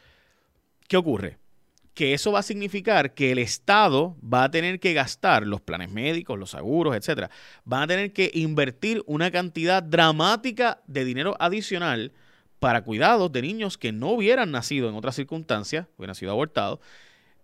¿Qué 0.87 0.97
ocurre? 0.97 1.39
Que 1.95 2.13
eso 2.13 2.33
va 2.33 2.41
a 2.41 2.43
significar 2.43 3.15
que 3.15 3.31
el 3.33 3.39
Estado 3.39 4.17
va 4.21 4.45
a 4.45 4.51
tener 4.51 4.81
que 4.81 4.93
gastar 4.93 5.47
los 5.47 5.61
planes 5.61 5.91
médicos, 5.91 6.39
los 6.39 6.51
seguros, 6.51 6.97
etcétera, 6.97 7.31
van 7.65 7.83
a 7.83 7.87
tener 7.87 8.13
que 8.13 8.31
invertir 8.35 9.03
una 9.07 9.31
cantidad 9.31 9.83
dramática 9.83 10.83
de 10.87 11.05
dinero 11.05 11.37
adicional 11.39 12.13
para 12.59 12.83
cuidados 12.83 13.31
de 13.31 13.43
niños 13.43 13.79
que 13.79 13.93
no 13.93 14.11
hubieran 14.11 14.51
nacido 14.51 14.89
en 14.89 14.95
otras 14.95 15.15
circunstancias, 15.15 15.87
hubieran 15.97 16.15
sido 16.15 16.33
abortados, 16.33 16.81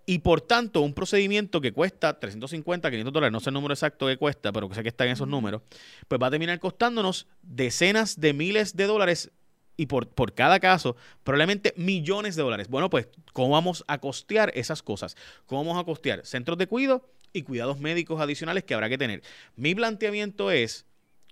y 0.06 0.18
por 0.18 0.40
tanto 0.40 0.80
un 0.80 0.94
procedimiento 0.94 1.60
que 1.60 1.72
cuesta 1.72 2.18
350, 2.18 2.90
500 2.90 3.12
dólares, 3.12 3.32
no 3.32 3.38
sé 3.38 3.50
el 3.50 3.54
número 3.54 3.74
exacto 3.74 4.06
que 4.06 4.16
cuesta, 4.16 4.50
pero 4.50 4.68
que 4.68 4.74
sé 4.74 4.82
que 4.82 4.88
está 4.88 5.04
en 5.04 5.12
esos 5.12 5.28
números, 5.28 5.62
pues 6.08 6.20
va 6.20 6.26
a 6.26 6.30
terminar 6.30 6.58
costándonos 6.58 7.28
decenas 7.42 8.18
de 8.18 8.32
miles 8.32 8.74
de 8.74 8.86
dólares 8.86 9.30
y 9.80 9.86
por, 9.86 10.08
por 10.08 10.34
cada 10.34 10.60
caso, 10.60 10.94
probablemente 11.24 11.72
millones 11.74 12.36
de 12.36 12.42
dólares. 12.42 12.68
Bueno, 12.68 12.90
pues, 12.90 13.08
¿cómo 13.32 13.48
vamos 13.48 13.82
a 13.88 13.96
costear 13.96 14.52
esas 14.54 14.82
cosas? 14.82 15.16
¿Cómo 15.46 15.64
vamos 15.64 15.80
a 15.80 15.86
costear 15.86 16.26
centros 16.26 16.58
de 16.58 16.66
cuidado 16.66 17.08
y 17.32 17.44
cuidados 17.44 17.80
médicos 17.80 18.20
adicionales 18.20 18.64
que 18.64 18.74
habrá 18.74 18.90
que 18.90 18.98
tener? 18.98 19.22
Mi 19.56 19.74
planteamiento 19.74 20.50
es 20.50 20.84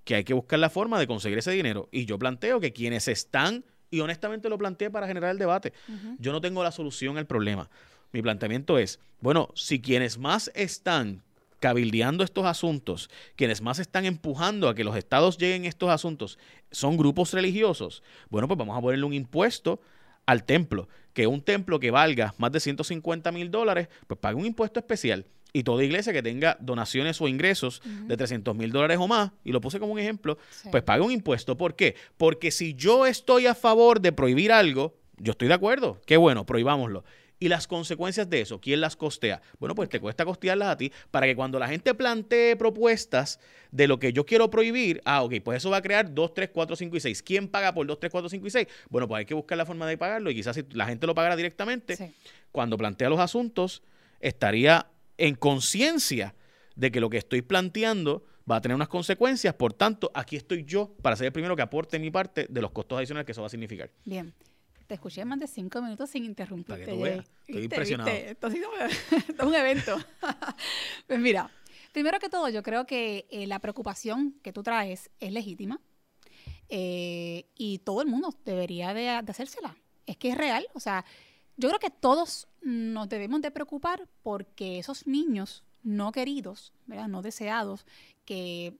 que 0.05 0.15
hay 0.15 0.25
que 0.25 0.33
buscar 0.33 0.59
la 0.61 0.71
forma 0.71 0.99
de 0.99 1.07
conseguir 1.07 1.37
ese 1.37 1.51
dinero. 1.51 1.91
Y 1.93 2.07
yo 2.07 2.19
planteo 2.19 2.59
que 2.59 2.73
quienes 2.73 3.07
están, 3.09 3.67
y 3.91 4.01
honestamente 4.01 4.49
lo 4.49 4.57
planteé 4.57 4.89
para 4.89 5.07
generar 5.07 5.31
el 5.31 5.39
debate, 5.39 5.75
yo 6.19 6.33
no 6.33 6.41
tengo 6.41 6.65
la 6.65 6.73
solución 6.73 7.19
al 7.19 7.27
problema. 7.27 7.69
Mi 8.13 8.23
planteamiento 8.23 8.79
es, 8.79 8.99
bueno, 9.21 9.51
si 9.55 9.83
quienes 9.83 10.17
más 10.17 10.51
están 10.55 11.23
cabildeando 11.61 12.25
estos 12.25 12.47
asuntos, 12.47 13.11
quienes 13.37 13.61
más 13.61 13.79
están 13.79 14.05
empujando 14.05 14.69
a 14.69 14.75
que 14.75 14.85
los 14.85 14.97
estados 14.97 15.39
lleguen 15.39 15.65
a 15.65 15.69
estos 15.69 15.91
asuntos, 15.91 16.39
son 16.71 16.97
grupos 16.97 17.33
religiosos, 17.33 18.03
bueno, 18.31 18.49
pues 18.49 18.59
vamos 18.59 18.77
a 18.77 18.81
ponerle 18.81 19.05
un 19.05 19.15
impuesto 19.15 19.81
al 20.27 20.45
templo, 20.45 20.89
que 21.15 21.27
un 21.27 21.43
templo 21.43 21.81
que 21.81 21.91
valga 21.91 22.35
más 22.39 22.53
de 22.53 22.61
150 22.61 23.33
mil 23.33 23.51
dólares, 23.51 23.89
pues 24.07 24.21
pague 24.21 24.37
un 24.37 24.47
impuesto 24.47 24.79
especial. 24.79 25.25
Y 25.55 25.63
toda 25.63 25.83
iglesia 25.83 26.13
que 26.13 26.23
tenga 26.23 26.59
donaciones 26.61 27.21
o 27.23 27.27
ingresos 27.27 27.81
de 27.83 28.17
300 28.17 28.55
mil 28.55 28.71
dólares 28.71 28.99
o 29.01 29.09
más, 29.09 29.33
y 29.45 29.53
lo 29.53 29.63
puse 29.63 29.81
como 29.81 29.95
un 29.95 29.99
ejemplo, 29.99 30.37
pues 30.71 30.83
pague 30.83 31.03
un 31.03 31.11
impuesto. 31.11 31.57
¿Por 31.57 31.75
qué? 31.75 31.97
Porque 32.19 32.51
si 32.51 32.75
yo 32.75 33.07
estoy 33.07 33.47
a 33.47 33.55
favor 33.55 34.03
de 34.03 34.13
prohibir 34.13 34.53
algo, 34.53 34.95
yo 35.17 35.33
estoy 35.33 35.49
de 35.49 35.55
acuerdo, 35.55 36.01
qué 36.05 36.19
bueno, 36.19 36.45
prohibámoslo. 36.45 37.05
Y 37.41 37.49
las 37.49 37.67
consecuencias 37.67 38.29
de 38.29 38.41
eso, 38.41 38.61
¿quién 38.61 38.81
las 38.81 38.97
costea? 38.97 39.41
Bueno, 39.59 39.75
pues 39.75 39.89
te 39.89 40.01
cuesta 40.01 40.25
costearlas 40.25 40.69
a 40.69 40.77
ti 40.77 40.93
para 41.11 41.27
que 41.27 41.37
cuando 41.37 41.59
la 41.59 41.69
gente 41.69 41.95
plantee 41.95 42.57
propuestas 42.57 43.39
de 43.71 43.87
lo 43.87 43.99
que 43.99 44.13
yo 44.13 44.27
quiero 44.27 44.51
prohibir, 44.51 45.01
ah, 45.05 45.23
ok, 45.23 45.35
pues 45.45 45.59
eso 45.59 45.71
va 45.71 45.77
a 45.77 45.83
crear 45.83 46.13
2, 46.13 46.35
3, 46.35 46.51
4, 46.53 46.77
5 46.77 46.97
y 46.97 47.01
6. 47.01 47.23
¿Quién 47.23 47.49
paga 47.49 47.73
por 47.73 47.87
2, 47.87 48.01
3, 48.01 48.11
4, 48.11 48.29
5 48.29 48.47
y 48.47 48.51
6? 48.51 48.69
Bueno, 48.91 49.07
pues 49.07 49.21
hay 49.21 49.25
que 49.25 49.35
buscar 49.35 49.57
la 49.57 49.67
forma 49.67 49.87
de 49.87 49.97
pagarlo 49.97 50.31
y 50.31 50.35
quizás 50.35 50.57
si 50.57 50.65
la 50.73 50.87
gente 50.87 51.07
lo 51.07 51.15
pagara 51.15 51.37
directamente, 51.37 52.13
cuando 52.51 52.77
plantea 52.77 53.09
los 53.09 53.21
asuntos, 53.21 53.83
estaría 54.21 54.89
en 55.17 55.35
conciencia 55.37 56.35
de 56.75 56.91
que 56.91 57.01
lo 57.01 57.11
que 57.11 57.19
estoy 57.19 57.43
planteando 57.43 58.25
va 58.51 58.57
a 58.57 58.61
tener 58.61 58.75
unas 58.75 58.89
consecuencias. 58.89 59.55
Por 59.55 59.75
tanto, 59.75 60.11
aquí 60.15 60.37
estoy 60.37 60.65
yo 60.65 60.95
para 61.03 61.17
ser 61.17 61.27
el 61.27 61.33
primero 61.33 61.55
que 61.55 61.63
aporte 61.63 61.99
mi 61.99 62.11
parte 62.11 62.47
de 62.49 62.61
los 62.63 62.71
costos 62.71 62.99
adicionales 62.99 63.27
que 63.27 63.33
eso 63.33 63.43
va 63.43 63.49
a 63.49 63.51
significar. 63.51 63.91
Bien. 64.05 64.33
Te 64.89 64.95
escuché 64.95 65.23
más 65.27 65.39
de 65.39 65.47
cinco 65.47 65.83
minutos 65.83 66.09
sin 66.09 66.25
interrumpirte. 66.25 66.73
Para 66.73 66.85
que 66.87 66.93
tú 66.93 67.01
veas. 67.03 67.31
Estoy 67.47 67.65
impresionado. 67.65 68.11
Esto, 68.11 68.47
ha 68.47 68.51
sido, 68.51 68.71
un 69.47 69.55
evento. 69.55 69.99
pues 71.07 71.21
mira, 71.21 71.51
primero 71.93 72.19
que 72.19 72.31
todo, 72.31 72.49
yo 72.49 72.63
creo 72.63 72.87
que 72.87 73.27
eh, 73.31 73.47
la 73.47 73.59
preocupación 73.59 74.41
que 74.43 74.51
tú 74.51 74.63
traes 74.63 75.11
es 75.21 75.31
legítima 75.31 75.79
eh, 76.71 77.45
y 77.55 77.81
todo 77.81 78.01
el 78.01 78.09
mundo 78.09 78.35
debería 78.47 78.95
de, 78.95 79.11
hacérsela. 79.11 79.77
Es 80.07 80.17
que 80.17 80.31
es 80.31 80.39
real. 80.39 80.67
O 80.73 80.81
sea, 80.81 81.05
yo 81.59 81.69
creo 81.69 81.81
que 81.81 81.91
todos 81.91 82.49
nos 82.63 83.11
debemos 83.11 83.43
de 83.43 83.51
preocupar 83.51 84.09
porque 84.23 84.79
esos 84.79 85.07
niños 85.07 85.65
no 85.83 86.13
queridos, 86.13 86.73
¿verdad? 86.87 87.09
no 87.09 87.21
deseados, 87.21 87.85
que, 88.25 88.79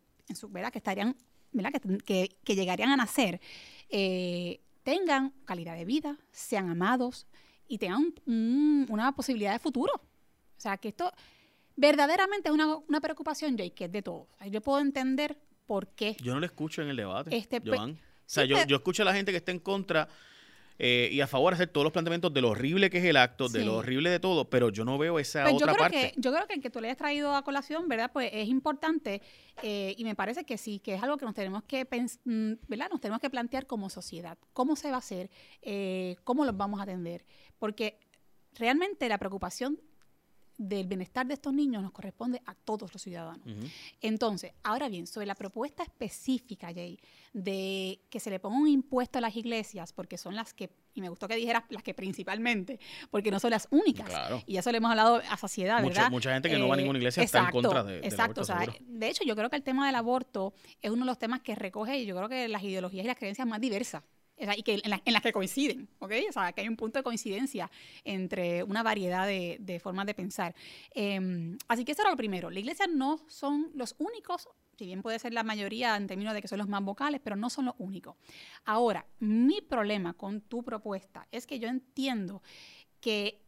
¿verdad? 0.49 0.73
que 0.73 0.79
estarían, 0.79 1.15
¿verdad? 1.53 1.73
Que, 2.03 2.35
que, 2.43 2.55
llegarían 2.57 2.89
a 2.89 2.97
nacer, 2.97 3.43
eh, 3.91 4.61
tengan 4.89 5.35
calidad 5.45 5.77
de 5.77 5.85
vida, 5.85 6.17
sean 6.33 6.71
amados 6.71 7.27
y 7.69 7.77
tengan 7.77 8.15
una 8.25 9.15
posibilidad 9.15 9.53
de 9.53 9.59
futuro. 9.59 9.93
O 9.97 10.61
sea, 10.61 10.79
que 10.79 10.89
esto 10.89 11.13
verdaderamente 11.77 12.49
es 12.49 12.55
una, 12.55 13.01
preocupación, 13.03 13.59
Jay, 13.59 13.71
que 13.71 13.85
es 13.85 13.93
de 13.93 14.01
todos. 14.01 14.29
Yo 14.51 14.63
puedo 14.63 14.81
entender 14.81 15.39
por 15.67 15.89
qué. 15.89 16.17
Yo 16.23 16.33
no 16.33 16.41
lo 16.41 16.47
escucho 16.47 16.81
en 16.81 16.89
el 16.89 16.97
debate, 16.97 17.37
este, 17.37 17.61
pues, 17.61 17.79
Joan. 17.79 17.91
o 17.91 17.97
sea, 18.25 18.47
yo, 18.47 18.57
yo 18.65 18.77
escucho 18.77 19.03
a 19.03 19.05
la 19.05 19.13
gente 19.13 19.31
que 19.31 19.37
está 19.37 19.53
en 19.53 19.59
contra 19.59 20.09
eh, 20.79 21.09
y 21.11 21.21
a 21.21 21.27
favor 21.27 21.53
de 21.53 21.57
hacer 21.57 21.69
todos 21.69 21.85
los 21.85 21.93
planteamientos 21.93 22.33
de 22.33 22.41
lo 22.41 22.51
horrible 22.51 22.89
que 22.89 22.99
es 22.99 23.05
el 23.05 23.17
acto, 23.17 23.49
de 23.49 23.65
lo 23.65 23.79
horrible 23.79 24.11
de 24.11 24.21
todo, 24.21 24.49
pero 24.49 24.71
yo 24.71 24.85
no 24.85 24.97
veo 24.97 25.19
esa 25.19 25.43
pues 25.43 25.55
otra 25.55 25.67
yo 25.67 25.73
creo 25.73 25.79
parte. 25.79 26.13
Que, 26.15 26.21
yo 26.21 26.33
creo 26.33 26.47
que 26.47 26.55
el 26.55 26.61
que 26.61 26.71
tú 26.71 26.81
le 26.81 26.89
hayas 26.89 26.99
traído 26.99 27.35
a 27.35 27.43
colación, 27.43 27.89
¿verdad? 27.89 28.11
Pues 28.13 28.31
es 28.33 28.49
importante 28.49 29.21
eh, 29.63 29.95
y 29.99 30.05
me 30.05 30.15
parece 30.15 30.45
que 30.45 30.57
sí, 30.57 30.79
que 30.79 30.95
es 30.95 31.03
algo 31.03 31.17
que 31.17 31.25
nos 31.25 31.35
tenemos 31.35 31.65
que 31.65 31.85
mm, 31.85 32.53
¿verdad? 32.69 32.89
Nos 32.91 33.01
tenemos 33.01 33.21
que 33.21 33.31
plantear 33.31 33.67
como 33.67 33.91
sociedad. 33.91 34.39
¿Cómo 34.53 34.77
se 34.77 34.91
va 34.91 34.97
a 34.97 34.99
hacer? 34.99 35.31
Eh, 35.63 36.17
¿Cómo 36.25 36.45
los 36.45 36.57
vamos 36.57 36.79
a 36.79 36.85
atender? 36.85 37.25
Porque 37.59 37.99
realmente 38.55 39.09
la 39.09 39.19
preocupación 39.19 39.81
del 40.59 40.89
bienestar 40.89 41.25
de 41.25 41.35
estos 41.35 41.55
niños 41.55 41.83
nos 41.83 41.93
corresponde 41.93 42.43
a 42.45 42.55
todos 42.55 42.93
los 42.93 43.01
ciudadanos. 43.01 43.47
Entonces, 44.01 44.53
ahora 44.65 44.89
bien, 44.89 45.07
sobre 45.07 45.27
la 45.27 45.37
propuesta 45.37 45.85
específica, 45.85 46.75
Jay, 46.75 46.99
de 47.33 48.01
que 48.11 48.19
se 48.19 48.29
le 48.29 48.41
ponga 48.41 48.59
un 48.59 48.67
impuesto 48.67 49.19
a 49.19 49.21
las 49.21 49.37
iglesias, 49.37 49.93
porque 49.93 50.19
son 50.19 50.35
las 50.35 50.55
que, 50.55 50.71
y 50.95 51.01
me 51.01 51.09
gustó 51.09 51.29
que 51.29 51.37
dijeras 51.37 51.63
las 51.69 51.85
que 51.85 51.95
principalmente, 51.95 52.81
porque 53.11 53.31
no 53.31 53.39
son 53.39 53.53
las 53.53 53.69
únicas. 53.71 54.11
Y 54.47 54.57
eso 54.57 54.73
le 54.73 54.79
hemos 54.79 54.91
hablado 54.91 55.23
a 55.31 55.37
saciedad, 55.37 55.81
¿verdad? 55.81 56.11
Mucha, 56.11 56.35
gente 56.35 56.51
que 56.51 56.59
no 56.59 56.67
va 56.67 56.75
a 56.75 56.79
ninguna 56.79 56.99
iglesia 56.99 57.23
está 57.23 57.39
en 57.39 57.51
contra 57.51 57.85
de, 57.85 57.99
Exacto, 57.99 58.43
de 58.81 59.09
hecho, 59.09 59.23
yo 59.25 59.37
creo 59.37 59.49
que 59.49 59.57
el 59.57 59.63
tema 59.63 59.87
del 59.87 59.95
aborto 59.95 60.55
es 60.83 60.91
uno 60.91 61.05
de 61.05 61.07
los 61.07 61.19
temas 61.19 61.41
que 61.41 61.55
recoge, 61.55 61.99
y 61.99 62.07
yo 62.07 62.17
creo 62.17 62.29
que 62.29 62.49
las 62.49 62.65
ideologías 62.65 63.05
y 63.05 63.07
las 63.07 63.17
creencias 63.17 63.47
más 63.47 63.61
diversas 63.61 64.03
y 64.57 64.63
que 64.63 64.81
en, 64.83 65.13
las 65.13 65.23
que 65.23 65.33
coinciden, 65.33 65.89
¿ok? 65.99 66.13
O 66.29 66.33
sea, 66.33 66.53
que 66.53 66.61
hay 66.61 66.69
un 66.69 66.77
punto 66.77 66.99
de 66.99 67.03
coincidencia 67.03 67.71
entre 68.05 68.63
una 68.63 68.83
variedad 68.83 69.27
de, 69.27 69.81
formas 69.83 70.07
de 70.07 70.15
pensar. 70.15 70.55
Em, 70.93 71.57
así 71.69 71.85
que 71.85 71.93
eso 71.93 72.03
era 72.03 72.11
lo 72.11 72.17
primero. 72.17 72.51
La 72.51 72.61
iglesia 72.61 72.87
no 72.87 73.21
son 73.29 73.71
los 73.75 73.95
únicos, 73.99 74.49
si 74.77 74.87
bien 74.87 75.03
puede 75.03 75.19
ser 75.19 75.33
la 75.33 75.43
mayoría 75.43 75.97
en 75.97 76.07
términos 76.07 76.35
de 76.35 76.43
que 76.43 76.49
son 76.49 76.59
los 76.59 76.69
más 76.69 76.83
vocales, 76.83 77.21
pero 77.23 77.37
no 77.37 77.51
son 77.51 77.67
los 77.67 77.75
únicos. 77.79 78.17
Ahora, 78.65 79.07
mi 79.19 79.61
problema 79.61 80.15
con 80.15 80.41
tu 80.41 80.63
propuesta 80.63 81.27
es 81.33 81.47
que 81.47 81.59
yo 81.59 81.69
entiendo 81.69 82.43
que 83.01 83.43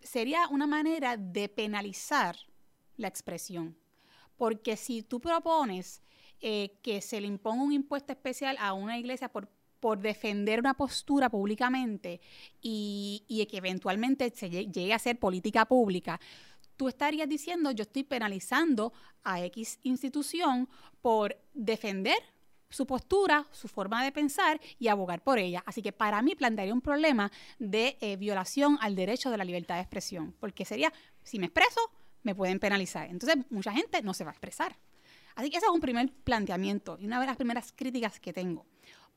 sería 0.00 0.48
una 0.48 0.66
manera 0.66 1.16
de 1.16 1.48
penalizar 1.48 2.36
la 2.96 3.08
expresión. 3.08 3.76
Porque 4.36 4.76
si 4.76 5.02
tú 5.02 5.20
propones 5.20 6.02
eh, 6.40 6.78
que 6.82 7.00
se 7.00 7.20
le 7.20 7.28
imponga 7.28 7.62
un 7.62 7.72
impuesto 7.72 8.12
especial 8.12 8.56
a 8.58 8.72
una 8.72 8.98
iglesia 8.98 9.28
por 9.28 9.48
por 9.82 9.98
defender 9.98 10.60
una 10.60 10.74
postura 10.74 11.28
públicamente 11.28 12.20
y, 12.60 13.44
que 13.50 13.56
eventualmente 13.56 14.30
se 14.30 14.48
llegue 14.48 14.94
a 14.94 14.98
ser 15.00 15.18
política 15.18 15.64
pública, 15.66 16.20
tú 16.76 16.86
estarías 16.86 17.28
diciendo 17.28 17.72
yo 17.72 17.82
estoy 17.82 18.04
penalizando 18.04 18.92
a 19.24 19.44
X 19.46 19.80
institución 19.82 20.68
por 21.00 21.36
defender 21.52 22.16
su 22.70 22.86
postura, 22.86 23.48
su 23.50 23.66
forma 23.66 24.04
de 24.04 24.12
pensar 24.12 24.60
y 24.78 24.86
abogar 24.86 25.20
por 25.20 25.40
ella. 25.40 25.64
Así 25.66 25.82
que 25.82 25.90
para 25.90 26.22
mí 26.22 26.36
plantearía 26.36 26.72
un 26.72 26.80
problema 26.80 27.32
de 27.58 27.98
eh, 28.00 28.16
violación 28.16 28.78
al 28.82 28.94
derecho 28.94 29.32
de 29.32 29.36
la 29.36 29.44
libertad 29.44 29.74
de 29.74 29.80
expresión, 29.80 30.32
porque 30.38 30.64
sería, 30.64 30.92
si 31.24 31.40
me 31.40 31.46
expreso, 31.46 31.80
me 32.22 32.36
pueden 32.36 32.60
penalizar. 32.60 33.10
Entonces, 33.10 33.44
mucha 33.50 33.72
gente 33.72 34.00
no 34.02 34.14
se 34.14 34.22
va 34.22 34.30
a 34.30 34.34
expresar. 34.34 34.78
Así 35.34 35.50
que 35.50 35.56
ese 35.56 35.66
es 35.66 35.72
un 35.72 35.80
primer 35.80 36.12
planteamiento 36.22 36.98
y 37.00 37.06
una 37.06 37.20
de 37.20 37.26
las 37.26 37.36
primeras 37.36 37.72
críticas 37.72 38.20
que 38.20 38.32
tengo. 38.32 38.64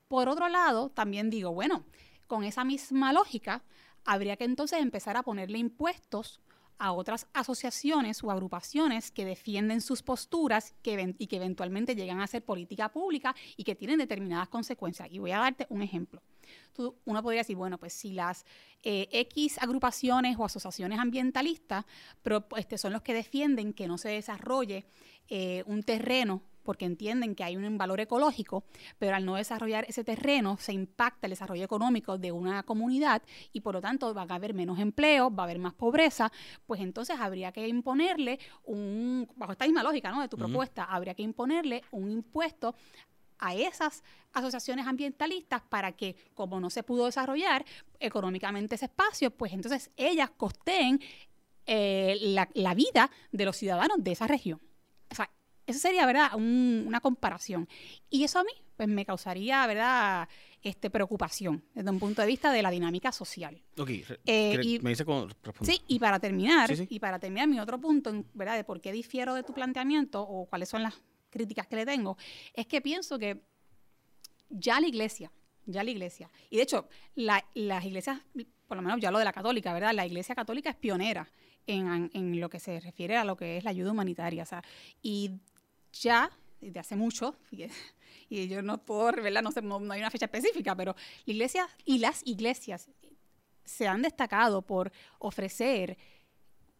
Por 0.07 0.29
otro 0.29 0.49
lado, 0.49 0.89
también 0.89 1.29
digo, 1.29 1.51
bueno, 1.51 1.83
con 2.27 2.43
esa 2.43 2.63
misma 2.63 3.13
lógica, 3.13 3.63
habría 4.03 4.37
que 4.37 4.43
entonces 4.43 4.79
empezar 4.79 5.17
a 5.17 5.23
ponerle 5.23 5.57
impuestos 5.57 6.41
a 6.77 6.91
otras 6.91 7.27
asociaciones 7.33 8.23
o 8.23 8.31
agrupaciones 8.31 9.11
que 9.11 9.25
defienden 9.25 9.81
sus 9.81 10.03
posturas 10.03 10.73
y 10.83 11.27
que 11.27 11.37
eventualmente 11.37 11.95
llegan 11.95 12.19
a 12.19 12.27
ser 12.27 12.43
política 12.43 12.89
pública 12.89 13.33
y 13.55 13.63
que 13.63 13.75
tienen 13.75 13.97
determinadas 13.97 14.49
consecuencias. 14.49 15.07
Y 15.11 15.19
voy 15.19 15.31
a 15.31 15.39
darte 15.39 15.67
un 15.69 15.81
ejemplo. 15.81 16.21
uno 17.05 17.23
podría 17.23 17.41
decir, 17.41 17.55
bueno, 17.55 17.77
pues 17.77 17.93
si 17.93 18.11
las 18.11 18.45
eh, 18.83 19.07
X 19.11 19.57
agrupaciones 19.59 20.37
o 20.37 20.45
asociaciones 20.45 20.99
ambientalistas 20.99 21.85
este, 22.57 22.77
son 22.77 22.93
los 22.93 23.01
que 23.01 23.13
defienden 23.13 23.73
que 23.73 23.87
no 23.87 23.97
se 23.97 24.09
desarrolle 24.09 24.85
eh, 25.29 25.63
un 25.67 25.81
terreno 25.81 26.43
porque 26.65 26.83
entienden 26.83 27.35
que 27.35 27.45
hay 27.45 27.55
un 27.55 27.77
valor 27.77 28.01
ecológico, 28.01 28.65
pero 28.99 29.15
al 29.15 29.23
no 29.23 29.35
desarrollar 29.35 29.85
ese 29.87 30.03
terreno 30.03 30.57
se 30.59 30.73
impacta 30.73 31.27
el 31.27 31.31
desarrollo 31.31 31.63
económico 31.63 32.17
de 32.17 32.33
una 32.33 32.63
comunidad 32.63 33.21
y 33.53 33.61
por 33.61 33.75
lo 33.75 33.81
tanto 33.81 34.13
va 34.13 34.23
a 34.23 34.35
haber 34.35 34.53
menos 34.53 34.79
empleo, 34.79 35.33
va 35.33 35.43
a 35.43 35.45
haber 35.45 35.59
más 35.59 35.73
pobreza, 35.73 36.31
pues 36.65 36.81
entonces 36.81 37.17
habría 37.19 37.53
que 37.53 37.65
imponerle 37.67 38.39
un, 38.65 39.27
bajo 39.35 39.53
esta 39.53 39.65
misma 39.65 39.83
lógica 39.83 40.11
¿no? 40.11 40.21
de 40.21 40.27
tu 40.27 40.35
propuesta, 40.35 40.83
habría 40.83 41.13
que 41.13 41.23
imponerle 41.23 41.83
un 41.91 42.11
impuesto 42.11 42.75
a 43.39 43.53
esas 43.53 44.03
asociaciones 44.33 44.87
ambientalistas 44.87 45.61
para 45.61 45.91
que, 45.91 46.15
como 46.33 46.59
no 46.59 46.69
se 46.69 46.83
pudo 46.83 47.05
desarrollar 47.05 47.65
económicamente 47.99 48.75
ese 48.75 48.85
espacio, 48.85 49.31
pues 49.31 49.53
entonces 49.53 49.91
ellas 49.97 50.31
costeen 50.31 50.99
eh, 51.65 52.17
la, 52.21 52.49
la 52.53 52.73
vida 52.73 53.09
de 53.31 53.45
los 53.45 53.57
ciudadanos 53.57 53.97
de 53.99 54.11
esa 54.11 54.27
región. 54.27 54.61
O 55.09 55.15
sea, 55.15 55.29
eso 55.67 55.79
sería, 55.79 56.05
¿verdad?, 56.05 56.31
un- 56.35 56.83
una 56.87 56.99
comparación. 57.01 57.67
Y 58.09 58.23
eso 58.23 58.39
a 58.39 58.43
mí, 58.43 58.51
pues 58.77 58.87
me 58.89 59.05
causaría, 59.05 59.65
¿verdad?, 59.67 60.27
este, 60.61 60.89
preocupación 60.89 61.63
desde 61.75 61.89
un 61.91 61.99
punto 61.99 62.21
de 62.21 62.27
vista 62.27 62.51
de 62.51 62.61
la 62.63 62.71
dinámica 62.71 63.11
social. 63.11 63.61
Ok, 63.77 63.89
Eh, 64.25 64.59
y- 64.63 64.79
me 64.79 64.89
dice 64.91 65.03
responde. 65.03 65.35
Sí, 65.61 65.81
y 65.87 65.99
para 65.99 66.19
terminar, 66.19 66.67
Sí, 66.69 66.75
sí. 66.77 66.87
y 66.89 66.99
para 66.99 67.19
terminar 67.19 67.47
mi 67.47 67.59
otro 67.59 67.79
punto, 67.79 68.11
¿verdad?, 68.33 68.55
de 68.55 68.63
por 68.63 68.81
qué 68.81 68.91
difiero 68.91 69.33
de 69.35 69.43
tu 69.43 69.53
planteamiento 69.53 70.21
o 70.21 70.45
cuáles 70.47 70.69
son 70.69 70.81
las 70.83 70.95
críticas 71.29 71.67
que 71.67 71.75
le 71.75 71.85
tengo, 71.85 72.17
es 72.53 72.65
que 72.67 72.81
pienso 72.81 73.19
que 73.19 73.41
ya 74.49 74.79
la 74.79 74.87
iglesia, 74.87 75.31
ya 75.65 75.83
la 75.83 75.91
iglesia, 75.91 76.29
y 76.49 76.57
de 76.57 76.63
hecho, 76.63 76.87
la- 77.15 77.43
las 77.53 77.83
iglesias, 77.85 78.19
por 78.67 78.77
lo 78.77 78.83
menos 78.83 78.99
ya 78.99 79.11
lo 79.11 79.19
de 79.19 79.25
la 79.25 79.33
católica, 79.33 79.73
¿verdad? 79.73 79.93
La 79.93 80.05
iglesia 80.05 80.33
católica 80.35 80.69
es 80.69 80.75
pionera 80.75 81.29
en, 81.67 82.09
en 82.13 82.39
lo 82.39 82.49
que 82.49 82.59
se 82.59 82.79
refiere 82.79 83.17
a 83.17 83.25
lo 83.25 83.35
que 83.35 83.57
es 83.57 83.63
la 83.63 83.71
ayuda 83.71 83.91
humanitaria, 83.91 84.43
o 84.43 84.45
sea, 84.45 84.63
y 85.01 85.31
ya 86.01 86.31
desde 86.61 86.79
hace 86.79 86.95
mucho, 86.95 87.35
y, 88.29 88.47
yo 88.47 88.61
no 88.61 88.79
puedo 88.79 89.11
revelar, 89.11 89.43
no 89.43 89.51
sé, 89.51 89.61
no 89.61 89.77
hay 89.91 89.99
una 89.99 90.09
fecha 90.09 90.25
específica, 90.25 90.75
pero 90.75 90.95
la 91.25 91.33
iglesia 91.33 91.69
y 91.85 91.99
las 91.99 92.21
iglesias 92.25 92.89
se 93.63 93.87
han 93.87 94.01
destacado 94.01 94.61
por 94.61 94.91
ofrecer 95.19 95.97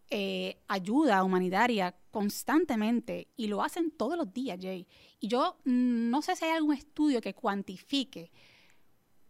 eh, 0.10 0.58
ayuda 0.68 1.24
humanitaria 1.24 1.96
constantemente 2.12 3.28
y 3.36 3.48
lo 3.48 3.64
hacen 3.64 3.92
todos 3.92 4.18
los 4.18 4.32
días, 4.32 4.60
Jay. 4.62 4.88
Y 5.20 5.28
yo 5.28 5.58
mm, 5.66 6.10
no 6.10 6.22
sé 6.22 6.36
si 6.36 6.46
hay 6.46 6.52
algún 6.52 6.76
estudio 6.76 7.22
que 7.22 7.34
cuantifique 7.34 8.32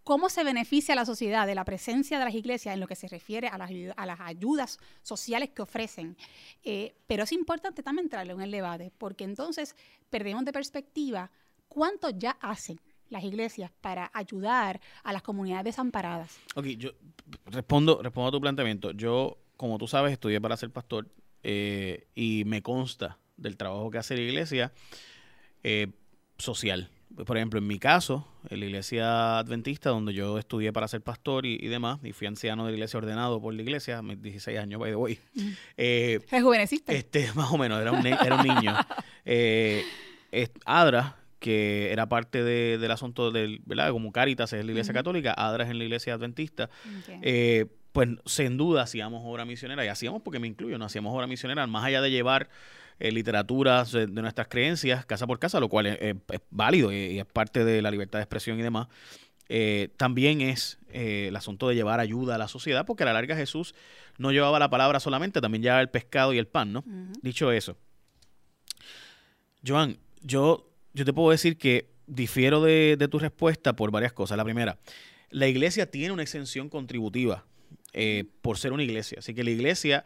cómo 0.06 0.30
se 0.30 0.44
beneficia 0.44 0.94
a 0.94 0.96
la 0.96 1.06
sociedad 1.06 1.48
de 1.48 1.56
la 1.56 1.66
presencia 1.66 2.20
de 2.20 2.26
las 2.26 2.36
iglesias 2.36 2.76
en 2.76 2.80
lo 2.80 2.88
que 2.88 2.96
se 2.96 3.08
refiere 3.08 3.48
a 3.48 3.58
las, 3.58 4.20
ayudas 4.22 4.78
sociales 5.02 5.50
que 5.50 5.64
ofrecen. 5.64 6.16
Eh, 6.64 6.96
pero 7.08 7.24
es 7.24 7.32
importante 7.32 7.82
también 7.82 8.08
traerlo 8.08 8.36
en 8.36 8.42
el 8.42 8.52
debate, 8.52 8.92
porque 9.00 9.24
entonces 9.24 9.76
perdemos 10.12 10.46
de 10.46 10.54
perspectiva 10.54 11.32
cuánto 11.68 12.12
ya 12.12 12.38
hacen 12.40 12.80
las 13.10 13.24
iglesias 13.24 13.72
para 13.82 14.12
ayudar 14.14 14.80
a 15.04 15.12
las 15.12 15.24
comunidades 15.24 15.66
desamparadas. 15.66 16.38
Ok, 16.54 16.66
yo 16.78 16.92
respondo, 17.48 18.02
respondo 18.04 18.30
a 18.30 18.32
tu 18.32 18.40
planteamiento. 18.40 18.92
Yo, 18.92 19.40
como 19.58 19.80
tú 19.80 19.88
sabes, 19.88 20.14
estudié 20.14 20.40
para 20.40 20.56
ser 20.56 20.70
pastor 20.70 21.10
eh, 21.42 22.08
y 22.14 22.44
me 22.46 22.62
consta 22.62 23.18
del 23.38 23.58
trabajo 23.58 23.90
que 23.90 23.98
hace 23.98 24.16
la 24.16 24.22
iglesia 24.22 24.72
eh, 25.64 25.88
social. 26.38 26.92
Por 27.26 27.38
ejemplo, 27.38 27.60
en 27.60 27.68
mi 27.68 27.80
caso, 27.80 28.28
en 28.50 28.60
la 28.60 28.66
iglesia 28.66 29.40
adventista, 29.40 29.90
donde 29.90 30.14
yo 30.14 30.38
estudié 30.38 30.74
para 30.74 30.88
ser 30.88 31.02
pastor 31.02 31.46
y, 31.46 31.54
y 31.62 31.68
demás, 31.68 32.00
y 32.04 32.12
fui 32.12 32.28
anciano 32.28 32.66
de 32.66 32.72
la 32.72 32.76
iglesia 32.78 32.98
ordenado 32.98 33.40
por 33.42 33.54
la 33.54 33.62
iglesia, 33.62 34.00
a 34.00 34.02
mis 34.02 34.22
16 34.22 34.60
años, 34.60 34.80
by 34.82 34.92
the 34.92 34.96
way. 34.96 35.20
Eh, 35.78 36.20
Rejuveneciste. 36.30 36.96
este, 36.96 37.32
más 37.36 37.52
o 37.52 37.58
menos, 37.58 37.82
era 37.82 37.92
un, 37.92 38.06
era 38.06 38.36
un 38.36 38.44
niño. 38.48 38.76
Eh, 39.24 39.84
es- 40.32 40.52
Adra, 40.66 41.16
que 41.40 41.92
era 41.92 42.08
parte 42.10 42.44
de- 42.44 42.78
del 42.78 42.92
asunto 42.92 43.32
del, 43.32 43.62
¿verdad? 43.66 43.92
Como 43.92 44.12
Caritas 44.12 44.52
es 44.54 44.66
la 44.66 44.72
iglesia 44.72 44.94
católica, 44.94 45.34
Adra 45.38 45.64
es 45.64 45.70
en 45.70 45.78
la 45.78 45.84
iglesia 45.86 46.14
adventista. 46.16 46.70
Eh, 47.22 47.66
pues 47.92 48.10
sin 48.26 48.58
duda 48.58 48.82
hacíamos 48.82 49.22
obra 49.24 49.46
misionera 49.46 49.86
y 49.86 49.88
hacíamos 49.88 50.22
porque 50.22 50.38
me 50.40 50.48
incluyo, 50.48 50.78
no 50.78 50.84
hacíamos 50.84 51.14
obra 51.16 51.28
misionera, 51.28 51.66
más 51.66 51.86
allá 51.86 52.02
de 52.02 52.12
llevar 52.12 52.50
eh, 53.00 53.12
literatura 53.12 53.84
de, 53.84 54.08
nuestras 54.08 54.48
creencias 54.48 55.06
casa 55.06 55.28
por 55.28 55.38
casa, 55.40 55.60
lo 55.60 55.70
cual 55.70 55.88
es, 55.88 55.98
es- 56.02 56.16
es 56.32 56.40
válido 56.50 56.92
y, 56.92 56.96
y 56.96 57.20
es 57.20 57.26
parte 57.26 57.64
de 57.66 57.82
la 57.82 57.92
libertad 57.92 58.20
de 58.20 58.24
expresión 58.24 58.60
y 58.60 58.64
demás. 58.64 58.88
eh, 59.48 59.90
también 59.98 60.42
es 60.42 60.80
eh, 60.90 61.26
el 61.28 61.36
asunto 61.36 61.68
de 61.68 61.76
llevar 61.76 62.00
ayuda 62.00 62.36
a 62.36 62.38
la 62.38 62.48
sociedad, 62.48 62.86
porque 62.86 63.04
a 63.04 63.06
la 63.06 63.14
larga 63.14 63.36
Jesús 63.36 63.76
no 64.18 64.32
llevaba 64.32 64.58
la 64.60 64.70
palabra 64.70 65.00
solamente, 65.00 65.40
también 65.42 65.62
llevaba 65.62 65.82
el 65.82 65.90
pescado 65.90 66.34
y 66.34 66.38
el 66.40 66.48
pan, 66.48 66.74
¿no? 66.74 66.84
Dicho 67.22 67.52
eso, 67.52 67.78
Joan, 69.66 69.98
yo, 70.22 70.70
yo 70.94 71.06
te 71.06 71.14
puedo 71.14 71.32
decir 71.32 71.58
que 71.58 71.90
difiero 72.08 72.62
de, 72.62 72.96
de 72.98 73.08
tu 73.08 73.20
respuesta 73.20 73.76
por 73.76 73.92
varias 73.92 74.14
cosas. 74.14 74.38
La 74.38 74.44
primera, 74.44 74.78
la 75.30 75.48
iglesia 75.48 75.90
tiene 75.90 76.12
una 76.14 76.24
exención 76.24 76.70
contributiva 76.70 77.46
eh, 77.94 78.26
por 78.42 78.58
ser 78.58 78.74
una 78.74 78.84
iglesia. 78.84 79.20
Así 79.20 79.34
que 79.34 79.44
la 79.44 79.50
iglesia, 79.52 80.06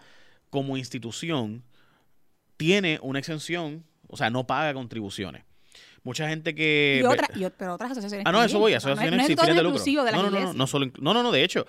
como 0.49 0.77
institución, 0.77 1.63
tiene 2.60 2.99
una 3.01 3.20
exención, 3.20 3.86
o 4.10 4.18
sea, 4.18 4.30
no 4.30 4.45
paga 4.45 4.74
contribuciones. 4.74 5.43
Mucha 6.03 6.28
gente 6.28 6.53
que... 6.53 6.99
y, 7.01 7.05
otra, 7.05 7.28
y 7.34 7.45
pero 7.57 7.76
otras 7.76 7.91
asociaciones. 7.91 8.26
Ah, 8.28 8.34
no, 8.34 8.43
eso 8.43 8.60
voy, 8.60 8.74
asociaciones 8.74 9.18
no 9.18 9.26
sin 9.28 9.38
fines 9.38 9.55
de 9.55 9.64
lucro. 9.64 9.80
de 10.05 10.12
no, 10.12 10.24
no, 10.24 10.30
no, 10.30 10.53
no, 10.53 10.68
solo 10.68 10.91
no, 10.99 11.14
no, 11.14 11.24
no, 11.24 11.32
de 11.32 11.43
hecho, 11.45 11.66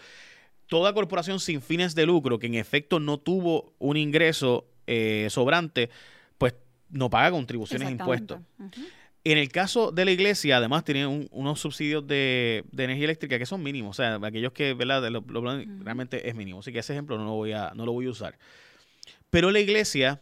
toda 0.67 0.93
corporación 0.93 1.39
sin 1.39 1.63
fines 1.63 1.95
de 1.95 2.07
lucro 2.07 2.41
que 2.41 2.49
en 2.49 2.57
efecto 2.57 2.99
no 2.99 3.19
tuvo 3.19 3.73
un 3.79 3.97
ingreso 3.97 4.67
eh, 4.89 5.29
sobrante, 5.31 5.91
pues 6.39 6.55
no 6.89 7.09
paga 7.09 7.31
contribuciones 7.31 7.87
e 7.89 7.93
impuestos. 7.93 8.41
En 9.23 9.39
el 9.39 9.49
caso 9.53 9.93
de 9.93 10.05
la 10.07 10.11
iglesia, 10.11 10.57
además, 10.57 10.83
tiene 10.83 11.07
un- 11.07 11.29
unos 11.31 11.61
subsidios 11.61 12.05
de, 12.07 12.65
de 12.73 12.85
energía 12.85 13.05
eléctrica 13.05 13.39
que 13.39 13.47
son 13.47 13.63
mínimos. 13.63 13.91
O 13.99 14.03
sea, 14.03 14.15
aquellos 14.27 14.53
que, 14.53 14.75
¿verdad? 14.75 15.09
Lo- 15.11 15.23
realmente 15.85 16.29
es 16.29 16.35
mínimo. 16.35 16.61
Así 16.61 16.73
que 16.73 16.79
ese 16.81 16.95
ejemplo 16.95 17.17
no 17.19 17.25
lo 17.27 17.33
voy 17.33 17.53
a, 17.53 17.71
no 17.77 17.85
lo 17.85 17.93
voy 17.93 18.07
a 18.07 18.11
usar. 18.11 18.39
Pero 19.29 19.51
la 19.51 19.61
iglesia 19.61 20.21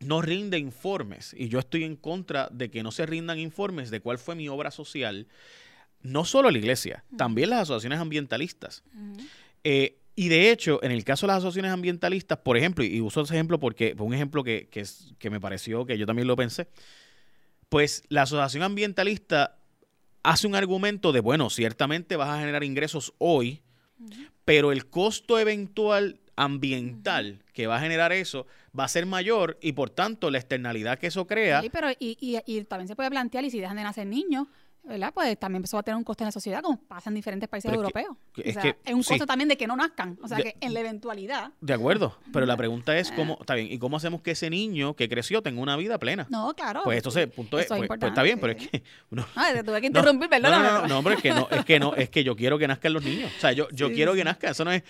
no 0.00 0.22
rinde 0.22 0.58
informes. 0.58 1.34
Y 1.36 1.48
yo 1.48 1.58
estoy 1.58 1.84
en 1.84 1.96
contra 1.96 2.48
de 2.50 2.70
que 2.70 2.82
no 2.82 2.90
se 2.90 3.06
rindan 3.06 3.38
informes 3.38 3.90
de 3.90 4.00
cuál 4.00 4.18
fue 4.18 4.34
mi 4.34 4.48
obra 4.48 4.70
social. 4.70 5.28
No 6.02 6.24
solo 6.24 6.50
la 6.50 6.58
iglesia, 6.58 7.04
también 7.16 7.50
las 7.50 7.60
asociaciones 7.62 8.00
ambientalistas. 8.00 8.82
Eh, 9.64 9.98
y 10.16 10.28
de 10.28 10.50
hecho, 10.50 10.82
en 10.82 10.90
el 10.92 11.04
caso 11.04 11.26
de 11.26 11.28
las 11.28 11.38
asociaciones 11.38 11.72
ambientalistas, 11.72 12.38
por 12.38 12.56
ejemplo, 12.56 12.84
y 12.84 13.00
uso 13.00 13.20
ese 13.20 13.34
ejemplo 13.34 13.60
porque 13.60 13.94
fue 13.96 14.06
un 14.06 14.14
ejemplo 14.14 14.42
que, 14.42 14.68
que 14.68 15.30
me 15.30 15.40
pareció 15.40 15.84
que 15.86 15.98
yo 15.98 16.06
también 16.06 16.26
lo 16.26 16.36
pensé, 16.36 16.68
pues 17.68 18.02
la 18.08 18.22
asociación 18.22 18.62
ambientalista 18.62 19.58
hace 20.22 20.46
un 20.46 20.54
argumento 20.54 21.12
de, 21.12 21.20
bueno, 21.20 21.50
ciertamente 21.50 22.16
vas 22.16 22.30
a 22.30 22.40
generar 22.40 22.64
ingresos 22.64 23.14
hoy, 23.18 23.62
pero 24.44 24.72
el 24.72 24.88
costo 24.88 25.38
eventual 25.38 26.19
ambiental 26.36 27.42
que 27.52 27.66
va 27.66 27.76
a 27.76 27.80
generar 27.80 28.12
eso 28.12 28.46
va 28.78 28.84
a 28.84 28.88
ser 28.88 29.06
mayor 29.06 29.58
y 29.60 29.72
por 29.72 29.90
tanto 29.90 30.30
la 30.30 30.38
externalidad 30.38 30.98
que 30.98 31.08
eso 31.08 31.26
crea 31.26 31.60
Sí, 31.62 31.70
pero 31.70 31.90
y, 31.90 32.16
y, 32.20 32.38
y 32.46 32.64
también 32.64 32.88
se 32.88 32.96
puede 32.96 33.10
plantear, 33.10 33.44
y 33.44 33.50
si 33.50 33.60
dejan 33.60 33.76
de 33.76 33.82
nacer 33.82 34.06
niños, 34.06 34.46
¿verdad? 34.82 35.12
Pues 35.12 35.38
también 35.38 35.62
eso 35.64 35.76
va 35.76 35.80
a 35.80 35.82
tener 35.82 35.96
un 35.96 36.04
costo 36.04 36.24
en 36.24 36.28
la 36.28 36.32
sociedad, 36.32 36.62
como 36.62 36.78
pasa 36.80 37.10
en 37.10 37.14
diferentes 37.14 37.48
países 37.48 37.70
Pero 37.70 37.82
es 37.86 37.92
que- 37.92 37.98
europeos. 38.00 38.16
que- 38.32 38.40
O 38.42 38.44
es 38.44 38.54
sea, 38.54 38.62
que- 38.62 38.76
es 38.84 38.94
un 38.94 39.02
sí. 39.02 39.08
costo 39.10 39.26
también 39.26 39.48
de 39.48 39.56
que 39.58 39.66
no 39.66 39.76
nazcan. 39.76 40.18
O 40.22 40.28
sea, 40.28 40.38
De- 40.38 40.44
que 40.44 40.56
en 40.60 40.72
la 40.72 40.80
eventualidad. 40.80 41.50
De 41.60 41.74
acuerdo, 41.74 42.16
pero 42.32 42.46
la 42.46 42.56
pregunta 42.56 42.96
es 42.96 43.12
cómo, 43.12 43.36
está 43.40 43.54
bien, 43.56 43.70
¿y 43.70 43.78
cómo 43.78 43.98
hacemos 43.98 44.22
que 44.22 44.30
ese 44.30 44.48
niño 44.48 44.94
que 44.96 45.08
creció 45.08 45.42
tenga 45.42 45.60
una 45.60 45.76
vida 45.76 45.98
plena? 45.98 46.26
No, 46.30 46.54
claro. 46.54 46.80
Pues 46.84 46.96
entonces, 46.96 47.26
punto 47.28 47.58
es, 47.58 47.66
pues, 47.66 47.86
pues 47.88 48.02
está 48.02 48.22
bien, 48.22 48.38
pero 48.40 48.54
es 48.54 48.68
que 48.68 48.82
uno- 49.10 49.26
Ah, 49.36 49.50
te 49.52 49.62
tuve 49.62 49.80
que 49.82 49.90
No, 49.90 49.98
interrumpir, 50.00 50.26
no, 50.26 50.30
perdóname. 50.30 50.64
No, 50.66 50.72
no, 50.72 50.80
no, 50.82 50.88
no, 50.88 50.98
hombre, 50.98 51.14
es 51.16 51.22
que 51.22 51.30
no, 51.30 51.48
es 51.50 51.64
que 51.64 51.78
no, 51.78 51.94
es 51.94 52.08
que 52.08 52.24
yo 52.24 52.34
quiero 52.36 52.58
que 52.58 52.66
nazcan 52.66 52.92
los 52.94 53.04
niños. 53.04 53.30
O 53.36 53.40
sea, 53.40 53.52
yo, 53.52 53.68
yo 53.72 53.92
quiero 53.92 54.14
que 54.14 54.24
nazcan. 54.24 54.52
Eso 54.52 54.64
no 54.64 54.72
es. 54.72 54.82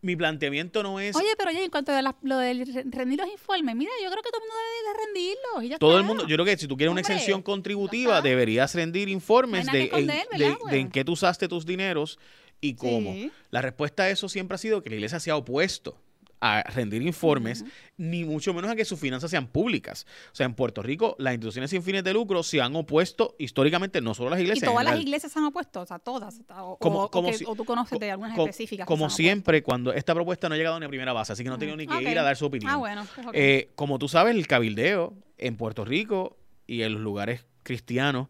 Mi 0.00 0.14
planteamiento 0.14 0.82
no 0.82 1.00
es. 1.00 1.16
Oye, 1.16 1.26
pero 1.36 1.50
oye, 1.50 1.64
en 1.64 1.70
cuanto 1.70 1.90
a 1.92 2.00
la- 2.00 2.16
lo 2.22 2.38
re- 2.38 2.84
rendir 2.90 3.18
los 3.18 3.28
informes, 3.28 3.74
mira, 3.74 3.90
yo 4.02 4.10
creo 4.10 4.22
que 4.22 4.30
todo 4.30 4.40
el 4.42 4.48
mundo 4.48 4.54
debe 4.56 4.92
de 4.98 5.04
rendirlos. 5.06 5.64
Y 5.64 5.68
ya 5.70 5.78
todo 5.78 5.90
está. 5.90 6.00
el 6.00 6.06
mundo, 6.06 6.26
yo 6.28 6.36
creo 6.36 6.44
que 6.44 6.56
si 6.56 6.68
tú 6.68 6.76
quieres 6.76 6.92
una 6.92 7.00
exención 7.00 7.42
contributiva, 7.42 8.20
deberías 8.22 8.74
rendir 8.74 9.08
informes 9.08 9.66
de, 9.66 9.90
en, 9.92 10.06
de- 10.06 10.26
de 10.70 10.78
en 10.78 10.90
qué 10.90 11.04
tú 11.04 11.12
usaste 11.12 11.48
tus 11.48 11.66
dineros 11.66 12.18
y 12.60 12.74
cómo. 12.74 13.12
Sí. 13.12 13.30
La 13.50 13.60
respuesta 13.62 14.04
a 14.04 14.10
eso 14.10 14.28
siempre 14.28 14.54
ha 14.54 14.58
sido 14.58 14.82
que 14.82 14.90
la 14.90 14.96
iglesia 14.96 15.18
se 15.20 15.30
ha 15.30 15.36
opuesto 15.36 15.96
a 16.40 16.62
rendir 16.62 17.02
informes, 17.02 17.64
ni 17.96 18.24
mucho 18.24 18.54
menos 18.54 18.70
a 18.70 18.76
que 18.76 18.84
sus 18.84 18.98
finanzas 19.00 19.30
sean 19.30 19.48
públicas. 19.48 20.06
O 20.32 20.34
sea, 20.34 20.46
en 20.46 20.54
Puerto 20.54 20.82
Rico, 20.82 21.16
las 21.18 21.34
instituciones 21.34 21.70
sin 21.70 21.82
fines 21.82 22.04
de 22.04 22.12
lucro 22.12 22.42
se 22.42 22.60
han 22.60 22.76
opuesto 22.76 23.34
históricamente, 23.38 24.00
no 24.00 24.14
solo 24.14 24.30
las 24.30 24.38
Y 24.38 24.42
iglesias. 24.42 24.62
en 24.64 24.70
todas 24.70 24.84
las 24.84 25.00
iglesias 25.00 25.32
se 25.32 25.38
han 25.38 25.46
opuesto, 25.46 25.80
o 25.80 25.86
sea, 25.86 25.98
todas. 25.98 26.40
O, 26.56 26.76
Como- 26.78 27.04
o 27.04 27.10
como 27.10 27.28
que- 27.30 27.38
si- 27.38 27.44
o 27.44 27.54
tú 27.56 27.64
conoces 27.64 27.98
de 27.98 28.10
algunas 28.10 28.38
específicas. 28.38 28.86
Como 28.86 29.10
siempre, 29.10 29.62
cuando 29.62 29.92
esta 29.92 30.14
propuesta 30.14 30.48
no 30.48 30.54
ha 30.54 30.58
llegado 30.58 30.78
ni 30.78 30.86
a 30.86 30.88
primera 30.88 31.12
base, 31.12 31.32
así 31.32 31.42
que 31.42 31.48
no 31.50 31.56
he 31.56 31.76
ni 31.76 31.86
que 31.86 32.02
ir 32.10 32.18
a 32.18 32.22
dar 32.22 32.36
su 32.36 32.46
opinión. 32.46 32.70
Ah, 32.70 32.76
bueno. 32.76 33.04
pues, 33.14 33.26
ok. 33.26 33.32
Eh, 33.34 33.70
como 33.74 33.98
tú 33.98 34.08
sabes, 34.08 34.34
el 34.36 34.46
cabildeo 34.46 35.14
en 35.38 35.56
Puerto 35.56 35.84
Rico 35.84 36.36
y 36.66 36.82
en 36.82 36.92
los 36.92 37.00
lugares 37.02 37.44
cristianos 37.62 38.28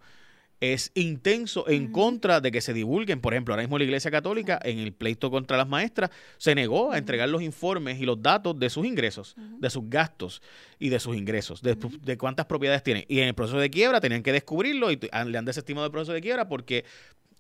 es 0.61 0.91
intenso 0.95 1.69
en 1.69 1.93
contra 1.93 2.41
de 2.41 2.51
que 2.51 2.61
se 2.61 2.73
divulguen. 2.73 3.21
Por 3.21 3.33
ejemplo, 3.33 3.55
ahora 3.55 3.63
mismo 3.63 3.79
la 3.79 3.85
Iglesia 3.85 4.11
Católica, 4.11 4.59
en 4.63 4.79
el 4.79 4.93
pleito 4.93 5.31
contra 5.31 5.57
las 5.57 5.69
maestras, 5.69 6.11
se 6.37 6.55
negó 6.55 6.93
a 6.93 6.99
entregar 6.99 7.29
los 7.29 7.43
informes 7.43 8.01
y 8.01 8.05
los 8.05 8.21
datos 8.21 8.59
de 8.59 8.69
sus 8.69 8.85
ingresos, 8.85 9.37
de 9.37 9.71
sus 9.71 9.89
gastos 9.89 10.43
y 10.79 10.89
de 10.89 10.99
sus 10.99 11.17
ingresos, 11.17 11.63
de, 11.63 11.77
de 12.03 12.19
cuántas 12.19 12.47
propiedades 12.47 12.83
tienen. 12.83 13.05
Y 13.09 13.21
en 13.21 13.29
el 13.29 13.35
proceso 13.35 13.59
de 13.59 13.71
quiebra 13.71 14.01
tenían 14.01 14.23
que 14.23 14.33
descubrirlo 14.33 14.91
y 14.91 14.99
han- 15.13 15.31
le 15.31 15.39
han 15.39 15.45
desestimado 15.45 15.87
el 15.87 15.93
proceso 15.93 16.13
de 16.13 16.21
quiebra 16.21 16.49
porque, 16.49 16.85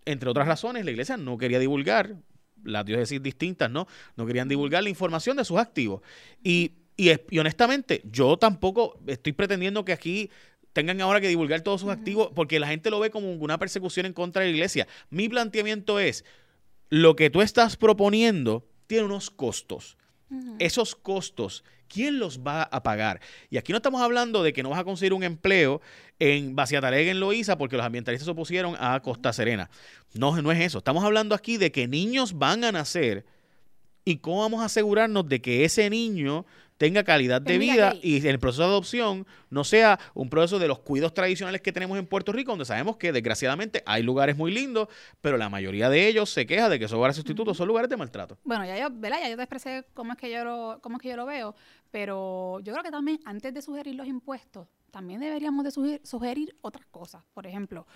entre 0.04 0.30
otras 0.30 0.46
razones, 0.46 0.84
la 0.84 0.90
Iglesia 0.92 1.16
no 1.16 1.38
quería 1.38 1.58
divulgar, 1.58 2.16
las 2.64 2.84
diócesis 2.84 3.22
distintas, 3.22 3.70
¿no? 3.70 3.86
No 4.16 4.26
querían 4.26 4.48
divulgar 4.48 4.82
la 4.82 4.90
información 4.90 5.36
de 5.36 5.44
sus 5.44 5.58
activos. 5.58 6.02
Y, 6.42 6.72
y, 6.96 7.10
y 7.30 7.38
honestamente, 7.38 8.02
yo 8.04 8.36
tampoco 8.36 8.98
estoy 9.06 9.32
pretendiendo 9.32 9.84
que 9.84 9.92
aquí 9.92 10.30
tengan 10.72 11.00
ahora 11.00 11.20
que 11.20 11.28
divulgar 11.28 11.62
todos 11.62 11.80
sus 11.80 11.90
activos 11.90 12.30
porque 12.34 12.60
la 12.60 12.68
gente 12.68 12.90
lo 12.90 13.00
ve 13.00 13.10
como 13.10 13.32
una 13.32 13.58
persecución 13.58 14.06
en 14.06 14.12
contra 14.12 14.42
de 14.42 14.48
la 14.48 14.54
iglesia. 14.54 14.86
Mi 15.10 15.28
planteamiento 15.28 15.98
es, 15.98 16.24
lo 16.90 17.16
que 17.16 17.30
tú 17.30 17.42
estás 17.42 17.76
proponiendo 17.76 18.66
tiene 18.86 19.04
unos 19.04 19.30
costos. 19.30 19.96
Esos 20.58 20.94
costos, 20.94 21.64
¿quién 21.88 22.18
los 22.18 22.40
va 22.40 22.62
a 22.62 22.82
pagar? 22.82 23.20
Y 23.48 23.56
aquí 23.56 23.72
no 23.72 23.78
estamos 23.78 24.02
hablando 24.02 24.42
de 24.42 24.52
que 24.52 24.62
no 24.62 24.68
vas 24.68 24.80
a 24.80 24.84
conseguir 24.84 25.14
un 25.14 25.22
empleo 25.22 25.80
en 26.18 26.54
Baciatalega, 26.54 27.10
en 27.10 27.18
Loíza, 27.18 27.56
porque 27.56 27.78
los 27.78 27.86
ambientalistas 27.86 28.26
se 28.26 28.30
opusieron 28.30 28.76
a 28.78 29.00
Costa 29.00 29.32
Serena. 29.32 29.70
No, 30.12 30.40
no 30.42 30.52
es 30.52 30.60
eso. 30.60 30.78
Estamos 30.78 31.02
hablando 31.02 31.34
aquí 31.34 31.56
de 31.56 31.72
que 31.72 31.88
niños 31.88 32.38
van 32.38 32.62
a 32.62 32.72
nacer 32.72 33.24
y 34.04 34.18
cómo 34.18 34.40
vamos 34.40 34.60
a 34.60 34.66
asegurarnos 34.66 35.26
de 35.28 35.40
que 35.40 35.64
ese 35.64 35.88
niño 35.88 36.44
tenga 36.78 37.04
calidad 37.04 37.42
de 37.42 37.58
vida 37.58 37.94
y 38.00 38.26
el 38.26 38.38
proceso 38.38 38.62
de 38.62 38.68
adopción 38.68 39.26
no 39.50 39.64
sea 39.64 39.98
un 40.14 40.30
proceso 40.30 40.58
de 40.58 40.68
los 40.68 40.78
cuidados 40.78 41.12
tradicionales 41.12 41.60
que 41.60 41.72
tenemos 41.72 41.98
en 41.98 42.06
Puerto 42.06 42.32
Rico, 42.32 42.52
donde 42.52 42.64
sabemos 42.64 42.96
que 42.96 43.12
desgraciadamente 43.12 43.82
hay 43.84 44.02
lugares 44.02 44.36
muy 44.36 44.52
lindos, 44.52 44.88
pero 45.20 45.36
la 45.36 45.48
mayoría 45.48 45.90
de 45.90 46.08
ellos 46.08 46.30
se 46.30 46.46
queja 46.46 46.68
de 46.68 46.78
que 46.78 46.86
esos 46.86 46.96
hogares 46.96 47.16
sustitutos 47.16 47.56
son 47.56 47.68
lugares 47.68 47.90
de 47.90 47.96
maltrato. 47.96 48.38
Bueno, 48.44 48.64
ya 48.64 48.78
yo, 48.78 48.88
¿verdad? 48.90 49.18
Ya 49.22 49.30
yo 49.30 49.36
te 49.36 49.42
expresé 49.42 49.84
cómo 49.92 50.12
es 50.12 50.18
que 50.18 50.30
yo 50.30 50.44
lo, 50.44 50.78
cómo 50.80 50.96
es 50.96 51.02
que 51.02 51.08
yo 51.08 51.16
lo 51.16 51.26
veo, 51.26 51.54
pero 51.90 52.60
yo 52.60 52.72
creo 52.72 52.84
que 52.84 52.90
también 52.90 53.20
antes 53.24 53.52
de 53.52 53.60
sugerir 53.60 53.96
los 53.96 54.06
impuestos, 54.06 54.68
también 54.92 55.20
deberíamos 55.20 55.64
de 55.64 55.72
sugerir, 55.72 56.00
sugerir 56.04 56.56
otras 56.60 56.86
cosas. 56.86 57.24
Por 57.34 57.46
ejemplo, 57.46 57.86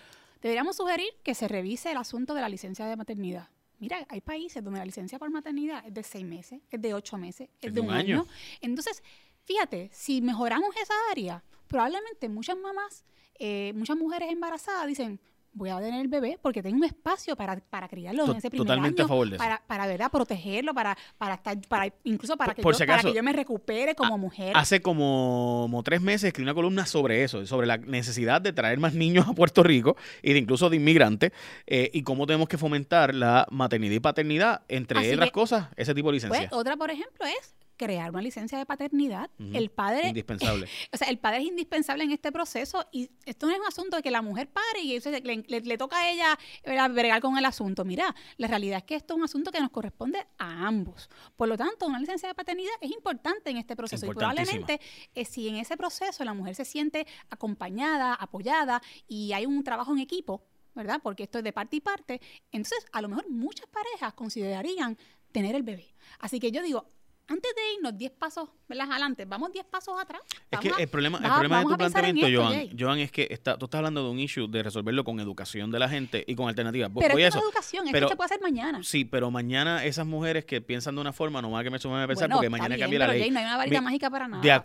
deberíamos 0.40 0.76
sugerir 0.76 1.08
que 1.22 1.34
se 1.34 1.46
revise 1.46 1.92
el 1.92 1.98
asunto 1.98 2.34
de 2.34 2.40
la 2.40 2.48
licencia 2.48 2.84
de 2.86 2.96
maternidad. 2.96 3.48
Mira, 3.82 4.06
hay 4.08 4.20
países 4.20 4.62
donde 4.62 4.78
la 4.78 4.84
licencia 4.84 5.18
por 5.18 5.28
maternidad 5.28 5.84
es 5.84 5.92
de 5.92 6.04
seis 6.04 6.24
meses, 6.24 6.60
es 6.70 6.80
de 6.80 6.94
ocho 6.94 7.18
meses, 7.18 7.48
es, 7.60 7.74
de 7.74 7.80
un 7.80 7.90
año. 7.90 8.28
Entonces, 8.60 9.02
fíjate, 9.42 9.90
si 9.92 10.22
mejoramos 10.22 10.72
esa 10.76 10.94
área, 11.10 11.42
probablemente 11.66 12.28
muchas 12.28 12.56
mamás, 12.56 13.04
eh, 13.40 13.72
muchas 13.74 13.96
mujeres 13.96 14.30
embarazadas 14.30 14.86
dicen, 14.86 15.18
voy 15.54 15.70
a 15.70 15.78
tener 15.78 16.00
el 16.00 16.08
bebé 16.08 16.38
porque 16.40 16.62
tengo 16.62 16.76
un 16.76 16.84
espacio 16.84 17.36
para, 17.36 17.60
para 17.60 17.88
criarlo 17.88 18.24
en 18.24 18.36
ese 18.36 18.50
primer 18.50 18.66
Totalmente 18.66 19.02
año, 19.02 19.06
a 19.06 19.08
favor 19.08 19.28
de 19.28 19.36
eso. 19.36 19.44
para, 19.44 19.62
para 19.66 19.86
¿verdad? 19.86 20.10
protegerlo, 20.10 20.74
para, 20.74 20.96
para 21.18 21.34
estar, 21.34 21.58
para 21.68 21.92
incluso 22.04 22.36
para 22.36 22.54
que, 22.54 22.62
yo, 22.62 22.86
para 22.86 23.02
que 23.02 23.12
yo 23.12 23.22
me 23.22 23.32
recupere 23.32 23.94
como 23.94 24.18
mujer. 24.18 24.52
Hace 24.56 24.80
como, 24.80 25.62
como, 25.64 25.82
tres 25.82 26.00
meses 26.00 26.24
escribí 26.28 26.44
una 26.44 26.54
columna 26.54 26.86
sobre 26.86 27.22
eso, 27.22 27.44
sobre 27.46 27.66
la 27.66 27.76
necesidad 27.76 28.40
de 28.40 28.52
traer 28.52 28.78
más 28.78 28.94
niños 28.94 29.26
a 29.28 29.32
Puerto 29.32 29.62
Rico 29.62 29.96
y 30.22 30.32
de 30.32 30.38
incluso 30.38 30.70
de 30.70 30.76
inmigrantes 30.76 31.32
eh, 31.66 31.90
y 31.92 32.02
cómo 32.02 32.26
tenemos 32.26 32.48
que 32.48 32.58
fomentar 32.58 33.14
la 33.14 33.46
maternidad 33.50 33.94
y 33.94 34.00
paternidad, 34.00 34.62
entre 34.68 35.12
otras 35.12 35.30
cosas, 35.30 35.68
ese 35.76 35.94
tipo 35.94 36.10
de 36.10 36.18
pues, 36.18 36.32
licencia. 36.32 36.56
otra, 36.56 36.76
por 36.76 36.90
ejemplo, 36.90 37.26
es 37.26 37.54
crear 37.82 38.10
una 38.10 38.22
licencia 38.22 38.58
de 38.58 38.64
paternidad. 38.64 39.28
El 39.52 39.70
padre. 39.70 40.08
Indispensable. 40.08 40.68
o 40.92 40.96
sea, 40.96 41.08
el 41.08 41.18
padre 41.18 41.38
es 41.38 41.46
indispensable 41.46 42.04
en 42.04 42.12
este 42.12 42.30
proceso 42.30 42.86
y 42.92 43.10
esto 43.24 43.46
no 43.46 43.52
es 43.52 43.58
un 43.58 43.66
asunto 43.66 43.96
de 43.96 44.02
que 44.02 44.10
la 44.10 44.22
mujer 44.22 44.48
pare 44.48 44.80
y 44.80 44.98
le, 45.00 45.60
le, 45.60 45.78
toca 45.78 45.98
a 45.98 46.08
ella 46.08 46.38
bregar 46.64 47.20
con 47.20 47.36
el 47.36 47.44
asunto. 47.44 47.84
Mira, 47.84 48.14
la 48.36 48.46
realidad 48.46 48.78
es 48.78 48.84
que 48.84 48.94
esto 48.94 49.14
es 49.14 49.18
un 49.18 49.24
asunto 49.24 49.50
que 49.50 49.60
nos 49.60 49.70
corresponde 49.70 50.24
a 50.38 50.66
ambos. 50.66 51.10
Por 51.36 51.48
lo 51.48 51.56
tanto, 51.56 51.86
una 51.86 51.98
licencia 51.98 52.28
de 52.28 52.34
paternidad 52.34 52.72
es 52.80 52.92
importante 52.92 53.50
en 53.50 53.56
este 53.56 53.74
proceso 53.74 54.06
y 54.06 54.10
probablemente 54.10 54.80
eh, 55.14 55.24
si 55.24 55.48
en 55.48 55.56
ese 55.56 55.76
proceso 55.76 56.24
la 56.24 56.34
mujer 56.34 56.54
se 56.54 56.64
siente 56.64 57.06
acompañada, 57.30 58.14
apoyada 58.14 58.80
y 59.08 59.32
hay 59.32 59.46
un 59.46 59.64
trabajo 59.64 59.92
en 59.92 59.98
equipo, 59.98 60.44
¿verdad? 60.74 61.00
Porque 61.02 61.24
esto 61.24 61.38
es 61.38 61.44
de 61.44 61.52
parte 61.52 61.76
y 61.76 61.80
parte, 61.80 62.20
entonces 62.52 62.86
a 62.92 63.02
lo 63.02 63.08
mejor 63.08 63.28
muchas 63.28 63.66
parejas 63.66 64.14
considerarían 64.14 64.96
tener 65.32 65.56
el 65.56 65.62
bebé. 65.62 65.94
Así 66.20 66.38
que 66.38 66.52
yo 66.52 66.62
digo, 66.62 66.86
antes 67.28 67.54
de 67.54 67.74
irnos 67.74 67.96
10 67.96 68.12
pasos 68.12 68.48
adelante, 68.68 69.24
vamos 69.24 69.52
10 69.52 69.66
pasos 69.66 69.94
atrás. 70.00 70.22
es 70.50 70.58
que 70.58 70.68
el 70.78 70.88
problema, 70.88 71.18
el 71.18 71.30
problema 71.30 71.58
de 71.58 71.64
tu 71.64 71.76
planteamiento, 71.76 72.42
Joan, 72.42 72.78
Joan, 72.78 72.98
es 72.98 73.12
que 73.12 73.28
está, 73.30 73.58
tú 73.58 73.66
estás 73.66 73.78
hablando 73.78 74.04
de 74.04 74.10
un 74.10 74.18
issue 74.18 74.48
de 74.48 74.62
resolverlo 74.62 75.04
con 75.04 75.20
educación 75.20 75.70
de 75.70 75.78
la 75.78 75.88
gente 75.88 76.24
y 76.26 76.34
con 76.34 76.48
alternativas. 76.48 76.90
Pero 76.98 77.14
Voy 77.14 77.22
es 77.22 77.34
educación, 77.34 77.86
es 77.88 77.92
que 77.92 78.08
se 78.08 78.16
puede 78.16 78.26
hacer 78.26 78.40
mañana. 78.40 78.82
Sí, 78.82 79.04
pero 79.04 79.30
mañana 79.30 79.84
esas 79.84 80.06
mujeres 80.06 80.44
que 80.44 80.60
piensan 80.60 80.94
de 80.94 81.00
una 81.00 81.12
forma, 81.12 81.42
no 81.42 81.56
a 81.56 81.62
que 81.62 81.70
me 81.70 81.78
sumen 81.78 82.00
a 82.00 82.06
pensar 82.06 82.30
porque 82.30 82.50
mañana 82.50 82.76
cambia 82.78 82.98
la 83.00 83.08
ley. 83.08 83.30
no 83.30 83.38
hay 83.38 83.44
una 83.44 83.56
varita 83.56 83.80
mágica 83.80 84.10
para 84.10 84.28
nada. 84.28 84.64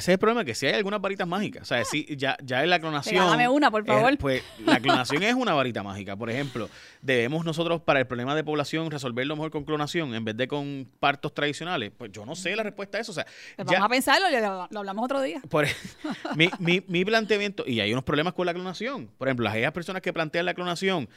Ese 0.00 0.12
es 0.12 0.14
el 0.14 0.18
problema, 0.18 0.46
que 0.46 0.54
si 0.54 0.66
hay 0.66 0.72
algunas 0.72 0.98
varitas 0.98 1.28
mágicas. 1.28 1.62
O 1.62 1.64
sea, 1.66 1.84
si 1.84 2.16
ya, 2.16 2.34
ya 2.42 2.62
en 2.62 2.70
la 2.70 2.80
clonación. 2.80 3.26
Dame 3.26 3.48
una, 3.48 3.70
por 3.70 3.84
favor. 3.84 4.16
pues 4.16 4.42
la 4.64 4.80
clonación 4.80 5.22
es 5.22 5.34
una 5.34 5.52
varita 5.52 5.82
mágica. 5.82 6.16
Por 6.16 6.30
ejemplo, 6.30 6.70
debemos 7.02 7.44
nosotros, 7.44 7.82
para 7.82 8.00
el 8.00 8.06
problema 8.06 8.34
de 8.34 8.42
población, 8.42 8.90
resolverlo 8.90 9.36
mejor 9.36 9.50
con 9.50 9.64
clonación 9.64 10.14
en 10.14 10.24
vez 10.24 10.38
de 10.38 10.48
con 10.48 10.88
partos 11.00 11.34
tradicionales. 11.34 11.92
Pues 11.96 12.10
yo 12.12 12.24
no 12.24 12.34
sé 12.34 12.56
la 12.56 12.62
respuesta 12.62 12.96
a 12.96 13.02
eso. 13.02 13.12
O 13.12 13.14
sea, 13.14 13.26
pues 13.56 13.66
vamos 13.66 13.84
a 13.84 13.88
pensarlo, 13.90 14.26
lo, 14.30 14.68
lo, 14.70 14.78
hablamos 14.78 15.04
otro 15.04 15.20
día. 15.20 15.42
Por, 15.50 15.66
mi, 16.34 16.48
mi, 16.58 16.82
mi 16.88 17.04
planteamiento, 17.04 17.64
y 17.66 17.80
hay 17.80 17.92
unos 17.92 18.04
problemas 18.04 18.32
con 18.32 18.46
la 18.46 18.54
clonación. 18.54 19.10
Por 19.18 19.28
ejemplo, 19.28 19.44
las 19.44 19.72
personas 19.72 20.00
que 20.00 20.14
plantean 20.14 20.46
la 20.46 20.54
clonación 20.54 21.10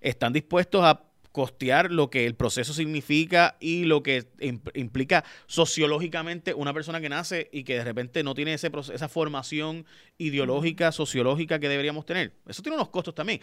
están 0.00 0.32
dispuestos 0.32 0.84
a 0.84 1.07
costear 1.38 1.92
lo 1.92 2.10
que 2.10 2.26
el 2.26 2.34
proceso 2.34 2.72
significa 2.72 3.56
y 3.60 3.84
lo 3.84 4.02
que 4.02 4.26
implica 4.74 5.24
sociológicamente 5.46 6.52
una 6.52 6.74
persona 6.74 7.00
que 7.00 7.08
nace 7.08 7.48
y 7.52 7.62
que 7.62 7.74
de 7.74 7.84
repente 7.84 8.24
no 8.24 8.34
tiene 8.34 8.54
ese 8.54 8.72
esa 8.92 9.08
formación 9.08 9.86
ideológica, 10.18 10.90
sociológica 10.90 11.60
que 11.60 11.68
deberíamos 11.68 12.06
tener. 12.06 12.32
Eso 12.48 12.60
tiene 12.60 12.74
unos 12.74 12.88
costos 12.88 13.14
también. 13.14 13.40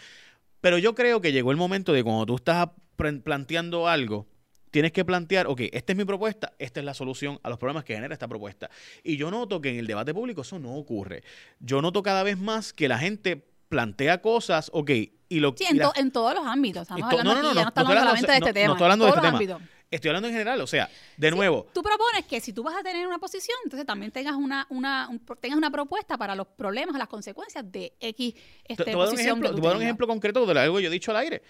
Pero 0.60 0.78
yo 0.78 0.94
creo 0.94 1.22
que 1.22 1.32
llegó 1.32 1.52
el 1.52 1.58
momento 1.58 1.94
de 1.94 2.04
cuando 2.04 2.26
tú 2.26 2.36
estás 2.36 2.68
planteando 2.98 3.88
algo, 3.88 4.28
tienes 4.72 4.92
que 4.92 5.06
plantear, 5.06 5.48
ok, 5.48 5.62
esta 5.72 5.94
es 5.94 5.98
mi 5.98 6.04
propuesta, 6.04 6.52
esta 6.60 6.82
es 6.82 6.86
la 6.86 6.94
solución 6.94 7.40
a 7.44 7.50
los 7.50 7.58
problemas 7.58 7.86
que 7.86 7.96
genera 7.96 8.14
esta 8.14 8.28
propuesta. 8.28 8.70
Y 9.06 9.16
yo 9.16 9.32
noto 9.32 9.62
que 9.62 9.70
en 9.70 9.78
el 9.80 9.88
debate 9.88 10.14
público 10.14 10.42
eso 10.42 10.60
no 10.60 10.76
ocurre. 10.76 11.24
Yo 11.62 11.82
noto 11.82 12.04
cada 12.04 12.24
vez 12.24 12.38
más 12.38 12.74
que 12.74 12.90
la 12.90 12.98
gente 12.98 13.46
plantea 13.76 14.22
cosas, 14.22 14.70
ok, 14.72 14.90
y 15.28 15.40
lo 15.42 15.54
sí, 15.58 15.66
en, 15.68 16.12
todos 16.12 16.34
los 16.34 16.46
ámbitos. 16.46 16.84
Estamos 16.84 17.12
hablando 17.12 17.34
no, 17.34 17.42
no, 17.42 17.50
no, 17.50 17.54
ya 17.54 17.62
no 17.64 17.68
estamos 17.68 17.90
hablando 17.90 18.10
solamente 18.10 18.32
de 18.32 18.38
este 18.38 18.54
tema. 18.54 18.68
No 18.68 18.74
estoy 18.74 18.86
hablando 18.86 19.06
de 19.06 19.12
este 19.12 19.48
tema. 19.48 19.70
Estoy 19.92 20.10
hablando 20.10 20.28
en 20.30 20.34
general, 20.34 20.62
o 20.62 20.68
sea, 20.68 20.90
de 21.18 21.32
nuevo. 21.32 21.68
Tú 21.74 21.84
propones 21.84 22.26
que 22.26 22.40
si 22.40 22.54
tú 22.54 22.64
vas 22.64 22.76
a 22.78 22.84
tener 22.84 23.06
una 23.06 23.20
posición, 23.20 23.58
entonces 23.66 23.86
también 23.86 24.14
tengas 24.14 24.36
una, 24.36 24.66
una, 24.70 25.10
tengas 25.42 25.58
una 25.58 25.70
propuesta 25.70 26.18
para 26.18 26.36
los 26.36 26.48
problemas, 26.48 26.98
las 26.98 27.10
consecuencias 27.10 27.70
de 27.70 27.94
X 28.00 28.34
este, 28.64 28.84
te, 28.86 28.96
voy 28.96 29.04
a 29.04 29.06
dar 29.08 29.14
un 29.14 29.20
ejemplo, 29.20 29.54
te 29.54 29.60
voy 29.60 29.66
a 29.66 29.70
dar 29.70 29.78
un 29.78 29.84
ejemplo 29.84 30.08
concreto 30.08 30.46
de 30.46 30.58
algo 30.58 30.78
que 30.78 30.84
yo 30.84 30.88
he 30.88 30.94
dicho 30.94 31.12
al 31.12 31.18
aire. 31.18 31.44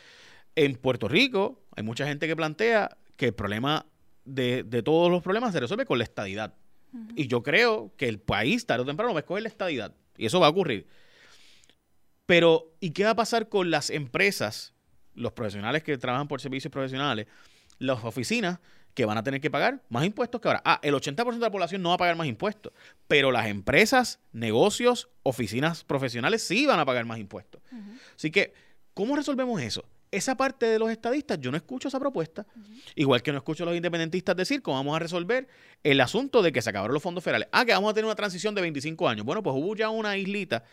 En 0.56 0.76
Puerto 0.78 1.08
Rico 1.08 1.62
hay 1.76 1.84
mucha 1.84 2.08
gente 2.08 2.28
que 2.28 2.36
plantea 2.36 2.98
que 3.18 3.28
el 3.28 3.34
problema 3.36 3.86
de, 4.26 4.64
de 4.64 4.82
todos 4.82 5.12
los 5.12 5.22
problemas 5.22 5.54
se 5.54 5.60
resuelve 5.60 5.86
con 5.86 6.00
la 6.00 6.06
estadidad. 6.06 6.56
Y 7.16 7.28
yo 7.28 7.44
creo 7.44 7.92
que 7.98 8.08
el 8.08 8.20
país 8.20 8.66
tarde 8.66 8.84
o 8.84 8.86
temprano 8.86 9.14
va 9.14 9.20
a 9.20 9.22
escoger 9.22 9.44
la 9.44 9.50
estadidad. 9.50 9.94
Y 10.18 10.26
eso 10.26 10.40
va 10.40 10.48
a 10.48 10.50
ocurrir. 10.50 10.88
Pero, 12.26 12.74
¿y 12.80 12.92
qué 12.92 13.04
va 13.04 13.12
a 13.12 13.16
pasar 13.16 13.50
con 13.50 13.70
las 13.70 13.90
empresas, 13.90 14.74
los 15.14 15.34
profesionales 15.34 15.84
que 15.84 15.98
trabajan 15.98 16.28
por 16.28 16.42
servicios 16.42 16.72
profesionales, 16.72 17.28
las 17.78 18.04
oficinas 18.04 18.60
que 18.94 19.06
van 19.06 19.18
a 19.18 19.24
tener 19.24 19.42
que 19.42 19.52
pagar 19.52 19.84
más 19.90 20.06
impuestos 20.06 20.42
que 20.42 20.48
ahora? 20.48 20.62
Ah, 20.66 20.80
el 20.82 20.94
80% 20.96 21.34
de 21.34 21.40
la 21.40 21.52
población 21.52 21.82
no 21.82 21.90
va 21.90 21.96
a 21.96 22.00
pagar 22.00 22.16
más 22.16 22.28
impuestos, 22.28 22.74
pero 23.08 23.32
las 23.32 23.48
empresas, 23.48 24.20
negocios, 24.32 25.10
oficinas 25.24 25.84
profesionales 25.84 26.42
sí 26.42 26.66
van 26.66 26.80
a 26.80 26.86
pagar 26.86 27.06
más 27.06 27.20
impuestos. 27.20 27.62
Así 28.16 28.32
que, 28.32 28.54
¿cómo 28.94 29.16
resolvemos 29.16 29.62
eso? 29.62 29.86
Esa 30.12 30.38
parte 30.38 30.66
de 30.66 30.80
los 30.80 30.90
estadistas, 30.90 31.40
yo 31.42 31.52
no 31.52 31.58
escucho 31.58 31.90
esa 31.90 32.00
propuesta. 32.00 32.46
Igual 32.96 33.22
que 33.22 33.34
no 33.34 33.38
escucho 33.38 33.64
a 33.64 33.66
los 33.66 33.76
independentistas 33.76 34.36
decir 34.36 34.62
cómo 34.62 34.78
vamos 34.78 34.96
a 34.96 35.00
resolver 35.00 35.48
el 35.84 36.00
asunto 36.00 36.42
de 36.42 36.54
que 36.54 36.62
se 36.62 36.70
acabaron 36.70 36.94
los 36.94 37.04
fondos 37.04 37.24
federales. 37.24 37.50
Ah, 37.52 37.66
que 37.66 37.74
vamos 37.74 37.92
a 37.92 37.94
tener 37.94 38.06
una 38.06 38.16
transición 38.16 38.56
de 38.56 38.62
25 38.62 39.10
años. 39.10 39.26
Bueno, 39.26 39.44
pues 39.44 39.54
hubo 39.58 39.76
ya 39.76 39.90
una 39.90 40.16
islita 40.16 40.64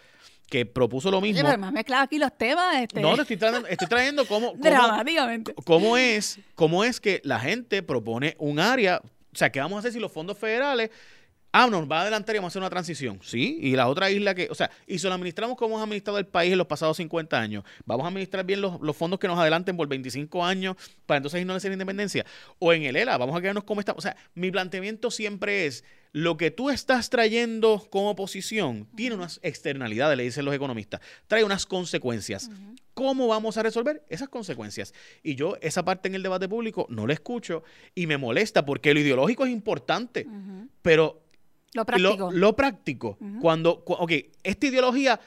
que 0.53 0.67
propuso 0.67 1.11
lo 1.11 1.23
mismo. 1.23 1.43
pero 1.43 1.57
me 1.57 1.67
has 1.67 1.73
mezclado 1.73 2.03
aquí 2.03 2.19
los 2.19 2.37
temas. 2.37 2.77
Este... 2.77 3.01
No, 3.01 3.15
te 3.15 3.23
estoy 3.23 3.39
trayendo, 3.39 3.67
estoy 3.67 3.89
trayendo 3.89 4.27
cómo, 4.27 4.53
Dramáticamente. 4.59 5.55
cómo, 5.65 5.97
es, 5.97 6.41
cómo 6.55 6.85
es 6.85 7.01
que 7.01 7.23
la 7.25 7.41
gente 7.41 7.83
propone 7.83 8.37
un 8.39 8.61
área, 8.61 9.01
o 9.03 9.37
sea, 9.37 9.51
¿qué 9.51 9.61
vamos 9.61 9.77
a 9.77 9.79
hacer 9.79 9.93
si 9.93 9.99
los 9.99 10.13
fondos 10.13 10.37
federales 10.37 10.91
Ah, 11.53 11.67
nos 11.71 11.91
va 11.91 11.99
a 11.99 12.03
adelantar 12.03 12.35
y 12.35 12.39
vamos 12.39 12.51
a 12.51 12.53
hacer 12.53 12.63
una 12.63 12.71
transición. 12.71 13.21
Sí, 13.23 13.59
y 13.61 13.77
la 13.77 13.87
otra 13.89 14.11
isla 14.11 14.35
que, 14.35 14.49
o 14.51 14.55
sea, 14.55 14.71
y 14.87 14.99
si 14.99 15.07
lo 15.07 15.13
administramos 15.13 15.57
como 15.57 15.75
hemos 15.75 15.85
administrado 15.85 16.19
el 16.19 16.27
país 16.27 16.53
en 16.53 16.59
los 16.59 16.67
pasados 16.67 16.97
50 16.97 17.39
años, 17.39 17.65
vamos 17.85 18.05
a 18.05 18.09
administrar 18.09 18.45
bien 18.47 18.63
los, 18.63 18.97
fondos 18.97 19.19
que 19.19 19.29
nos 19.29 19.39
adelanten 19.39 19.77
por 19.77 19.87
25 19.87 20.45
años 20.45 20.77
para 21.05 21.19
entonces 21.19 21.41
irnos 21.43 21.63
a 21.63 21.69
independencia. 21.69 22.25
O 22.59 22.73
en 22.73 22.85
el 22.85 22.97
ELA, 22.97 23.19
vamos 23.19 23.37
a 23.37 23.41
quedarnos 23.41 23.65
como 23.65 23.81
estamos. 23.81 23.99
O 23.99 24.03
sea, 24.03 24.17
mi 24.35 24.51
planteamiento 24.51 25.11
siempre 25.11 25.67
es, 25.67 25.85
lo 26.13 26.37
que 26.37 26.51
tú 26.51 26.69
estás 26.69 27.09
trayendo 27.09 27.87
como 27.91 28.15
posición 28.15 28.87
tiene 28.95 29.17
unas 29.17 29.41
externalidades, 29.43 30.17
le 30.17 30.25
dicen 30.25 30.45
los 30.45 30.55
economistas, 30.55 31.01
trae 31.27 31.43
unas 31.43 31.65
consecuencias. 31.65 32.51
¿Cómo 32.93 33.29
vamos 33.29 33.57
a 33.57 33.63
resolver 33.63 34.05
esas 34.11 34.29
consecuencias? 34.29 34.93
Y 35.23 35.35
yo 35.35 35.57
esa 35.63 35.83
parte 35.85 36.09
en 36.09 36.15
el 36.15 36.23
debate 36.23 36.49
público 36.49 36.87
no 36.91 37.07
la 37.07 37.15
escucho 37.15 37.63
y 37.95 38.07
me 38.07 38.19
molesta 38.19 38.67
porque 38.67 38.93
lo 38.93 39.01
ideológico 39.01 39.47
es 39.47 39.53
importante, 39.53 40.27
pero 40.83 41.22
lo 41.75 41.85
práctico. 41.87 42.31
Lo, 42.33 42.55
práctico. 42.57 43.19
Cuando, 43.41 43.83
ok, 43.87 44.13
esta 44.43 44.67
ideología 44.67 45.19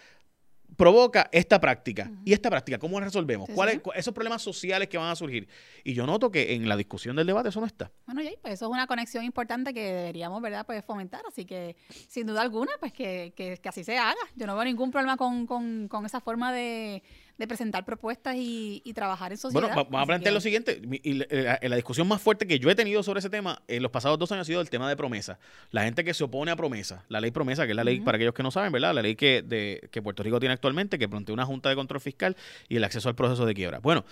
provoca 0.77 1.29
esta 1.31 1.59
práctica. 1.61 2.11
¿Y 2.25 2.33
esta 2.33 2.49
práctica 2.49 2.77
cómo 2.77 2.99
la 2.99 3.05
resolvemos? 3.05 3.47
Sí, 3.47 3.53
¿Cuáles 3.53 3.75
sí. 3.75 3.79
cu- 3.81 3.91
esos 3.95 4.13
problemas 4.13 4.41
sociales 4.41 4.89
que 4.89 4.97
van 4.97 5.09
a 5.09 5.15
surgir? 5.15 5.47
Y 5.83 5.93
yo 5.93 6.05
noto 6.05 6.29
que 6.29 6.53
en 6.53 6.67
la 6.67 6.75
discusión 6.75 7.15
del 7.15 7.27
debate 7.27 7.49
eso 7.49 7.61
no 7.61 7.65
está. 7.65 7.91
Bueno, 8.05 8.21
Jay, 8.21 8.35
pues 8.41 8.55
eso 8.55 8.65
es 8.65 8.71
una 8.71 8.85
conexión 8.85 9.23
importante 9.23 9.73
que 9.73 9.81
deberíamos, 9.93 10.41
¿verdad?, 10.41 10.65
pues 10.65 10.83
fomentar. 10.83 11.21
Así 11.27 11.45
que, 11.45 11.77
sin 12.09 12.27
duda 12.27 12.41
alguna, 12.41 12.71
pues 12.79 12.91
que, 12.91 13.33
que- 13.37 13.57
que 13.57 13.69
así 13.69 13.83
se 13.83 13.97
haga. 13.97 14.15
Yo 14.35 14.45
no 14.47 14.55
veo 14.55 14.65
ningún 14.65 14.91
problema 14.91 15.15
con, 15.17 15.45
con- 15.47 15.87
con 15.87 16.05
esa 16.05 16.19
forma 16.19 16.51
de, 16.51 17.03
de 17.37 17.47
presentar 17.47 17.83
propuestas 17.83 18.35
y, 18.37 18.81
y 18.85 18.93
trabajar 18.93 19.31
en 19.31 19.37
sociedad. 19.37 19.61
Bueno, 19.61 19.75
va- 19.75 19.83
vamos 19.83 20.03
a 20.03 20.05
plantear 20.05 20.31
que- 20.31 20.35
lo 20.35 20.39
siguiente. 20.41 20.81
Y 21.03 21.13
la, 21.13 21.59
la- 21.61 21.75
discusión 21.75 22.07
más 22.07 22.21
fuerte 22.21 22.47
que 22.47 22.59
yo 22.59 22.69
he 22.69 22.75
tenido 22.75 23.03
sobre 23.03 23.19
ese 23.19 23.29
tema 23.29 23.61
en 23.67 23.83
los 23.83 23.91
pasados 23.91 24.17
dos 24.17 24.31
años 24.31 24.43
ha 24.43 24.47
sido 24.47 24.61
el 24.61 24.69
tema 24.69 24.87
de 24.87 24.95
promesa. 24.95 25.37
La 25.71 25.83
gente 25.83 26.03
que 26.03 26.13
se 26.13 26.23
opone 26.23 26.51
a 26.51 26.55
promesa. 26.55 27.03
La 27.09 27.19
ley 27.19 27.31
promesa, 27.31 27.65
que 27.65 27.71
es 27.71 27.75
la 27.75 27.83
ley, 27.83 27.99
para 27.99 28.15
aquellos 28.15 28.33
que 28.33 28.43
no 28.43 28.51
saben, 28.51 28.71
¿verdad? 28.71 28.93
La 28.95 29.01
ley 29.01 29.15
que, 29.15 29.41
de, 29.41 29.87
que 29.91 30.01
Puerto 30.01 30.23
Rico 30.23 30.39
tiene 30.39 30.53
actualmente, 30.53 30.97
que 30.97 31.09
plantea 31.09 31.33
una 31.33 31.45
junta 31.45 31.67
de 31.69 31.75
control 31.75 31.99
fiscal 31.99 32.37
y 32.69 32.77
el 32.77 32.83
acceso 32.85 33.09
al 33.09 33.15
proceso 33.15 33.45
de 33.45 33.53
quiebra. 33.53 33.79
Bueno, 33.79 34.05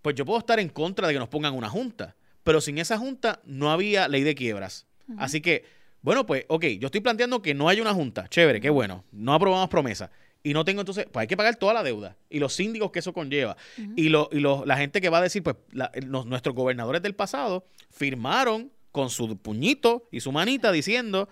pues 0.00 0.14
yo 0.14 0.24
puedo 0.24 0.38
estar 0.38 0.60
en 0.60 0.68
contra 0.68 1.06
de 1.08 1.14
que 1.14 1.18
nos 1.18 1.28
pongan 1.28 1.54
una 1.54 1.68
junta, 1.68 2.14
pero 2.44 2.60
sin 2.60 2.78
esa 2.78 2.96
junta 2.98 3.40
no 3.44 3.70
había 3.72 4.08
ley 4.08 4.22
de 4.22 4.34
quiebras. 4.34 4.86
Así 5.18 5.40
que, 5.40 5.64
bueno, 6.00 6.26
pues, 6.26 6.44
ok, 6.48 6.64
yo 6.78 6.86
estoy 6.86 7.00
planteando 7.00 7.42
que 7.42 7.54
no 7.54 7.68
hay 7.68 7.80
una 7.80 7.92
junta. 7.92 8.26
Chévere, 8.28 8.60
qué 8.60 8.70
bueno. 8.70 9.04
No 9.12 9.34
aprobamos 9.34 9.68
promesa. 9.68 10.10
Y 10.44 10.54
no 10.54 10.64
tengo 10.64 10.80
entonces, 10.80 11.06
pues 11.10 11.22
hay 11.22 11.26
que 11.28 11.36
pagar 11.36 11.54
toda 11.56 11.72
la 11.74 11.82
deuda 11.84 12.16
y 12.28 12.38
los 12.40 12.52
síndicos 12.54 12.90
que 12.90 12.98
eso 12.98 13.12
conlleva. 13.12 13.56
Y, 13.96 14.08
lo, 14.08 14.28
y 14.32 14.40
lo- 14.40 14.64
la 14.66 14.76
gente 14.76 15.00
que 15.00 15.08
va 15.08 15.18
a 15.18 15.22
decir, 15.22 15.42
pues 15.42 15.56
la- 15.70 15.92
los- 16.04 16.26
nuestros 16.26 16.54
gobernadores 16.54 17.00
del 17.02 17.14
pasado 17.14 17.64
firmaron 17.90 18.72
con 18.90 19.08
su 19.08 19.36
puñito 19.38 20.08
y 20.10 20.20
su 20.20 20.32
manita 20.32 20.72
diciendo, 20.72 21.28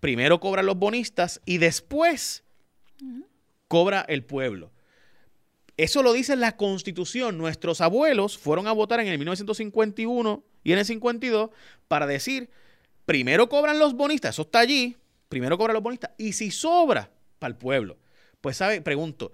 primero 0.00 0.40
cobran 0.40 0.66
los 0.66 0.76
bonistas 0.76 1.40
y 1.44 1.58
después 1.58 2.44
cobra 3.68 4.04
el 4.08 4.24
pueblo. 4.24 4.72
Eso 5.76 6.02
lo 6.02 6.12
dice 6.12 6.34
la 6.34 6.56
Constitución. 6.56 7.38
Nuestros 7.38 7.80
abuelos 7.80 8.38
fueron 8.38 8.66
a 8.66 8.72
votar 8.72 9.00
en 9.00 9.06
el 9.08 9.18
1951 9.18 10.42
y 10.64 10.72
en 10.72 10.78
el 10.78 10.84
52 10.84 11.50
para 11.86 12.06
decir, 12.06 12.50
primero 13.04 13.48
cobran 13.48 13.78
los 13.78 13.94
bonistas, 13.94 14.34
eso 14.34 14.42
está 14.42 14.58
allí, 14.60 14.96
primero 15.28 15.56
cobran 15.56 15.74
los 15.74 15.82
bonistas, 15.82 16.10
y 16.18 16.32
si 16.32 16.50
sobra, 16.50 17.10
para 17.38 17.50
el 17.52 17.56
pueblo. 17.56 17.98
Pues, 18.40 18.56
¿sabe? 18.56 18.80
Pregunto, 18.80 19.32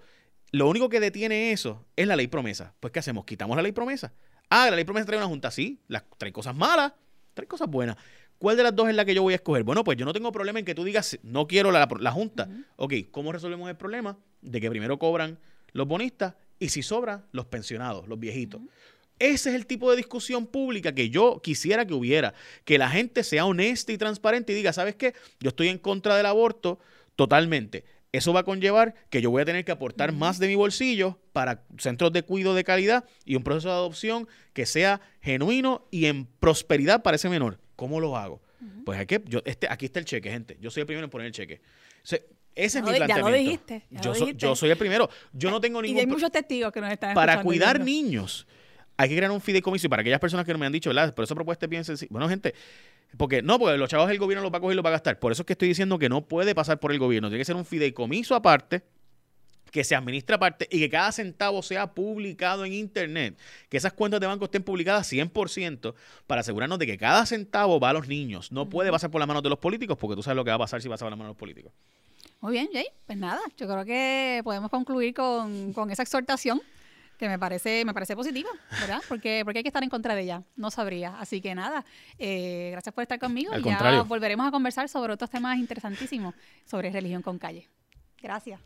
lo 0.51 0.69
único 0.69 0.89
que 0.89 0.99
detiene 0.99 1.51
eso 1.51 1.85
es 1.95 2.07
la 2.07 2.15
ley 2.15 2.27
promesa. 2.27 2.73
Pues, 2.79 2.91
¿qué 2.91 2.99
hacemos? 2.99 3.25
¿Quitamos 3.25 3.55
la 3.55 3.63
ley 3.63 3.71
promesa? 3.71 4.13
Ah, 4.49 4.69
la 4.69 4.75
ley 4.75 4.85
promesa 4.85 5.05
trae 5.05 5.17
una 5.17 5.27
junta, 5.27 5.51
sí, 5.51 5.79
las, 5.87 6.03
trae 6.17 6.31
cosas 6.31 6.55
malas, 6.55 6.93
trae 7.33 7.47
cosas 7.47 7.67
buenas. 7.67 7.97
¿Cuál 8.37 8.57
de 8.57 8.63
las 8.63 8.75
dos 8.75 8.89
es 8.89 8.95
la 8.95 9.05
que 9.05 9.15
yo 9.15 9.21
voy 9.21 9.33
a 9.33 9.37
escoger? 9.37 9.63
Bueno, 9.63 9.83
pues 9.83 9.97
yo 9.97 10.05
no 10.05 10.13
tengo 10.13 10.31
problema 10.31 10.59
en 10.59 10.65
que 10.65 10.75
tú 10.75 10.83
digas, 10.83 11.17
no 11.23 11.47
quiero 11.47 11.71
la, 11.71 11.87
la 11.99 12.11
junta. 12.11 12.49
Ok, 12.75 12.93
¿cómo 13.11 13.31
resolvemos 13.31 13.69
el 13.69 13.77
problema 13.77 14.17
de 14.41 14.61
que 14.61 14.69
primero 14.69 14.99
cobran 14.99 15.39
los 15.71 15.87
bonistas 15.87 16.35
y 16.59 16.69
si 16.69 16.83
sobra, 16.83 17.25
los 17.31 17.45
pensionados, 17.45 18.07
los 18.07 18.19
viejitos? 18.19 18.61
Ese 19.17 19.49
es 19.49 19.55
el 19.55 19.65
tipo 19.65 19.89
de 19.89 19.97
discusión 19.97 20.45
pública 20.45 20.93
que 20.93 21.09
yo 21.09 21.41
quisiera 21.41 21.85
que 21.85 21.93
hubiera. 21.93 22.33
Que 22.65 22.77
la 22.77 22.89
gente 22.89 23.23
sea 23.23 23.45
honesta 23.45 23.93
y 23.93 23.97
transparente 23.97 24.51
y 24.51 24.55
diga, 24.55 24.73
¿sabes 24.73 24.95
qué? 24.95 25.13
Yo 25.39 25.49
estoy 25.49 25.69
en 25.69 25.77
contra 25.77 26.17
del 26.17 26.25
aborto 26.25 26.79
totalmente. 27.15 27.85
Eso 28.15 28.33
va 28.33 28.41
a 28.41 28.43
conllevar 28.43 28.93
que 29.09 29.21
yo 29.21 29.31
voy 29.31 29.41
a 29.41 29.45
tener 29.45 29.65
que 29.65 29.71
aportar 29.71 30.11
más 30.11 30.39
de 30.39 30.47
mi 30.47 30.55
bolsillo 30.55 31.19
para 31.33 31.63
centros 31.77 32.11
de 32.13 32.23
cuidado 32.23 32.55
de 32.55 32.63
calidad 32.63 33.05
y 33.25 33.35
un 33.35 33.43
proceso 33.43 33.67
de 33.69 33.73
adopción 33.75 34.27
que 34.53 34.65
sea 34.65 35.01
genuino 35.21 35.87
y 35.91 36.05
en 36.05 36.25
prosperidad 36.25 37.01
para 37.03 37.15
ese 37.15 37.29
menor. 37.29 37.59
¿Cómo 37.75 37.99
lo 37.99 38.15
hago? 38.17 38.41
Pues 38.85 38.97
hay 38.99 39.05
que, 39.05 39.21
yo, 39.25 39.41
este, 39.45 39.67
aquí 39.69 39.85
está 39.85 39.99
el 39.99 40.05
cheque, 40.05 40.29
gente. 40.31 40.57
Yo 40.61 40.71
soy 40.71 40.81
el 40.81 40.87
primero 40.87 41.05
en 41.05 41.09
poner 41.11 41.27
el 41.27 41.33
cheque. 41.33 41.61
O 42.03 42.07
sea, 42.07 42.19
ese 42.55 42.79
es 42.79 42.83
mi 42.85 42.91
di- 42.93 42.99
ya 42.99 42.99
lo 42.99 43.05
planteamiento. 43.07 43.37
dijiste, 43.43 43.85
ya 43.91 44.01
yo, 44.01 44.09
lo 44.11 44.15
so- 44.15 44.25
dijiste. 44.25 44.45
yo 44.45 44.55
soy 44.55 44.69
el 44.71 44.77
primero. 44.77 45.09
Yo 45.33 45.51
no 45.51 45.59
tengo 45.59 45.79
Y 45.79 45.87
ningún 45.87 45.99
hay 45.99 46.05
pro- 46.05 46.15
muchos 46.15 46.31
testigos 46.31 46.71
que 46.71 46.79
nos 46.81 46.91
están 46.91 47.13
para 47.13 47.41
y 47.41 47.43
cuidar 47.43 47.79
niños 47.81 48.47
hay 48.97 49.09
que 49.09 49.17
crear 49.17 49.29
un 49.29 49.41
fideicomiso 49.41 49.87
y 49.87 49.89
para 49.89 49.99
aquellas 49.99 50.21
personas 50.21 50.45
que 50.45 50.53
no 50.53 50.57
me 50.57 50.65
han 50.65 50.71
dicho, 50.71 50.89
¿verdad? 50.89 51.13
Pero 51.13 51.25
esa 51.25 51.35
propuesta 51.35 51.65
es 51.65 51.69
bien 51.69 51.83
sencilla. 51.83 52.07
Bueno, 52.11 52.29
gente, 52.29 52.53
porque 53.17 53.41
no, 53.41 53.59
porque 53.59 53.77
los 53.77 53.89
chavos 53.89 54.09
el 54.09 54.19
gobierno 54.19 54.43
los 54.43 54.53
va 54.53 54.57
a 54.57 54.61
coger 54.61 54.73
y 54.73 54.75
los 54.75 54.85
va 54.85 54.89
a 54.89 54.93
gastar. 54.93 55.19
Por 55.19 55.31
eso 55.31 55.41
es 55.43 55.45
que 55.45 55.53
estoy 55.53 55.67
diciendo 55.67 55.99
que 55.99 56.09
no 56.09 56.25
puede 56.27 56.55
pasar 56.55 56.79
por 56.79 56.91
el 56.91 56.99
gobierno. 56.99 57.29
Tiene 57.29 57.41
que 57.41 57.45
ser 57.45 57.55
un 57.55 57.65
fideicomiso 57.65 58.35
aparte 58.35 58.83
que 59.71 59.83
se 59.83 59.93
administra 59.93 60.37
aparte 60.37 60.69
y 60.71 60.79
que 60.79 60.89
cada 60.89 61.11
centavo 61.11 61.61
sea 61.61 61.93
publicado 61.93 62.63
en 62.63 62.71
internet, 62.71 63.37
que 63.67 63.75
esas 63.75 63.91
cuentas 63.91 64.21
de 64.21 64.27
banco 64.27 64.45
estén 64.45 64.63
publicadas 64.63 65.11
100% 65.11 65.93
para 66.27 66.41
asegurarnos 66.41 66.79
de 66.79 66.85
que 66.85 66.97
cada 66.97 67.25
centavo 67.25 67.77
va 67.77 67.89
a 67.89 67.93
los 67.93 68.07
niños. 68.07 68.53
No 68.53 68.69
puede 68.69 68.89
pasar 68.89 69.11
por 69.11 69.19
las 69.19 69.27
manos 69.27 69.43
de 69.43 69.49
los 69.49 69.59
políticos 69.59 69.97
porque 69.99 70.15
tú 70.15 70.23
sabes 70.23 70.37
lo 70.37 70.45
que 70.45 70.51
va 70.51 70.55
a 70.55 70.59
pasar 70.59 70.81
si 70.81 70.87
pasa 70.87 71.03
por 71.03 71.11
las 71.11 71.17
manos 71.17 71.31
de 71.31 71.33
los 71.33 71.39
políticos. 71.39 71.73
Muy 72.39 72.53
bien, 72.53 72.69
Jay. 72.71 72.85
Pues 73.05 73.17
nada, 73.17 73.41
yo 73.57 73.67
creo 73.67 73.83
que 73.83 74.39
podemos 74.45 74.69
concluir 74.69 75.13
con, 75.13 75.73
con 75.73 75.91
esa 75.91 76.03
exhortación 76.03 76.61
que 77.17 77.27
me 77.29 77.39
parece, 77.39 77.83
me 77.85 77.93
parece 77.93 78.15
positiva, 78.15 78.49
¿verdad? 78.79 79.01
Porque, 79.07 79.41
porque 79.43 79.59
hay 79.59 79.63
que 79.63 79.69
estar 79.69 79.83
en 79.83 79.89
contra 79.89 80.15
de 80.15 80.21
ella. 80.21 80.43
No 80.55 80.71
sabría. 80.71 81.17
Así 81.19 81.41
que 81.41 81.55
nada, 81.55 81.85
eh, 82.19 82.69
gracias 82.71 82.93
por 82.93 83.01
estar 83.01 83.19
conmigo. 83.19 83.53
Al 83.53 83.61
y 83.61 83.63
ya 83.63 83.71
contrario. 83.71 84.05
volveremos 84.05 84.47
a 84.47 84.51
conversar 84.51 84.89
sobre 84.89 85.13
otros 85.13 85.29
temas 85.29 85.57
interesantísimos 85.57 86.33
sobre 86.65 86.91
religión 86.91 87.21
con 87.21 87.37
calle. 87.39 87.69
Gracias. 88.21 88.59